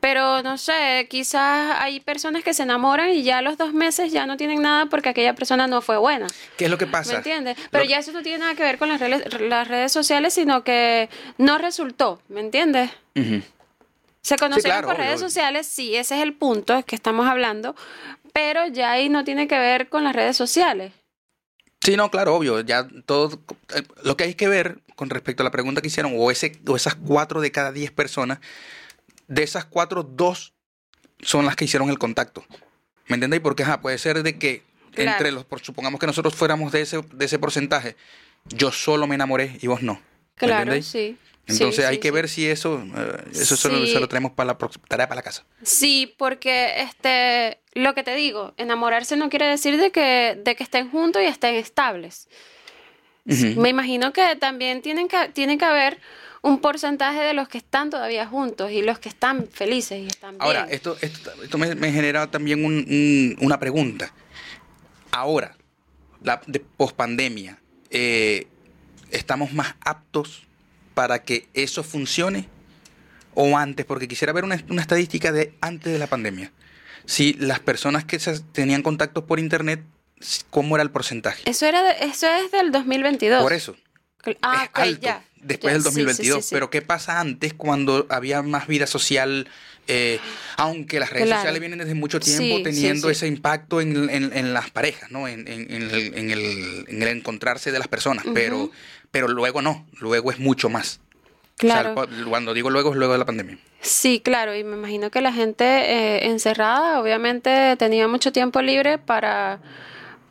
pero 0.00 0.42
no 0.42 0.56
sé, 0.58 1.06
quizás 1.10 1.76
hay 1.80 2.00
personas 2.00 2.42
que 2.44 2.54
se 2.54 2.62
enamoran 2.62 3.10
y 3.10 3.22
ya 3.22 3.38
a 3.38 3.42
los 3.42 3.58
dos 3.58 3.72
meses 3.74 4.12
ya 4.12 4.26
no 4.26 4.36
tienen 4.36 4.62
nada 4.62 4.86
porque 4.86 5.08
aquella 5.08 5.34
persona 5.34 5.66
no 5.66 5.82
fue 5.82 5.96
buena. 5.98 6.26
¿Qué 6.56 6.66
es 6.66 6.70
lo 6.70 6.78
que 6.78 6.86
pasa? 6.86 7.10
¿Me 7.12 7.16
entiendes? 7.18 7.56
Pero 7.70 7.84
Lo- 7.84 7.90
ya 7.90 7.98
eso 7.98 8.12
no 8.12 8.22
tiene 8.22 8.38
nada 8.38 8.54
que 8.54 8.62
ver 8.62 8.78
con 8.78 8.88
las 8.88 9.00
redes, 9.00 9.40
las 9.40 9.66
redes 9.68 9.92
sociales, 9.92 10.32
sino 10.34 10.62
que 10.64 11.08
no 11.38 11.58
resultó, 11.58 12.20
¿me 12.28 12.40
entiendes? 12.40 12.90
Se 14.22 14.36
conocieron 14.36 14.72
claro, 14.80 14.88
por 14.88 14.96
obvio, 14.96 15.04
redes 15.04 15.20
obvio. 15.20 15.28
sociales, 15.28 15.66
sí, 15.66 15.94
ese 15.94 16.16
es 16.16 16.22
el 16.22 16.32
punto 16.34 16.82
que 16.84 16.96
estamos 16.96 17.26
hablando, 17.28 17.76
pero 18.32 18.66
ya 18.66 18.90
ahí 18.90 19.08
no 19.08 19.22
tiene 19.24 19.46
que 19.46 19.58
ver 19.58 19.88
con 19.88 20.02
las 20.04 20.14
redes 20.16 20.36
sociales. 20.36 20.92
Sí, 21.86 21.96
no, 21.96 22.10
claro, 22.10 22.34
obvio. 22.34 22.60
Ya 22.62 22.88
todo. 23.06 23.40
eh, 23.76 23.82
Lo 24.02 24.16
que 24.16 24.24
hay 24.24 24.34
que 24.34 24.48
ver 24.48 24.80
con 24.96 25.08
respecto 25.08 25.42
a 25.42 25.44
la 25.44 25.52
pregunta 25.52 25.80
que 25.80 25.86
hicieron, 25.86 26.14
o, 26.16 26.32
ese, 26.32 26.58
o 26.66 26.74
esas 26.74 26.96
cuatro 26.96 27.40
de 27.40 27.52
cada 27.52 27.70
10 27.70 27.92
personas, 27.92 28.40
de 29.28 29.44
esas 29.44 29.64
cuatro, 29.66 30.02
dos 30.02 30.52
son 31.20 31.44
las 31.46 31.54
que 31.54 31.64
hicieron 31.66 31.88
el 31.88 31.98
contacto. 31.98 32.44
¿Me 33.06 33.14
entendéis? 33.14 33.40
Porque 33.40 33.62
ajá, 33.62 33.80
puede 33.80 33.98
ser 33.98 34.24
de 34.24 34.36
que 34.36 34.64
Claro. 34.90 35.10
entre 35.12 35.30
los, 35.30 35.44
por, 35.44 35.60
supongamos 35.60 36.00
que 36.00 36.06
nosotros 36.06 36.34
fuéramos 36.34 36.72
de 36.72 36.80
ese, 36.80 37.02
de 37.12 37.24
ese 37.26 37.38
porcentaje, 37.38 37.94
yo 38.46 38.72
solo 38.72 39.06
me 39.06 39.14
enamoré 39.14 39.58
y 39.60 39.66
vos 39.68 39.80
no. 39.82 39.94
¿Me 39.94 40.00
Claro, 40.34 40.62
entendéis? 40.62 40.86
sí. 40.86 41.16
Entonces 41.46 41.84
Sí, 41.84 41.88
hay 41.88 41.94
sí, 41.96 42.00
que 42.00 42.08
sí. 42.08 42.14
ver 42.14 42.28
si 42.28 42.46
eso, 42.48 42.82
eh, 42.96 43.24
eso 43.32 43.56
solo, 43.56 43.86
se 43.86 44.00
lo 44.00 44.08
tenemos 44.08 44.32
para 44.32 44.48
la 44.54 44.58
tarea 44.88 45.06
para 45.06 45.18
la 45.20 45.22
casa. 45.22 45.44
Sí, 45.62 46.14
porque 46.18 46.80
este, 46.82 47.60
lo 47.76 47.94
que 47.94 48.02
te 48.02 48.14
digo, 48.14 48.54
enamorarse 48.56 49.16
no 49.16 49.28
quiere 49.28 49.46
decir 49.46 49.76
de 49.76 49.90
que, 49.92 50.38
de 50.42 50.56
que 50.56 50.64
estén 50.64 50.90
juntos 50.90 51.22
y 51.22 51.26
estén 51.26 51.54
estables. 51.56 52.28
Me 53.24 53.68
imagino 53.70 54.12
que 54.12 54.36
también 54.36 54.82
tienen 54.82 55.08
que, 55.08 55.28
tiene 55.30 55.58
que 55.58 55.64
haber 55.64 56.00
un 56.42 56.60
porcentaje 56.60 57.18
de 57.20 57.34
los 57.34 57.48
que 57.48 57.58
están 57.58 57.90
todavía 57.90 58.24
juntos 58.26 58.70
y 58.70 58.82
los 58.82 58.98
que 59.00 59.08
están 59.08 59.48
felices 59.48 60.00
y 60.00 60.06
están 60.06 60.32
bien. 60.38 60.42
Ahora, 60.42 60.66
esto, 60.70 60.96
esto, 61.00 61.32
esto 61.42 61.58
me, 61.58 61.74
me 61.74 61.90
genera 61.92 62.30
también 62.30 62.64
un- 62.64 62.86
un- 62.88 63.36
una 63.44 63.58
pregunta. 63.58 64.12
Ahora, 65.10 65.56
la, 66.22 66.40
de 66.46 66.60
pospandemia, 66.60 67.58
eh, 67.90 68.46
¿estamos 69.10 69.52
más 69.52 69.74
aptos 69.80 70.46
para 70.94 71.22
que 71.24 71.48
eso 71.52 71.82
funcione 71.82 72.48
o 73.34 73.56
antes? 73.58 73.84
Porque 73.86 74.06
quisiera 74.08 74.32
ver 74.32 74.44
una, 74.44 74.62
una 74.68 74.82
estadística 74.82 75.32
de 75.32 75.52
antes 75.60 75.92
de 75.92 75.98
la 75.98 76.06
pandemia. 76.06 76.52
Si 77.06 77.34
las 77.34 77.60
personas 77.60 78.04
que 78.04 78.18
se- 78.18 78.40
tenían 78.52 78.82
contactos 78.82 79.24
por 79.24 79.38
internet, 79.38 79.80
¿cómo 80.50 80.76
era 80.76 80.82
el 80.82 80.90
porcentaje? 80.90 81.42
Eso, 81.48 81.66
era 81.66 81.82
de- 81.82 82.04
eso 82.04 82.26
es 82.28 82.50
del 82.52 82.72
2022. 82.72 83.42
Por 83.42 83.52
eso. 83.52 83.76
Ah, 84.42 84.62
es 84.64 84.68
ok, 84.70 84.78
alto 84.80 85.00
ya. 85.02 85.24
después 85.40 85.70
Ya, 85.70 85.74
del 85.74 85.82
sí, 85.82 85.88
sí, 85.88 85.94
2022. 85.94 86.42
sí, 86.44 86.48
sí. 86.48 86.54
Pero 86.54 86.68
¿qué 86.70 86.82
pasa 86.82 87.20
antes 87.20 87.54
cuando 87.54 88.06
había 88.10 88.42
más 88.42 88.66
vida 88.66 88.86
social? 88.86 89.48
eh, 89.88 90.18
aunque 90.56 90.98
las 90.98 91.10
redes 91.10 91.26
Claro. 91.26 91.42
sociales 91.42 91.60
vienen 91.60 91.78
desde 91.78 91.94
mucho 91.94 92.18
tiempo 92.18 92.60
teniendo 92.64 93.08
ese 93.08 93.28
impacto 93.28 93.80
en, 93.80 94.10
en- 94.10 94.36
en 94.36 94.52
las 94.52 94.68
parejas, 94.72 95.12
¿no? 95.12 95.28
En, 95.28 95.46
en- 95.46 95.72
en 95.72 95.82
el, 95.82 95.94
en 96.18 96.30
el- 96.32 96.84
en 96.88 97.02
el 97.02 97.08
encontrarse 97.16 97.70
de 97.70 97.78
las 97.78 97.86
personas. 97.86 98.24
pero, 98.34 98.72
pero 99.12 99.28
luego 99.28 99.62
no, 99.62 99.86
luego 100.00 100.32
es 100.32 100.40
mucho 100.40 100.68
más. 100.68 100.98
Claro. 101.56 101.94
O 101.96 102.04
sea, 102.06 102.14
el- 102.18 102.26
cuando 102.26 102.52
digo 102.54 102.70
luego 102.70 102.90
es 102.90 102.96
luego 102.96 103.12
de 103.14 103.18
la 103.18 103.24
pandemia. 103.24 103.58
Sí, 103.80 104.20
claro, 104.20 104.54
y 104.54 104.62
me 104.64 104.76
imagino 104.76 105.10
que 105.10 105.20
la 105.20 105.32
gente 105.32 105.64
eh, 105.64 106.26
encerrada 106.26 107.00
obviamente 107.00 107.76
tenía 107.76 108.08
mucho 108.08 108.32
tiempo 108.32 108.60
libre 108.62 108.98
para, 108.98 109.60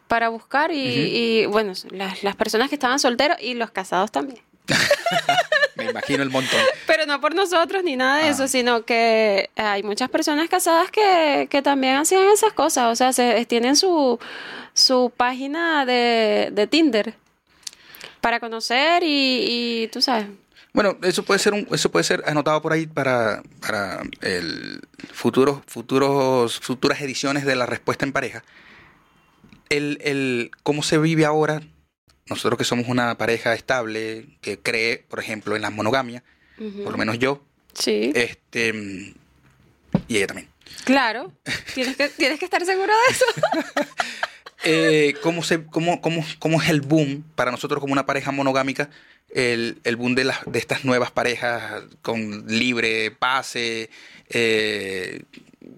para 0.07 0.29
buscar 0.29 0.71
y, 0.71 0.77
y, 0.77 1.45
bueno, 1.47 1.73
las, 1.91 2.21
las 2.23 2.35
personas 2.35 2.69
que 2.69 2.75
estaban 2.75 2.99
solteros 2.99 3.37
y 3.41 3.53
los 3.55 3.71
casados 3.71 4.11
también. 4.11 4.39
Me 5.75 5.89
imagino 5.89 6.23
el 6.23 6.29
montón. 6.29 6.59
Pero 6.87 7.05
no 7.05 7.19
por 7.21 7.35
nosotros 7.35 7.83
ni 7.83 7.95
nada 7.95 8.17
de 8.19 8.23
Ah. 8.25 8.29
eso, 8.29 8.47
sino 8.47 8.83
que 8.85 9.49
hay 9.55 9.83
muchas 9.83 10.09
personas 10.09 10.49
casadas 10.49 10.89
que, 10.91 11.47
que 11.49 11.61
también 11.61 11.95
hacían 11.95 12.23
esas 12.29 12.53
cosas, 12.53 12.91
o 12.91 12.95
sea, 12.95 13.13
se, 13.13 13.45
tienen 13.45 13.75
su, 13.75 14.17
su 14.73 15.11
página 15.15 15.85
de, 15.85 16.49
de 16.51 16.67
Tinder 16.67 17.13
para 18.21 18.39
conocer 18.39 19.03
y, 19.03 19.45
y 19.83 19.87
tú 19.89 20.01
sabes. 20.01 20.27
Bueno, 20.75 20.97
eso 21.03 21.23
puede 21.23 21.39
ser 21.39 21.53
un, 21.53 21.65
eso 21.71 21.89
puede 21.89 22.03
ser 22.03 22.21
anotado 22.27 22.61
por 22.61 22.73
ahí 22.73 22.85
para, 22.85 23.41
para 23.61 24.03
el 24.21 24.81
futuros, 25.13 25.61
futuros, 25.67 26.59
futuras 26.59 26.99
ediciones 27.01 27.45
de 27.45 27.55
la 27.55 27.65
respuesta 27.65 28.03
en 28.05 28.11
pareja. 28.11 28.43
El, 29.69 29.99
el 30.01 30.51
cómo 30.63 30.83
se 30.83 30.97
vive 30.97 31.23
ahora, 31.23 31.61
nosotros 32.29 32.57
que 32.57 32.65
somos 32.65 32.89
una 32.89 33.17
pareja 33.17 33.53
estable, 33.53 34.27
que 34.41 34.59
cree, 34.59 34.97
por 35.07 35.19
ejemplo, 35.19 35.55
en 35.55 35.61
la 35.61 35.69
monogamia, 35.69 36.23
por 36.83 36.91
lo 36.91 36.97
menos 36.97 37.19
yo, 37.19 37.41
Sí, 37.73 38.11
este 38.13 39.13
y 40.07 40.17
ella 40.17 40.27
también. 40.27 40.49
claro, 40.83 41.31
tienes 41.73 41.95
que, 41.95 42.09
tienes 42.09 42.37
que 42.37 42.45
estar 42.45 42.65
seguro 42.65 42.91
de 42.93 43.13
eso. 43.13 43.25
Eh, 44.67 45.13
¿cómo, 45.21 45.43
se, 45.43 45.63
cómo, 45.65 46.01
cómo, 46.01 46.25
¿Cómo 46.39 46.59
es 46.59 46.69
el 46.69 46.81
boom 46.81 47.23
para 47.35 47.51
nosotros 47.51 47.79
como 47.79 47.93
una 47.93 48.07
pareja 48.07 48.31
monogámica? 48.31 48.89
El, 49.35 49.79
el 49.83 49.95
boom 49.97 50.15
de, 50.15 50.23
las, 50.23 50.39
de 50.45 50.57
estas 50.59 50.85
nuevas 50.85 51.11
parejas 51.11 51.83
con 52.01 52.47
libre 52.47 53.11
pase, 53.11 53.89
eh, 54.29 55.23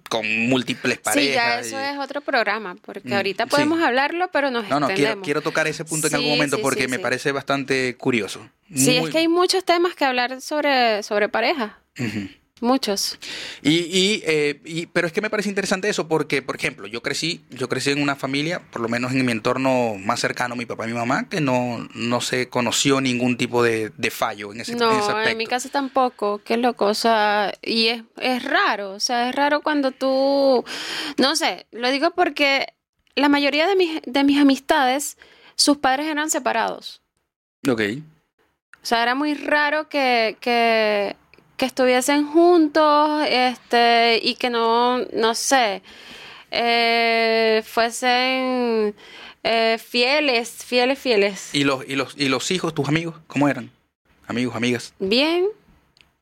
con 0.09 0.27
múltiples 0.47 0.99
parejas. 0.99 1.27
Sí, 1.27 1.33
ya 1.33 1.59
eso 1.59 1.81
y- 1.81 1.95
es 1.95 1.97
otro 1.97 2.21
programa, 2.21 2.75
porque 2.85 3.09
Mm, 3.09 3.13
ahorita 3.13 3.45
sí. 3.45 3.49
podemos 3.49 3.81
hablarlo, 3.81 4.29
pero 4.31 4.51
nos 4.51 4.69
No, 4.69 4.79
no, 4.79 4.87
quiero, 5.23 5.41
tocar 5.41 5.65
ese 5.65 5.85
punto 5.85 6.05
en 6.05 6.11
Sí, 6.11 6.15
algún 6.17 6.31
momento 6.33 6.57
sí, 6.57 6.61
porque 6.61 6.83
sí, 6.83 6.87
me 6.87 6.97
sí. 6.97 7.01
parece 7.01 7.31
bastante 7.31 7.95
curioso. 7.97 8.47
Sí, 8.75 8.97
Muy- 8.99 9.07
es 9.07 9.09
que 9.09 9.17
hay 9.17 9.27
muchos 9.27 9.65
temas 9.65 9.95
que 9.95 10.05
hablar 10.05 10.39
sobre, 10.41 11.01
sobre 11.01 11.27
pareja, 11.27 11.79
Ujú. 11.97 12.29
Muchos. 12.61 13.17
Y, 13.61 13.75
y, 13.79 14.23
eh, 14.25 14.59
y- 14.65 14.85
pero 14.87 15.07
es 15.07 15.13
que 15.13 15.21
me 15.21 15.29
parece 15.29 15.49
interesante 15.49 15.89
eso 15.89 16.07
porque, 16.07 16.41
por 16.41 16.55
ejemplo, 16.55 16.87
yo 16.87 17.01
crecí, 17.01 17.41
yo 17.49 17.69
crecí 17.69 17.91
en 17.91 18.01
una 18.01 18.15
familia, 18.15 18.61
por 18.71 18.81
lo 18.81 18.89
menos 18.89 19.11
en 19.11 19.25
mi 19.25 19.31
entorno 19.31 19.95
más 19.95 20.19
cercano, 20.19 20.55
mi 20.55 20.65
papá 20.65 20.85
y 20.85 20.87
mi 20.89 20.93
mamá, 20.95 21.29
que 21.29 21.41
no, 21.41 21.87
no 21.93 22.21
se 22.21 22.49
conoció 22.49 23.01
ningún 23.01 23.37
tipo 23.37 23.63
de, 23.63 23.91
de 23.97 24.11
fallo 24.11 24.51
en 24.51 24.61
ese, 24.61 24.71
en 24.73 24.77
ese 24.81 24.87
No, 24.89 24.99
aspecto. 24.99 25.29
en 25.29 25.37
mi 25.37 25.47
casa 25.47 25.69
tampoco, 25.69 26.41
qué 26.43 26.57
loco, 26.57 26.85
o 26.85 26.93
sea, 26.93 27.53
y 27.61 27.87
es, 27.87 28.03
es 28.17 28.43
raro, 28.43 28.91
o 28.93 28.99
sea, 28.99 29.29
es 29.29 29.35
raro 29.35 29.61
cuando 29.61 29.91
tú, 29.91 30.63
no 31.17 31.35
sé, 31.35 31.65
lo 31.71 31.89
digo 31.91 32.11
porque 32.11 32.73
la 33.15 33.29
mayoría 33.29 33.67
de 33.67 33.75
mis, 33.75 34.01
de 34.05 34.23
mis 34.23 34.39
amistades, 34.39 35.17
sus 35.55 35.77
padres 35.77 36.07
eran 36.07 36.29
separados. 36.29 37.01
Ok. 37.67 37.81
O 38.83 38.85
sea, 38.89 39.01
era 39.03 39.15
muy 39.15 39.33
raro 39.33 39.89
que, 39.89 40.37
que, 40.39 41.15
que 41.57 41.65
estuviesen 41.65 42.27
juntos, 42.27 43.25
este, 43.27 44.19
y 44.23 44.35
que 44.35 44.49
no, 44.49 44.99
no 45.13 45.33
sé, 45.35 45.81
eh, 46.51 47.63
fuesen 47.65 48.95
eh, 49.43 49.77
fieles, 49.83 50.49
fieles, 50.65 50.99
fieles. 50.99 51.49
¿Y 51.53 51.63
los, 51.63 51.83
y, 51.87 51.95
los, 51.95 52.13
¿Y 52.17 52.29
los 52.29 52.51
hijos, 52.51 52.73
tus 52.73 52.87
amigos, 52.87 53.15
cómo 53.27 53.49
eran? 53.49 53.71
Amigos, 54.27 54.55
amigas. 54.55 54.93
Bien, 54.99 55.45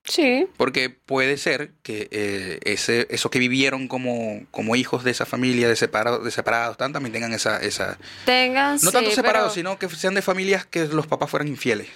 sí. 0.03 0.47
Porque 0.57 0.89
puede 0.89 1.37
ser 1.37 1.71
que 1.83 2.07
eh, 2.11 2.59
ese, 2.63 3.07
eso 3.09 3.29
que 3.29 3.39
vivieron 3.39 3.87
como, 3.87 4.41
como 4.51 4.75
hijos 4.75 5.03
de 5.03 5.11
esa 5.11 5.25
familia, 5.25 5.67
de 5.67 5.75
separados, 5.75 6.23
de 6.23 6.31
separados 6.31 6.77
tan, 6.77 6.93
también 6.93 7.13
tengan 7.13 7.33
esa... 7.33 7.57
esa 7.61 7.97
Tengan, 8.25 8.79
no 8.81 8.91
tanto 8.91 9.11
separados, 9.11 9.53
pero- 9.53 9.69
sino 9.75 9.79
que 9.79 9.89
sean 9.95 10.13
de 10.13 10.21
familias 10.21 10.65
que 10.65 10.85
los 10.85 11.07
papás 11.07 11.29
fueran 11.29 11.47
infieles. 11.47 11.87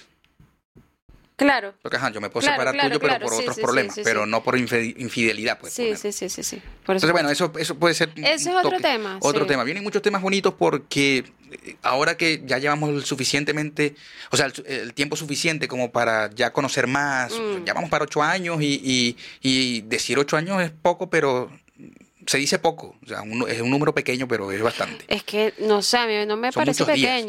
Claro. 1.40 1.72
Porque, 1.80 1.96
ajá, 1.96 2.10
yo 2.10 2.20
me 2.20 2.28
puedo 2.28 2.42
Claro, 2.42 2.54
separar 2.56 2.74
claro, 2.74 2.88
tuyo, 2.90 3.00
pero 3.00 3.10
claro, 3.12 3.24
por 3.24 3.32
sí, 3.34 3.40
otros 3.40 3.56
sí, 3.56 3.62
problemas, 3.62 3.94
sí, 3.94 4.02
pero 4.04 4.26
no 4.26 4.42
por 4.44 4.58
infidelidad, 4.58 5.58
pues. 5.58 5.72
Sí, 5.72 5.96
sí, 5.96 6.12
sí, 6.12 6.28
sí, 6.28 6.42
sí. 6.42 6.62
Entonces, 6.80 7.10
bueno, 7.12 7.30
eso, 7.30 7.50
eso 7.58 7.76
puede 7.76 7.94
ser 7.94 8.10
un 8.14 8.24
es 8.26 8.46
otro 8.46 8.78
tema, 8.78 9.18
Otro 9.22 9.46
tema. 9.46 9.64
Vienen 9.64 9.82
muchos 9.82 10.02
temas 10.02 10.20
bonitos 10.20 10.52
porque 10.52 11.24
eh, 11.50 11.76
ahora 11.82 12.18
que 12.18 12.42
ya 12.44 12.58
llevamos 12.58 13.06
suficientemente, 13.06 13.94
o 14.30 14.36
sea, 14.36 14.46
el, 14.46 14.52
el 14.66 14.92
tiempo 14.94 15.16
suficiente 15.16 15.66
como 15.66 15.90
para 15.90 16.28
ya 16.34 16.52
conocer 16.52 16.86
más, 16.86 17.32
Mm. 17.32 17.64
ya 17.64 17.72
vamos 17.72 17.88
para 17.88 18.04
ocho 18.04 18.22
años 18.22 18.60
y, 18.60 18.74
y- 18.84 19.16
y 19.40 19.80
decir 19.80 20.18
ocho 20.18 20.36
años 20.36 20.60
es 20.62 20.70
poco, 20.70 21.08
pero 21.08 21.50
se 22.26 22.36
dice 22.36 22.58
poco. 22.58 22.96
O 23.02 23.06
sea, 23.08 23.22
un- 23.22 23.48
es 23.48 23.62
un 23.62 23.70
número 23.70 23.94
pequeño, 23.94 24.28
pero 24.28 24.52
es 24.52 24.60
bastante. 24.60 25.06
Es 25.08 25.22
que, 25.22 25.54
no 25.58 25.80
sé, 25.80 25.96
a 25.96 26.06
mí 26.06 26.26
no 26.26 26.36
me 26.36 26.52
Son 26.52 26.60
parece 26.60 26.84
días. 26.92 27.24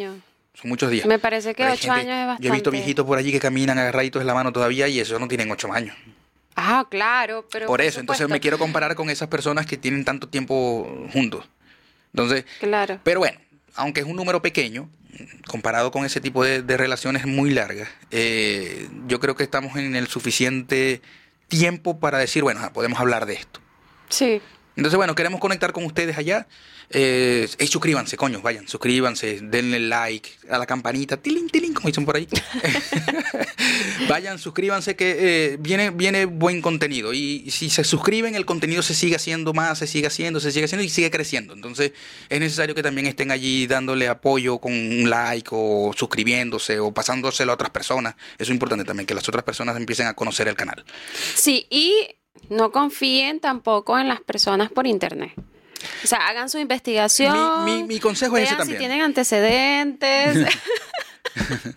Son 0.54 0.70
muchos 0.70 0.92
días. 0.92 1.06
Me 1.06 1.20
parece 1.20 1.50
que 1.56 1.64
Pero 1.64 1.74
ocho 1.74 1.82
gente- 1.94 2.00
años 2.02 2.14
es 2.22 2.28
bastante. 2.28 2.44
Yo 2.44 2.50
he 2.50 2.54
visto 2.54 2.72
viejitos 2.72 3.06
por 3.06 3.18
allí 3.18 3.32
que 3.32 3.40
caminan 3.40 3.78
agarraditos 3.80 4.22
en 4.22 4.28
la 4.28 4.34
mano 4.34 4.52
todavía 4.52 4.88
y 4.88 5.00
eso 5.00 5.18
no 5.20 5.28
tienen 5.28 5.50
ocho 5.52 5.72
años. 5.72 5.96
Ah, 6.56 6.86
claro, 6.90 7.48
pero 7.50 7.66
por 7.68 7.82
eso, 7.82 8.00
entonces 8.02 8.28
me 8.28 8.40
quiero 8.42 8.58
comparar 8.60 8.96
con 8.96 9.10
esas 9.10 9.30
personas 9.30 9.66
que 9.66 9.78
tienen 9.78 10.04
tanto 10.04 10.28
tiempo 10.28 11.08
juntos. 11.14 11.48
Entonces, 12.14 12.46
Claro. 12.60 13.00
pero 13.04 13.20
bueno, 13.22 13.40
aunque 13.76 14.02
es 14.02 14.06
un 14.06 14.18
número 14.18 14.42
pequeño, 14.42 14.90
comparado 15.48 15.92
con 15.92 16.04
ese 16.06 16.20
tipo 16.20 16.44
de, 16.44 16.62
de 16.62 16.78
relaciones 16.78 17.26
muy 17.26 17.52
largas, 17.52 17.88
eh, 18.12 18.90
yo 19.08 19.20
creo 19.22 19.36
que 19.36 19.44
estamos 19.44 19.78
en 19.78 19.96
el 19.96 20.08
suficiente 20.08 21.02
tiempo 21.48 22.00
para 22.00 22.18
decir, 22.18 22.44
bueno, 22.44 22.60
ah, 22.64 22.74
podemos 22.74 23.00
hablar 23.00 23.26
de 23.26 23.34
esto. 23.36 23.62
Sí. 24.10 24.42
Entonces, 24.76 24.98
bueno, 24.98 25.16
queremos 25.16 25.40
conectar 25.40 25.74
con 25.74 25.84
ustedes 25.86 26.18
allá. 26.18 26.48
Eh, 26.90 27.48
suscríbanse, 27.70 28.18
coño, 28.18 28.42
vayan, 28.42 28.68
suscríbanse, 28.68 29.40
denle 29.42 29.80
like 29.80 30.30
a 30.50 30.58
la 30.58 30.66
campanita, 30.66 31.18
tilín, 31.18 31.50
tilín, 31.50 31.74
como 31.74 31.88
dicen 31.88 32.06
por 32.06 32.16
ahí. 32.16 32.28
vayan, 34.10 34.40
suscríbanse 34.40 34.96
que 34.96 35.16
eh, 35.20 35.58
viene, 35.60 35.90
viene 35.92 36.26
buen 36.26 36.62
contenido. 36.62 37.14
Y 37.14 37.50
si 37.52 37.70
se 37.70 37.84
suscriben, 37.84 38.36
el 38.36 38.46
contenido 38.46 38.82
se 38.82 38.94
sigue 38.94 39.16
haciendo 39.16 39.54
más, 39.54 39.80
se 39.80 39.88
sigue 39.88 40.08
haciendo, 40.08 40.40
se 40.40 40.52
sigue 40.52 40.66
haciendo 40.66 40.84
y 40.84 40.90
sigue 40.90 41.12
creciendo. 41.12 41.54
Entonces, 41.54 41.92
es 42.30 42.40
necesario 42.40 42.76
que 42.76 42.84
también 42.84 43.08
estén 43.08 43.32
allí 43.32 43.68
dándole 43.68 44.08
apoyo 44.08 44.60
con 44.60 44.74
un 44.74 45.10
like 45.10 45.50
o 45.52 45.92
suscribiéndose 45.96 46.80
o 46.80 46.94
pasándoselo 46.94 47.52
a 47.52 47.56
otras 47.56 47.72
personas. 47.72 48.16
Eso 48.38 48.44
es 48.44 48.50
importante 48.50 48.86
también, 48.86 49.06
que 49.06 49.14
las 49.14 49.28
otras 49.28 49.44
personas 49.44 49.78
empiecen 49.78 50.08
a 50.08 50.14
conocer 50.14 50.48
el 50.48 50.56
canal. 50.56 50.84
Sí, 51.36 51.68
y 51.70 52.08
no 52.50 52.72
confíen 52.72 53.40
tampoco 53.40 53.98
en 54.00 54.08
las 54.08 54.22
personas 54.22 54.70
por 54.72 54.88
internet. 54.88 55.34
O 56.04 56.08
sea, 56.08 56.28
hagan 56.28 56.50
su 56.50 56.60
investigación. 56.60 57.66
Mi- 57.66 57.78
mi- 57.82 57.84
mi 57.84 58.00
consejo 58.00 58.38
es 58.38 58.44
ese 58.44 58.52
vean 58.56 58.60
también. 58.60 58.78
si 58.78 58.80
tienen 58.80 59.02
antecedentes. 59.02 60.56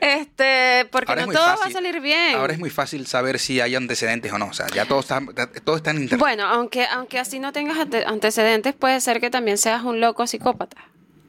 este, 0.00 0.86
porque 0.90 1.10
Ahora 1.12 1.26
no 1.26 1.32
todo 1.32 1.44
va 1.46 1.54
a 1.54 1.70
salir 1.70 2.00
bien. 2.00 2.36
Ahora 2.36 2.52
es 2.52 2.58
muy 2.58 2.70
fácil 2.70 3.06
saber 3.06 3.38
si 3.38 3.60
hay 3.60 3.74
antecedentes 3.74 4.32
o 4.32 4.38
no. 4.38 4.46
O 4.46 4.52
sea, 4.52 4.66
ya 4.68 4.84
todo 4.86 5.00
está, 5.00 5.20
todo 5.64 5.76
está 5.76 5.90
en 5.90 5.98
internet. 6.02 6.20
Bueno, 6.20 6.46
aunque, 6.46 6.86
aunque 6.86 7.18
así 7.18 7.38
no 7.38 7.52
tengas 7.52 7.78
ante- 7.78 8.04
antecedentes, 8.04 8.74
puede 8.74 9.00
ser 9.00 9.20
que 9.20 9.30
también 9.30 9.58
seas 9.58 9.82
un 9.82 10.00
loco 10.00 10.26
psicópata. 10.26 10.76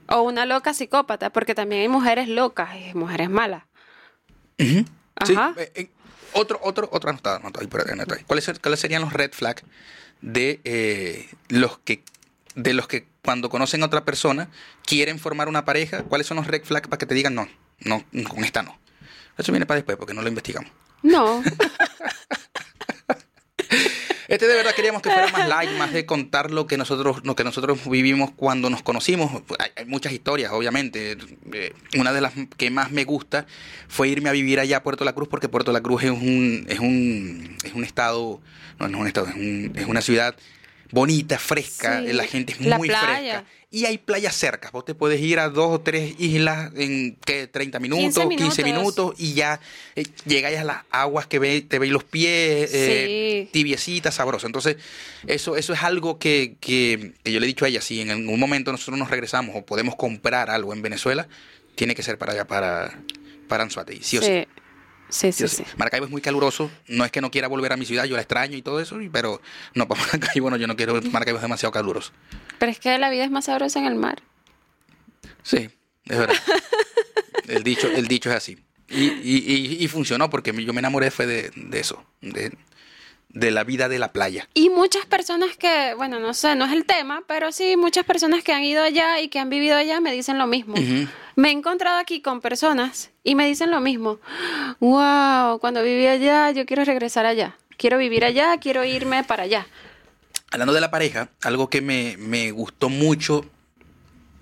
O 0.10 0.22
una 0.22 0.46
loca 0.46 0.74
psicópata, 0.74 1.30
porque 1.32 1.56
también 1.56 1.82
hay 1.82 1.88
mujeres 1.88 2.28
locas 2.28 2.70
y 2.76 2.94
mujeres 2.94 3.30
malas. 3.30 3.64
Ujú. 4.60 4.86
Sí, 5.26 5.34
Ajá. 5.36 5.54
eh, 5.58 5.72
eh, 5.76 5.90
otro, 6.34 6.60
otro, 6.64 6.90
otro 6.92 7.10
anotado, 7.10 7.38
anotado 7.38 7.62
ahí, 7.62 7.68
por 7.68 7.82
ahí, 7.82 7.92
anotado 7.92 8.18
ahí. 8.20 8.26
¿Cuáles, 8.26 8.52
cuáles 8.62 8.80
serían 8.80 9.02
los 9.02 9.14
red 9.14 9.32
flags 9.32 9.64
de 10.22 10.62
eh, 10.64 11.30
los 11.50 11.78
que 11.80 12.04
de 12.56 12.74
los 12.74 12.88
que 12.88 13.08
cuando 13.24 13.50
conocen 13.50 13.82
a 13.84 13.88
otra 13.88 14.06
persona 14.06 14.50
quieren 14.86 15.20
formar 15.20 15.48
una 15.48 15.66
pareja? 15.66 16.04
¿Cuáles 16.04 16.28
son 16.28 16.38
los 16.38 16.48
red 16.48 16.64
flags 16.64 16.88
para 16.88 16.98
que 16.98 17.06
te 17.06 17.16
digan 17.16 17.36
no, 17.36 17.48
no, 17.80 18.04
con 18.28 18.44
esta 18.44 18.64
no? 18.64 18.78
Eso 19.38 19.52
viene 19.52 19.66
para 19.66 19.78
después 19.78 19.98
porque 19.98 20.14
no 20.14 20.22
lo 20.22 20.28
investigamos. 20.28 20.72
No. 21.02 21.44
Este 24.34 24.48
de 24.48 24.56
verdad 24.56 24.74
queríamos 24.76 25.02
que 25.02 25.12
fuera 25.12 25.28
más 25.28 25.48
light, 25.50 25.70
más 25.78 25.94
de 25.94 26.06
contar 26.06 26.50
lo 26.52 26.66
que 26.66 26.76
nosotros, 26.78 27.22
lo 27.24 27.36
que 27.36 27.44
nosotros 27.44 27.80
vivimos 27.88 28.32
cuando 28.36 28.70
nos 28.70 28.82
conocimos. 28.82 29.44
Hay, 29.60 29.70
hay 29.76 29.86
muchas 29.86 30.12
historias, 30.12 30.52
obviamente. 30.52 31.18
Eh, 31.54 31.74
una 31.98 32.12
de 32.12 32.22
las 32.22 32.34
que 32.58 32.72
más 32.72 32.92
me 32.92 33.04
gusta 33.04 33.46
fue 33.88 34.10
irme 34.10 34.30
a 34.30 34.32
vivir 34.32 34.60
allá 34.60 34.78
a 34.78 34.84
Puerto 34.84 35.06
La 35.06 35.14
Cruz, 35.14 35.28
porque 35.28 35.50
Puerto 35.50 35.72
La 35.72 35.82
Cruz 35.82 36.04
es 36.04 36.10
un, 36.12 36.66
es 36.68 36.80
un, 36.80 37.58
es 37.64 37.74
un 37.74 37.84
estado, 37.84 38.42
no, 38.80 38.88
no 38.88 38.98
es 38.98 39.02
un 39.02 39.08
estado, 39.08 39.28
es, 39.28 39.36
un- 39.36 39.72
es 39.76 39.86
una 39.86 40.02
ciudad 40.02 40.36
bonita, 40.94 41.40
fresca, 41.40 42.02
Sí, 42.02 42.14
la 42.14 42.24
gente 42.26 42.54
es 42.54 42.60
muy 42.62 42.88
fresca. 42.88 43.44
Y 43.72 43.86
hay 43.86 43.98
playas 43.98 44.36
cercas. 44.36 44.72
Vos 44.72 44.86
te 44.86 44.94
puedes 44.94 45.20
ir 45.20 45.40
a 45.40 45.50
dos 45.50 45.72
o 45.72 45.82
tres 45.82 46.14
islas 46.20 46.72
en 46.76 47.18
¿qué? 47.26 47.48
30 47.48 47.80
minutos, 47.80 48.14
15 48.30 48.64
minutos, 48.64 48.64
minutos. 48.64 49.16
y 49.18 49.34
ya 49.34 49.60
eh, 49.96 50.06
llegáis 50.26 50.60
a 50.60 50.64
las 50.64 50.78
aguas 50.92 51.26
que 51.26 51.40
ve, 51.40 51.62
te 51.68 51.80
veis 51.80 51.92
los 51.92 52.04
pies, 52.04 52.70
eh, 52.72 53.42
Sí. 53.46 53.50
tibiecita, 53.52 54.12
sabrosa. 54.12 54.46
Entonces, 54.46 54.78
eso, 55.26 55.58
eso 55.58 55.74
es 55.74 55.82
algo 55.82 56.20
que, 56.20 56.54
que- 56.60 57.14
que 57.24 57.32
yo 57.32 57.40
le 57.40 57.46
he 57.46 57.48
dicho 57.48 57.66
a 57.66 57.68
ella, 57.70 57.82
si 57.82 58.00
en 58.00 58.12
algún 58.12 58.40
momento 58.40 58.72
nosotros 58.72 59.00
nos 59.00 59.10
regresamos 59.10 59.56
o 59.56 59.66
podemos 59.66 59.96
comprar 59.96 60.52
algo 60.52 60.72
en 60.74 60.84
Venezuela, 60.84 61.28
tiene 61.74 61.96
que 61.96 62.04
ser 62.04 62.20
para 62.20 62.34
allá, 62.34 62.46
para, 62.46 63.00
para 63.48 63.64
Anzuategui, 63.64 64.04
sí 64.04 64.20
o 64.20 64.22
sí. 64.22 64.28
sí. 64.28 64.48
Sí, 65.14 65.32
Sí 65.32 65.48
sí. 65.48 65.64
Maracaibo 65.78 66.06
es 66.06 66.12
muy 66.12 66.22
caluroso, 66.22 66.72
no 66.88 67.06
es 67.06 67.12
que 67.12 67.22
no 67.22 67.30
quiera 67.30 67.48
volver 67.48 67.72
a 67.74 67.78
mi 67.78 67.86
ciudad, 67.86 68.06
yo 68.06 68.16
la 68.16 68.22
extraño 68.22 68.58
y 68.58 68.62
todo 68.64 68.80
eso, 68.80 68.98
pero 69.12 69.42
no, 69.76 69.88
para 69.88 70.02
Maracaibo 70.02 70.50
no, 70.50 70.58
yo 70.58 70.66
no 70.68 70.76
quiero, 70.76 71.00
Maracaibo 71.12 71.38
es 71.38 71.42
demasiado 71.44 71.72
caluroso. 71.72 72.12
Pero 72.58 72.72
es 72.72 72.80
que 72.80 72.98
la 72.98 73.10
vida 73.12 73.24
es 73.24 73.32
más 73.32 73.46
sabrosa 73.46 73.78
en 73.80 73.86
el 73.86 73.96
mar. 73.96 74.22
Sí, 75.44 75.70
es 76.06 76.18
verdad. 76.18 76.36
el, 77.48 77.64
dicho, 77.64 77.88
el 77.88 78.08
dicho 78.08 78.30
es 78.30 78.36
así. 78.38 78.58
Y, 78.90 79.04
y, 79.06 79.44
y- 79.80 79.84
y 79.84 79.88
funcionó 79.88 80.30
porque 80.30 80.52
yo 80.64 80.74
me 80.74 80.80
enamoré 80.80 81.10
fue 81.12 81.26
de, 81.26 81.52
de 81.56 81.80
eso, 81.80 82.04
de, 82.22 82.52
de 83.30 83.52
la 83.52 83.64
vida 83.64 83.90
de 83.90 84.00
la 84.00 84.12
playa. 84.14 84.48
Y 84.54 84.70
muchas 84.70 85.06
personas 85.06 85.58
que, 85.58 85.94
bueno, 85.96 86.20
no 86.20 86.34
sé, 86.34 86.56
no 86.56 86.66
es 86.66 86.72
el 86.74 86.86
tema, 86.86 87.24
pero 87.28 87.52
sí, 87.52 87.76
muchas 87.78 88.06
personas 88.06 88.44
que 88.44 88.54
han 88.54 88.64
ido 88.64 88.84
allá 88.84 89.20
y 89.22 89.30
que 89.30 89.40
han 89.40 89.50
vivido 89.50 89.76
allá 89.78 90.00
me 90.00 90.12
dicen 90.12 90.38
lo 90.38 90.48
mismo. 90.48 90.74
Ujú. 90.76 91.08
Me 91.36 91.50
he 91.50 91.52
encontrado 91.52 92.00
aquí 92.00 92.22
con 92.22 92.42
personas 92.42 93.12
y 93.24 93.36
me 93.36 93.48
dicen 93.48 93.72
lo 93.72 93.82
mismo. 93.82 94.20
Wow, 94.80 95.60
cuando 95.60 95.82
viví 95.84 96.08
allá, 96.08 96.52
yo 96.52 96.66
quiero 96.66 96.84
regresar 96.86 97.26
allá. 97.26 97.58
Quiero 97.78 97.98
vivir 97.98 98.24
allá, 98.24 98.58
quiero 98.60 98.84
irme 98.84 99.24
para 99.24 99.44
allá. 99.44 99.68
Hablando 100.52 100.74
de 100.74 100.82
la 100.82 100.92
pareja, 100.92 101.30
algo 101.42 101.70
que 101.70 101.82
me, 101.82 102.16
me 102.18 102.52
gustó 102.52 102.90
mucho 102.90 103.46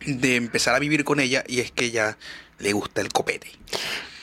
de 0.05 0.35
empezar 0.35 0.75
a 0.75 0.79
vivir 0.79 1.03
con 1.05 1.19
ella 1.19 1.43
y 1.47 1.59
es 1.59 1.71
que 1.71 1.85
ella 1.85 2.17
le 2.59 2.73
gusta 2.73 3.01
el 3.01 3.09
copete. 3.09 3.51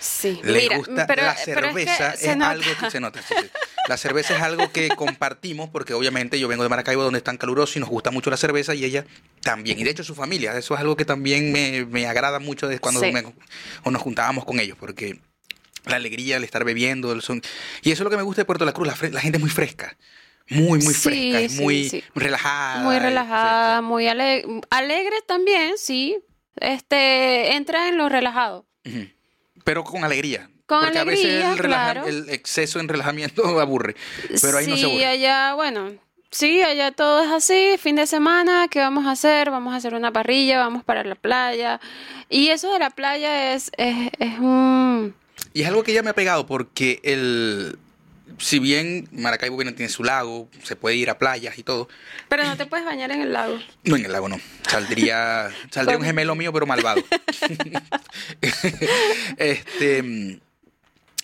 Sí, 0.01 0.41
Le 0.45 0.63
mira, 0.63 0.77
gusta 0.79 1.07
pero- 1.07 1.23
la 1.23 1.35
pero 1.45 1.67
es 1.69 1.75
que 1.75 1.85
cerveza, 1.85 2.11
es, 2.15 2.29
algo 2.29 2.71
que 2.81 2.91
se 2.91 3.01
nota. 3.01 3.21
sí, 3.23 3.35
sí. 3.41 3.47
La 3.89 3.97
cerveza 3.97 4.37
es 4.37 4.43
algo 4.43 4.71
que 4.71 4.89
compartimos 4.91 5.71
porque 5.71 5.95
obviamente 5.95 6.39
yo 6.39 6.47
vengo 6.47 6.63
de 6.63 6.69
Maracaibo 6.69 7.03
donde 7.03 7.19
es 7.19 7.25
tan 7.25 7.39
caluroso 7.39 7.79
y 7.79 7.81
nos 7.81 7.89
gusta 7.89 8.11
mucho 8.11 8.29
la 8.29 8.37
cerveza 8.37 8.75
y 8.75 8.85
ella 8.85 9.07
también. 9.41 9.79
Y 9.79 9.85
de 9.85 9.89
hecho 9.91 10.05
su 10.05 10.15
familia, 10.15 10.59
eso 10.59 10.75
es 10.75 10.81
algo 10.81 10.95
que 10.95 11.07
también 11.07 11.53
me, 11.53 11.87
me 11.87 12.07
agrada 12.07 12.39
mucho 12.39 12.69
de 12.69 12.79
cuando 12.81 13.01
Sí. 13.01 13.11
me- 13.13 13.25
o 13.85 13.91
nos 13.91 14.03
juntábamos 14.03 14.45
con 14.45 14.61
ellos 14.61 14.77
porque 14.79 15.19
la 15.87 15.97
alegría, 15.97 16.37
el 16.37 16.45
estar 16.45 16.65
bebiendo, 16.65 17.13
el 17.13 17.23
son... 17.23 17.41
Y 17.81 17.91
eso 17.91 18.03
es 18.03 18.05
lo 18.05 18.11
que 18.11 18.19
me 18.19 18.23
gusta 18.25 18.43
de 18.43 18.45
Puerto 18.45 18.67
La 18.67 18.73
Cruz, 18.75 18.89
la, 18.89 19.21
gente 19.21 19.39
es 19.39 19.41
muy 19.41 19.49
fresca. 19.51 19.97
Muy, 20.51 20.81
muy 20.81 20.93
Sí, 20.93 21.01
fresca, 21.09 21.41
es 21.41 21.55
muy 21.55 21.89
sí. 21.89 22.05
relajada. 22.15 22.83
Muy 22.83 22.97
y- 22.97 22.99
relajada, 22.99 23.81
muy 23.81 24.07
ale- 24.07 24.45
alegre 24.69 25.17
también, 25.27 25.79
sí. 25.79 26.19
Este, 26.57 27.55
entra 27.55 27.89
en 27.89 27.97
lo 27.97 28.11
relajado. 28.11 28.67
Pero 29.69 29.85
con 29.85 30.03
alegría. 30.03 30.49
Con 30.65 30.81
Porque 30.81 30.99
a 30.99 31.05
veces 31.05 31.45
el, 31.45 31.59
claro. 31.59 32.07
el 32.07 32.31
exceso 32.31 32.81
en 32.81 32.89
relajamiento 32.89 33.43
aburre. 33.61 33.97
Pero 34.41 34.57
ahí 34.57 34.65
sí, 34.65 34.71
no 34.71 34.77
se 34.79 34.85
aburre. 34.87 35.05
allá, 35.05 35.53
bueno, 35.53 35.93
sí, 36.31 36.63
allá 36.63 36.91
todo 36.91 37.23
es 37.23 37.31
así, 37.31 37.77
fin 37.79 37.97
de 37.97 38.07
semana, 38.07 38.69
¿qué 38.71 38.79
vamos 38.79 39.05
a 39.05 39.11
hacer? 39.11 39.51
Vamos 39.51 39.75
a 39.75 39.77
hacer 39.77 39.93
una 39.93 40.11
parrilla, 40.11 40.59
vamos 40.59 40.85
para 40.85 41.05
la 41.05 41.17
playa. 41.17 41.83
Y 42.31 42.49
eso 42.49 42.73
de 42.73 42.79
la 42.79 42.89
playa 42.89 43.53
es, 43.53 43.71
es, 43.77 44.11
es 44.19 44.39
un... 44.39 45.15
Y 45.53 45.61
es 45.61 45.69
algo 45.69 45.83
que 45.83 45.93
ya 45.93 46.03
me 46.03 46.09
ha 46.09 46.15
pegado 46.15 46.47
porque 46.47 47.01
el 47.03 47.79
si 48.39 48.59
bien 48.59 49.09
Maracaibo 49.13 49.57
bueno, 49.57 49.75
tiene 49.75 49.91
su 49.91 50.05
lago, 50.05 50.49
se 50.63 50.77
puede 50.77 50.97
ir 50.97 51.11
a 51.11 51.19
playas 51.19 51.59
y 51.59 51.63
todo, 51.63 51.89
Pero 52.29 52.45
no 52.45 52.57
te 52.57 52.67
puedes 52.67 52.87
bañar 52.87 53.11
en 53.11 53.21
el 53.23 53.33
lago. 53.33 53.59
no 53.85 53.97
en 53.97 54.05
el 54.05 54.13
lago 54.13 54.29
no. 54.29 54.41
Saldría 54.69 55.51
saldría 55.71 55.99
un 55.99 56.05
gemelo 56.05 56.35
mío 56.35 56.53
pero 56.53 56.67
malvado. 56.67 57.03
este 59.37 60.03
mm, 60.03 60.41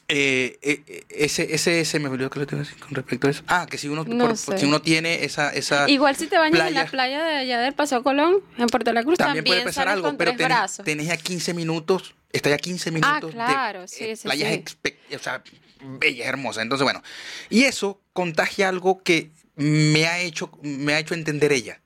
eh, 0.06 0.58
eh, 0.60 1.04
ese, 1.08 1.54
ese, 1.54 1.80
ese, 1.80 1.98
me 1.98 2.08
olvidó 2.10 2.28
que 2.28 2.38
lo 2.38 2.46
tengo 2.46 2.62
que 2.62 2.68
decir 2.68 2.82
con 2.84 2.94
respecto 2.94 3.26
a 3.26 3.30
eso. 3.30 3.42
Ah, 3.46 3.66
que 3.70 3.78
si 3.78 3.88
uno, 3.88 4.04
No 4.04 4.26
por- 4.26 4.36
sé. 4.36 4.58
si 4.58 4.66
uno 4.66 4.82
tiene 4.82 5.24
esa, 5.24 5.50
esa 5.50 5.88
Igual 5.88 6.14
si 6.16 6.26
te 6.26 6.36
bañas 6.36 6.68
en 6.68 6.74
la 6.74 6.84
playa- 6.86 7.24
de 7.24 7.36
allá 7.36 7.60
del 7.60 7.72
Paseo 7.72 8.02
Colón, 8.02 8.36
en 8.58 8.66
Puerto 8.66 8.92
La 8.92 9.02
Cruz, 9.02 9.16
también, 9.16 9.38
también, 9.44 9.44
puede 9.62 9.64
pasar 9.64 9.84
sales 9.86 9.92
algo, 9.94 10.08
con 10.08 10.16
pero 10.18 10.36
tenés, 10.36 10.76
tenés 10.84 11.06
ya 11.06 11.16
15 11.16 11.54
minutos, 11.54 12.14
está 12.32 12.50
ya 12.50 12.58
15 12.58 12.90
minutos 12.90 13.32
claro, 13.32 13.80
de 13.80 13.88
sí, 13.88 14.04
eh, 14.04 14.16
sí, 14.16 14.24
playas 14.24 14.52
sí. 14.52 14.94
o 15.14 15.18
sea, 15.18 15.42
bellas, 15.84 16.26
hermosas. 16.26 16.62
Entonces, 16.62 16.82
bueno, 16.84 17.02
y 17.50 17.64
eso 17.64 18.00
contagia 18.12 18.68
algo 18.68 19.02
que 19.02 19.30
me 19.56 20.06
ha 20.06 20.20
hecho, 20.20 20.50
me 20.62 20.94
ha 20.94 20.98
hecho 20.98 21.14
entender 21.14 21.52
ella. 21.52 21.80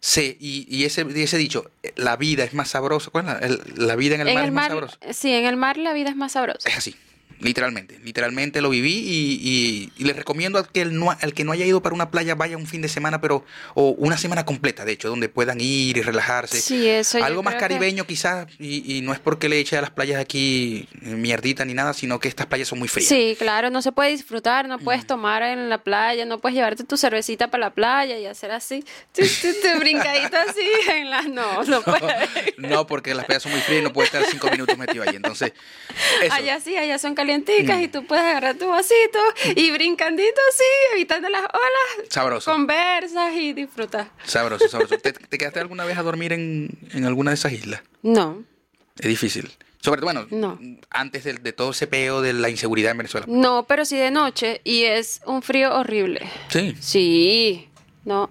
Sí, 0.00 0.36
y, 0.38 0.66
y 0.68 0.84
ese, 0.84 1.04
dicho, 1.38 1.70
la 1.96 2.16
vida 2.16 2.44
es 2.44 2.52
más 2.52 2.68
sabrosa. 2.68 3.10
¿Cuál 3.10 3.26
es 3.26 3.32
la, 3.32 3.38
el- 3.46 3.62
la 3.86 3.96
vida 3.96 4.16
en 4.16 4.20
el 4.20 4.28
en 4.28 4.34
mar 4.34 4.44
el 4.44 4.48
es 4.48 4.54
más 4.54 4.62
mar, 4.64 4.70
sabrosa? 4.72 4.98
sí, 5.14 5.32
en 5.32 5.46
el 5.46 5.56
mar 5.56 5.78
la 5.78 5.94
vida 5.94 6.10
es 6.10 6.16
más 6.16 6.32
sabrosa. 6.32 6.68
Es 6.68 6.76
así. 6.76 6.94
Literalmente, 7.44 7.98
literalmente 8.02 8.60
lo 8.60 8.70
viví 8.70 8.92
y, 8.92 9.40
y- 9.42 9.92
y 9.96 10.04
les 10.04 10.16
recomiendo 10.16 10.58
al 10.58 10.68
que, 10.68 10.84
no, 10.86 11.10
al 11.10 11.34
que 11.34 11.44
no 11.44 11.52
haya 11.52 11.64
ido 11.66 11.82
para 11.82 11.94
una 11.94 12.10
playa 12.10 12.34
vaya 12.34 12.56
un 12.56 12.66
fin 12.66 12.80
de 12.82 12.88
semana, 12.88 13.20
pero 13.20 13.44
o 13.74 13.90
una 13.90 14.16
semana 14.18 14.44
completa, 14.44 14.84
de 14.84 14.92
hecho, 14.92 15.08
donde 15.08 15.28
puedan 15.28 15.60
ir 15.60 15.96
y 15.96 16.02
relajarse. 16.02 16.60
Sí, 16.60 16.88
eso 16.88 17.22
Algo 17.22 17.42
más 17.42 17.54
que- 17.54 17.60
caribeño 17.60 18.06
quizás, 18.06 18.46
y, 18.58 18.96
y 18.96 19.02
no 19.02 19.12
es 19.12 19.18
porque 19.20 19.48
le 19.48 19.58
eche 19.58 19.76
a 19.76 19.80
las 19.82 19.90
playas 19.90 20.20
aquí 20.20 20.88
eh, 21.02 21.10
mierdita 21.10 21.64
ni 21.64 21.74
nada, 21.74 21.92
sino 21.92 22.18
que 22.18 22.28
estas 22.28 22.46
playas 22.46 22.66
son 22.68 22.78
muy 22.78 22.88
frías. 22.88 23.08
Sí, 23.08 23.36
claro, 23.38 23.70
no 23.70 23.82
se 23.82 23.92
puede 23.92 24.10
disfrutar, 24.10 24.66
no 24.66 24.78
Mm. 24.78 24.84
puedes 24.84 25.06
tomar 25.06 25.42
en 25.42 25.68
la 25.68 25.82
playa, 25.84 26.24
no 26.24 26.38
puedes 26.38 26.56
llevarte 26.56 26.84
tu 26.84 26.96
cervecita 26.96 27.48
para 27.48 27.60
la 27.66 27.70
playa 27.74 28.18
y 28.18 28.26
hacer 28.26 28.50
así, 28.52 28.84
tu 29.12 29.22
brincadito 29.80 30.36
así 30.48 30.68
en 30.90 31.10
la... 31.10 31.22
No, 31.22 31.62
no 31.66 31.82
puedes. 31.82 32.28
No, 32.58 32.86
porque 32.86 33.14
las 33.14 33.24
playas 33.26 33.42
son 33.42 33.52
muy 33.52 33.60
frías 33.60 33.82
y 33.82 33.84
no 33.84 33.92
puede 33.92 34.06
estar 34.06 34.24
cinco 34.30 34.50
minutos 34.50 34.76
metido 34.78 35.04
ahí. 35.04 35.14
Entonces, 35.16 35.52
eso. 36.22 36.34
Allá 36.34 36.60
sí, 36.60 36.76
allá 36.76 36.98
son 36.98 37.14
calienticas 37.42 37.78
Mm. 37.78 37.82
y 37.82 37.88
tú 37.88 38.06
puedes 38.06 38.24
agarrar 38.24 38.56
tu 38.56 38.68
vasito 38.68 39.18
y 39.56 39.70
brincandito 39.70 40.40
así, 40.52 40.64
evitando 40.94 41.28
las 41.28 41.42
olas, 41.42 42.08
Sabroso. 42.08 42.50
conversas 42.52 43.34
y 43.34 43.52
disfrutas. 43.52 44.08
Sabroso, 44.24 44.68
sabroso. 44.68 44.98
¿Te, 44.98 45.12
te 45.12 45.38
quedaste 45.38 45.60
alguna 45.60 45.84
vez 45.84 45.98
a 45.98 46.02
dormir 46.02 46.32
en, 46.32 46.70
en 46.92 47.04
alguna 47.04 47.30
de 47.30 47.34
esas 47.36 47.52
islas? 47.52 47.82
No, 48.02 48.42
Es 48.98 49.08
difícil. 49.08 49.50
Sobre 49.80 50.00
todo, 50.00 50.12
bueno, 50.12 50.26
No. 50.30 50.58
antes 50.90 51.24
de, 51.24 51.34
de 51.34 51.52
todo 51.52 51.72
ese 51.72 51.86
peo 51.86 52.22
de 52.22 52.32
la 52.32 52.48
inseguridad 52.48 52.92
en 52.92 52.98
Venezuela. 52.98 53.26
no, 53.28 53.64
pero 53.66 53.84
sí 53.84 53.96
de 53.96 54.10
noche 54.10 54.60
y 54.64 54.84
es 54.84 55.20
un 55.26 55.42
frío 55.42 55.74
horrible. 55.74 56.20
Sí. 56.48 56.74
Sí, 56.80 57.68
no. 58.04 58.30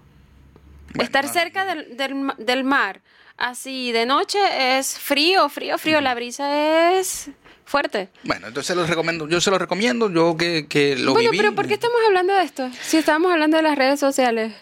Bueno, 0.95 1.03
Estar 1.03 1.25
no. 1.25 1.33
cerca 1.33 1.65
del, 1.65 1.97
del 2.37 2.63
mar, 2.63 3.01
así 3.37 3.91
de 3.91 4.05
noche 4.05 4.39
es 4.77 4.97
frío, 4.99 5.47
frío, 5.49 5.77
frío. 5.77 6.01
La 6.01 6.13
brisa 6.15 6.93
es 6.99 7.29
fuerte. 7.65 8.09
Bueno, 8.23 8.47
entonces 8.47 8.75
los 8.75 8.89
recomiendo, 8.89 9.27
yo 9.27 9.41
se 9.41 9.49
los 9.51 9.59
recomiendo, 9.59 10.09
yo 10.11 10.35
que, 10.37 10.67
que 10.67 10.95
lo 10.95 11.13
bueno, 11.13 11.31
viví. 11.31 11.41
pero 11.41 11.55
¿por 11.55 11.67
qué 11.67 11.75
estamos 11.75 11.97
hablando 12.05 12.33
de 12.33 12.43
esto? 12.43 12.69
Si 12.81 12.97
estábamos 12.97 13.31
hablando 13.31 13.57
de 13.57 13.63
las 13.63 13.77
redes 13.77 13.99
sociales. 13.99 14.53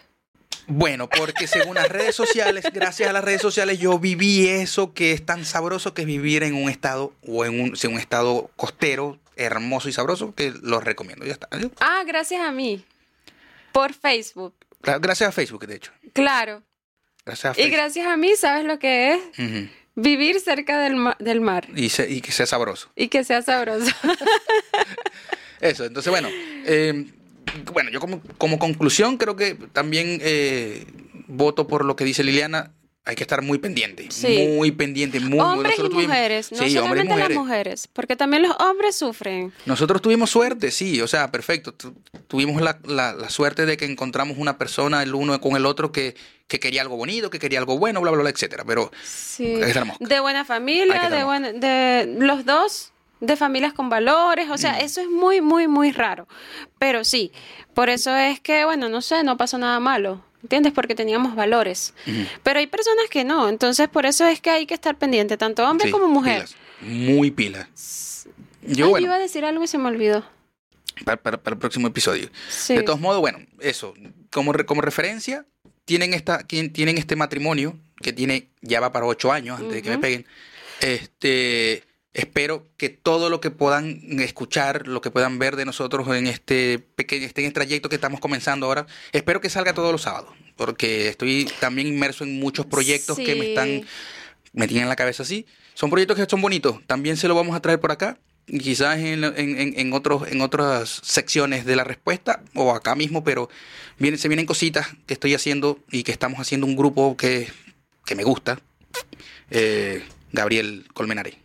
Bueno, 0.68 1.10
porque 1.10 1.47
según 1.47 1.76
las 1.76 1.89
redes 1.89 2.16
sociales, 2.16 2.66
gracias 2.74 3.10
a 3.10 3.14
las 3.14 3.24
redes 3.24 3.41
sociales, 3.41 3.80
yo 3.80 3.99
viví 3.99 4.47
eso 4.47 4.93
que 4.93 5.12
es 5.12 5.26
tan 5.26 5.43
sabroso 5.43 5.93
que 5.93 6.02
es 6.02 6.08
vivir 6.08 6.43
en 6.43 6.54
un 6.56 6.70
estado 6.70 7.14
o 7.28 7.43
en 7.45 7.60
un, 7.60 7.99
estado 7.99 8.49
costero, 8.56 9.20
hermoso 9.36 9.89
y 9.89 9.91
sabroso, 9.91 10.34
que 10.36 10.54
los 10.62 10.84
recomiendo. 10.84 11.26
Ya 11.26 11.34
está. 11.34 11.49
Ah, 11.80 12.04
gracias 12.06 12.41
a 12.41 12.52
mí. 12.52 12.86
Por 13.72 13.93
Facebook. 13.93 14.54
Gracias 14.82 15.30
a 15.30 15.32
Facebook, 15.32 15.66
de 15.66 15.76
hecho. 15.76 15.91
Claro. 16.14 16.64
Gracias 17.26 17.45
a 17.45 17.52
Y 17.52 17.64
Facebook. 17.64 17.78
gracias 17.78 18.08
a 18.08 18.18
mí, 18.18 18.36
¿sabes 18.36 18.66
lo 18.66 18.80
que 18.80 19.14
es? 19.14 19.20
Vivir 19.96 20.39
cerca 20.39 20.80
del, 20.80 20.96
ma- 20.96 21.18
del 21.20 21.42
mar. 21.42 21.68
y, 21.76 21.89
se- 21.89 22.10
y 22.10 22.22
que 22.22 22.32
sea 22.32 22.46
sabroso. 22.46 22.89
Y 22.96 23.08
que 23.10 23.24
sea 23.24 23.42
sabroso. 23.42 23.92
Eso, 25.60 25.86
entonces 25.86 26.10
bueno, 26.10 26.30
eh, 26.66 27.06
bueno, 27.72 27.92
yo 27.92 28.00
como, 28.00 28.22
como 28.38 28.58
conclusión 28.58 29.18
creo 29.18 29.36
que 29.36 29.54
también 29.74 30.20
eh, 30.22 30.86
voto 31.28 31.68
por 31.68 31.86
lo 31.86 31.96
que 31.96 32.04
dice 32.04 32.24
Liliana, 32.24 32.72
hay 33.04 33.16
que 33.16 33.24
estar 33.24 33.41
muy 33.41 33.58
pendiente, 33.58 34.06
Sí. 34.12 34.49
muy 34.56 34.72
pendiente, 34.72 35.20
muy 35.20 35.39
hombres 35.39 35.74
y 35.78 35.82
tuvimos- 35.82 36.04
mujeres, 36.08 36.52
no 36.52 36.58
Sí, 36.60 36.70
solamente 36.72 37.04
mujeres. 37.06 37.30
las 37.30 37.38
mujeres, 37.38 37.88
porque 37.91 38.16
también 38.16 38.43
los 38.43 38.56
hombres 38.60 38.95
sufren. 38.95 39.52
Nosotros 39.66 40.02
tuvimos 40.02 40.30
suerte, 40.30 40.70
sí, 40.72 41.02
o 41.02 41.08
sea, 41.08 41.32
perfecto. 41.32 41.74
Tu- 41.74 41.95
tuvimos 42.28 42.62
la, 42.62 42.80
la- 42.86 43.14
la 43.14 43.30
suerte 43.30 43.66
de 43.66 43.76
que 43.76 43.86
encontramos 43.86 44.38
una 44.38 44.58
persona, 44.60 45.02
el 45.02 45.16
uno 45.16 45.39
con 45.41 45.56
el 45.56 45.66
otro, 45.66 45.91
que, 45.91 46.16
que 46.47 46.60
quería 46.60 46.82
algo 46.84 46.95
bonito, 46.95 47.30
que 47.32 47.39
quería 47.39 47.58
algo 47.60 47.78
bueno, 47.80 48.02
bla, 48.02 48.12
bla, 48.12 48.22
bla, 48.22 48.30
etcétera. 48.30 48.64
Pero 48.68 48.91
Sí. 49.04 49.56
Hay 49.64 49.74
que. 49.74 49.82
De 49.99 50.20
buena 50.20 50.45
familia, 50.45 50.99
que 51.02 51.10
de, 51.16 51.24
buena, 51.24 51.54
de 51.54 52.16
los 52.20 52.45
dos, 52.45 52.93
de 53.20 53.36
familias 53.36 53.74
con 53.74 53.89
valores, 53.89 54.47
o 54.49 54.54
Mm. 54.54 54.58
sea, 54.58 54.80
eso 54.80 55.02
es 55.02 55.08
muy, 55.10 55.41
muy, 55.41 55.68
muy 55.68 55.91
raro. 55.91 56.28
Pero 56.78 57.04
sí, 57.04 57.32
por 57.74 57.89
eso 57.89 58.16
es 58.16 58.39
que, 58.39 58.64
bueno, 58.66 58.89
no 58.89 59.02
sé, 59.02 59.24
no 59.24 59.38
pasó 59.38 59.58
nada 59.58 59.80
malo, 59.80 60.24
¿entiendes? 60.44 60.74
Porque 60.74 60.96
teníamos 60.96 61.36
valores. 61.36 61.94
Pero 62.44 62.60
hay 62.60 62.68
personas 62.68 63.06
que 63.10 63.24
no, 63.24 63.50
entonces 63.50 63.88
por 63.89 64.06
eso 64.06 64.26
es 64.28 64.42
que 64.42 64.50
hay 64.50 64.66
que 64.66 64.74
estar 64.74 64.98
pendiente, 64.98 65.38
tanto 65.38 65.68
hombre 65.68 65.88
sí, 65.88 65.92
como 65.92 66.08
mujer. 66.08 66.46
pilas, 66.46 66.56
muy 66.82 67.32
pilas. 67.32 68.28
Yo, 68.64 68.86
Ay, 68.86 68.92
bueno, 68.92 69.06
iba 69.08 69.16
a 69.16 69.20
decir 69.20 69.44
algo 69.46 69.64
y 69.64 69.68
se 69.68 69.78
me 69.78 69.88
olvidó. 69.88 70.24
para, 71.06 71.18
para- 71.18 71.38
para 71.42 71.56
el 71.56 71.60
próximo 71.60 71.88
episodio. 71.88 72.30
Sí. 72.50 72.76
De 72.76 72.84
todos 72.84 73.00
modos, 73.00 73.20
bueno, 73.22 73.39
eso, 73.60 73.94
como, 74.30 74.54
re- 74.54 74.66
como 74.66 74.82
referencia, 74.82 75.46
tienen, 75.86 76.14
esta, 76.14 76.39
tienen 76.46 76.98
este 77.00 77.16
matrimonio 77.16 77.76
que 78.02 78.14
tiene, 78.14 78.50
ya 78.62 78.80
va 78.80 78.92
para 78.92 79.06
ocho 79.08 79.32
años 79.32 79.60
antes 79.60 79.74
de 79.74 79.82
que 79.82 79.89
me 79.89 79.98
peguen. 79.98 80.26
Este, 80.80 81.84
espero 82.14 82.68
que 82.78 82.89
todo 82.89 83.30
lo 83.30 83.39
que 83.41 83.51
puedan 83.51 84.20
escuchar, 84.20 84.88
lo 84.88 85.01
que 85.01 85.12
puedan 85.12 85.39
ver 85.39 85.55
de 85.55 85.66
nosotros 85.66 86.07
en 86.16 86.28
este 86.28 86.80
pequeño, 86.80 87.26
este 87.26 87.49
trayecto 87.51 87.89
que 87.89 87.95
estamos 87.95 88.20
comenzando 88.20 88.66
ahora, 88.66 88.86
espero 89.12 89.39
que 89.41 89.49
salga 89.49 89.74
todos 89.74 89.91
los 89.91 90.01
sábados, 90.01 90.30
porque 90.57 91.07
estoy 91.07 91.49
también 91.59 91.88
inmerso 91.88 92.24
en 92.24 92.39
muchos 92.39 92.66
proyectos 92.66 93.18
que 93.18 93.36
me 93.36 93.49
están, 93.49 93.84
me 94.53 94.68
tienen 94.68 94.84
en 94.84 94.89
la 94.89 94.95
cabeza 94.95 95.24
así. 95.24 95.45
Son 95.74 95.89
proyectos 95.89 96.18
que 96.18 96.26
son 96.30 96.41
bonitos, 96.41 96.80
también 96.86 97.16
se 97.18 97.28
lo 97.28 97.36
vamos 97.36 97.55
a 97.55 97.62
traer 97.62 97.80
por 97.80 97.91
acá. 97.93 98.18
y 98.47 98.59
Quizás 98.59 98.97
en, 98.99 99.24
en, 99.24 99.80
en- 99.80 99.93
otros, 99.93 100.28
en 100.30 100.41
otras 100.41 100.99
secciones 101.03 101.66
de 101.66 101.78
la 101.78 101.86
respuesta 101.86 102.43
o 102.55 102.74
acá 102.76 102.93
mismo, 102.95 103.24
pero 103.24 103.49
vienen, 103.99 104.20
se 104.20 104.28
vienen 104.28 104.45
cositas 104.45 104.88
que 105.07 105.14
estoy 105.14 105.34
haciendo 105.34 105.80
y 105.91 106.03
que 106.03 106.12
estamos 106.12 106.39
haciendo 106.41 106.68
un 106.68 106.76
grupo 106.76 107.16
que, 107.16 107.47
que 108.05 108.16
me 108.16 108.24
gusta. 108.26 108.59
Eh, 109.49 110.03
Gabriel 110.34 110.86
Colmenare. 110.93 111.38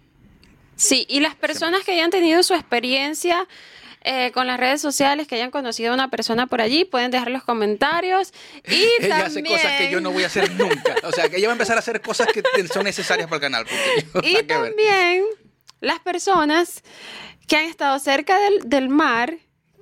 Sí, 0.76 1.06
y 1.08 1.20
las 1.20 1.34
personas 1.34 1.82
que 1.84 1.92
hayan 1.92 2.10
tenido 2.10 2.42
su 2.42 2.54
experiencia 2.54 3.48
eh, 4.08 4.30
con 4.32 4.46
las 4.46 4.60
redes 4.60 4.80
sociales, 4.80 5.26
que 5.26 5.34
hayan 5.34 5.50
conocido 5.50 5.90
a 5.90 5.94
una 5.94 6.10
persona 6.10 6.46
por 6.46 6.60
allí, 6.60 6.84
pueden 6.84 7.10
dejar 7.10 7.30
los 7.30 7.42
comentarios. 7.42 8.32
Y 8.68 8.74
Ella 9.00 9.24
también, 9.24 9.24
hace 9.24 9.42
cosas 9.42 9.78
que 9.78 9.90
yo 9.90 10.00
no 10.00 10.12
voy 10.12 10.22
a 10.22 10.26
hacer 10.26 10.48
nunca. 10.52 10.94
O 11.02 11.10
sea, 11.10 11.28
que 11.28 11.38
ella 11.38 11.48
va 11.48 11.54
a 11.54 11.56
empezar 11.56 11.76
a 11.76 11.80
hacer 11.80 12.00
cosas 12.00 12.28
que 12.28 12.68
son 12.68 12.84
necesarias 12.84 13.28
para 13.28 13.36
el 13.36 13.42
canal. 13.52 13.66
Y 14.22 14.44
también 14.44 15.24
las 15.80 15.98
personas 15.98 16.84
que 17.48 17.56
han 17.56 17.64
estado 17.64 17.98
cerca 17.98 18.38
del, 18.38 18.68
del 18.68 18.88
mar, 18.88 19.38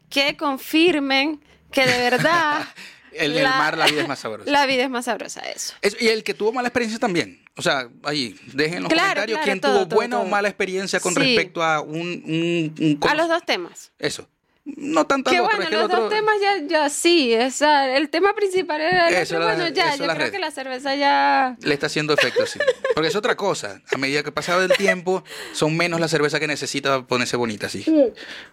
que 0.09 0.36
confirmen 0.38 1.45
que 1.70 1.86
de 1.86 1.99
verdad 1.99 2.66
el 3.12 3.42
mar 3.42 3.76
la 3.76 3.86
vida 3.86 4.03
es 4.03 4.09
más 4.09 4.20
sabrosa. 4.20 4.51
La 4.51 4.64
vida 4.64 4.84
es 4.84 4.90
más 4.90 5.05
sabrosa, 5.05 5.40
eso. 5.40 5.74
Eso, 5.82 5.97
y 6.01 6.09
el 6.09 6.24
que 6.24 6.32
tuvo 6.32 6.53
mala 6.53 6.68
experiencia 6.68 6.99
también. 6.99 7.43
O 7.57 7.62
sea, 7.62 7.88
ahí, 8.02 8.34
dejen 8.52 8.78
en 8.78 8.82
los 8.84 8.92
Claro, 8.92 9.07
comentarios 9.11 9.36
claro, 9.38 9.44
quién 9.44 9.61
todo, 9.61 9.74
tuvo 9.76 9.86
todo, 9.88 9.96
buena 9.96 10.18
o 10.18 10.24
mala 10.26 10.48
experiencia 10.48 10.98
con 11.00 11.14
Sí. 11.14 11.20
respecto 11.20 11.62
a 11.62 11.80
un... 11.80 11.96
un, 12.26 12.74
un 13.02 13.09
A 13.09 13.14
los 13.14 13.28
dos 13.28 13.44
temas. 13.44 13.92
Eso. 13.98 14.28
No 14.64 15.07
tanto 15.07 15.30
Que 15.30 15.36
al 15.36 15.42
otro, 15.44 15.57
bueno, 15.59 15.64
es 15.64 15.68
que 15.70 15.76
los 15.76 15.84
otro... 15.84 16.00
dos 16.05 16.11
temas 16.11 16.34
ya, 16.40 16.57
ya 16.66 16.88
sí, 16.88 17.32
esa, 17.34 17.94
el 17.96 18.09
tema 18.09 18.34
principal 18.34 18.80
era 18.80 19.09
el 19.09 19.14
Eso, 19.14 19.36
otro, 19.36 19.46
la- 19.48 19.55
bueno, 19.57 19.68
ya, 19.74 19.90
yo 19.94 20.05
creo 20.05 20.14
red. 20.16 20.32
que 20.32 20.38
la 20.38 20.50
cerveza 20.50 20.94
ya... 20.96 21.55
Le 21.61 21.74
está 21.74 21.86
haciendo 21.86 22.14
efecto, 22.14 22.46
sí. 22.46 22.59
Porque 22.94 23.09
es 23.09 23.14
otra 23.14 23.36
cosa. 23.36 23.82
A 23.92 23.98
medida 23.98 24.22
que 24.22 24.32
pasa 24.32 24.57
el 24.57 24.72
tiempo, 24.72 25.22
son 25.52 25.76
menos 25.76 26.00
la 26.00 26.09
cerveza 26.09 26.40
que 26.40 26.46
necesita 26.46 27.07
ponerse 27.07 27.36
bonita, 27.36 27.68
sí. 27.68 27.84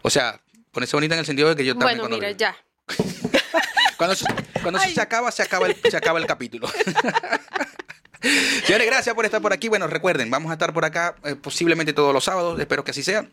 O 0.02 0.10
sea, 0.10 0.42
ponerse 0.72 0.98
bonita 0.98 1.16
en 1.16 1.20
el 1.22 1.26
sentido 1.26 1.48
de 1.50 1.56
que 1.56 1.64
yo 1.66 1.76
también 1.78 2.00
Bueno, 2.02 2.18
mira, 2.18 2.32
ya. 2.32 2.56
Cuando, 3.98 4.16
se- 4.16 4.26
cuando 4.62 4.80
se 4.80 5.00
acaba, 5.00 5.32
se 5.32 5.44
acaba 5.44 5.68
el, 5.68 5.78
se 5.90 5.96
acaba 5.96 6.20
el 6.20 6.26
capítulo. 6.26 6.68
Señores, 8.66 8.88
gracias 8.88 9.16
por 9.16 9.26
estar 9.26 9.42
por 9.42 9.54
aquí. 9.54 9.68
Bueno, 9.68 9.88
recuerden, 9.88 10.30
vamos 10.30 10.52
a 10.52 10.54
estar 10.54 10.74
por 10.74 10.86
acá 10.86 11.16
eh, 11.24 11.36
posiblemente 11.36 11.94
todos 11.94 12.14
los 12.14 12.24
sábados. 12.24 12.60
Espero 12.60 12.84
que 12.84 12.92
así 12.92 13.04
sea. 13.04 13.28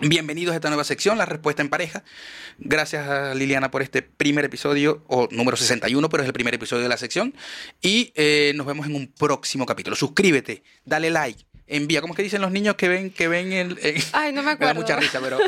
Bienvenidos 0.00 0.54
a 0.54 0.56
esta 0.56 0.68
nueva 0.68 0.84
sección, 0.84 1.18
la 1.18 1.26
respuesta 1.26 1.60
en 1.60 1.68
pareja. 1.68 2.02
Gracias 2.58 3.06
a 3.06 3.34
Liliana 3.34 3.70
por 3.70 3.82
este 3.82 4.00
primer 4.00 4.44
episodio, 4.44 5.04
o 5.06 5.28
número 5.30 5.56
61, 5.56 6.08
pero 6.08 6.22
es 6.22 6.26
el 6.26 6.32
primer 6.32 6.54
episodio 6.54 6.82
de 6.82 6.88
la 6.88 6.96
sección. 6.96 7.34
Y 7.82 8.10
eh, 8.14 8.52
nos 8.54 8.66
vemos 8.66 8.86
en 8.86 8.94
un 8.94 9.08
próximo 9.08 9.66
capítulo. 9.66 9.94
Suscríbete, 9.94 10.62
dale 10.86 11.10
like, 11.10 11.44
envía. 11.76 12.00
¿Cómo 12.00 12.14
es 12.14 12.16
que 12.16 12.22
dicen 12.22 12.40
los 12.40 12.50
niños 12.52 12.74
que 12.76 12.88
ven, 12.88 13.10
que 13.10 13.28
ven 13.28 13.52
el... 13.52 13.78
el- 13.82 14.02
Ay, 14.12 14.32
no 14.32 14.42
me 14.42 14.46
me 14.54 14.58
da 14.58 14.70
acuerdo. 14.70 14.74
mucha 14.80 14.96
risa, 14.96 15.20
pero, 15.20 15.38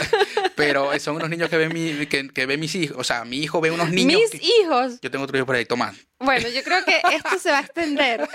pero 0.54 0.98
son 1.00 1.16
unos 1.16 1.28
niños 1.30 1.48
que 1.48 1.56
ven, 1.56 1.72
mi, 1.72 2.06
que, 2.06 2.28
que 2.28 2.46
ven 2.46 2.58
mis 2.60 2.74
hijos. 2.74 2.96
O 2.98 3.04
sea, 3.04 3.24
mi 3.24 3.38
hijo 3.38 3.60
ve 3.60 3.70
unos 3.70 3.90
niños... 3.90 4.20
Mis 4.20 4.40
que- 4.40 4.46
hijos. 4.62 4.98
yo 5.02 5.10
tengo 5.10 5.24
otro 5.24 5.36
hijo 5.36 5.46
por 5.46 5.56
ahí, 5.56 5.64
Tomás. 5.64 5.96
Bueno, 6.18 6.48
yo 6.48 6.62
creo 6.62 6.84
que 6.84 7.00
esto 7.14 7.38
se 7.38 7.50
va 7.50 7.58
a 7.58 7.62
extender. 7.62 8.26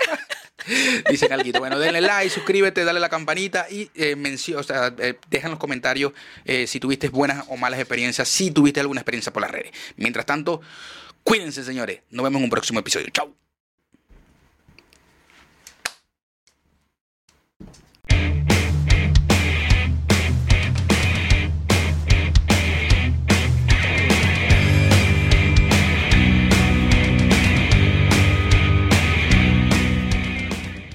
Dicen 1.10 1.32
algo. 1.32 1.58
Bueno, 1.58 1.78
denle 1.78 2.00
like, 2.02 2.28
suscríbete, 2.30 2.84
dale 2.84 3.00
la 3.00 3.08
campanita 3.08 3.66
y 3.70 3.90
eh, 3.94 4.14
mencio- 4.14 4.58
o 4.58 4.62
sea, 4.62 4.94
eh, 4.98 5.14
deja 5.30 5.46
en 5.46 5.52
los 5.52 5.58
comentarios 5.58 6.12
eh, 6.44 6.66
si 6.66 6.78
tuviste 6.78 7.08
buenas 7.08 7.44
o 7.48 7.56
malas 7.56 7.80
experiencias, 7.80 8.28
si 8.28 8.50
tuviste 8.50 8.78
alguna 8.80 9.00
experiencia 9.00 9.32
por 9.32 9.40
las 9.42 9.50
redes. 9.50 9.72
Mientras 9.96 10.26
tanto, 10.26 10.60
cuídense, 11.24 11.64
señores. 11.64 12.00
Nos 12.10 12.22
vemos 12.24 12.38
en 12.40 12.44
un 12.44 12.50
próximo 12.50 12.78
episodio. 12.80 13.06
Chau. 13.10 13.34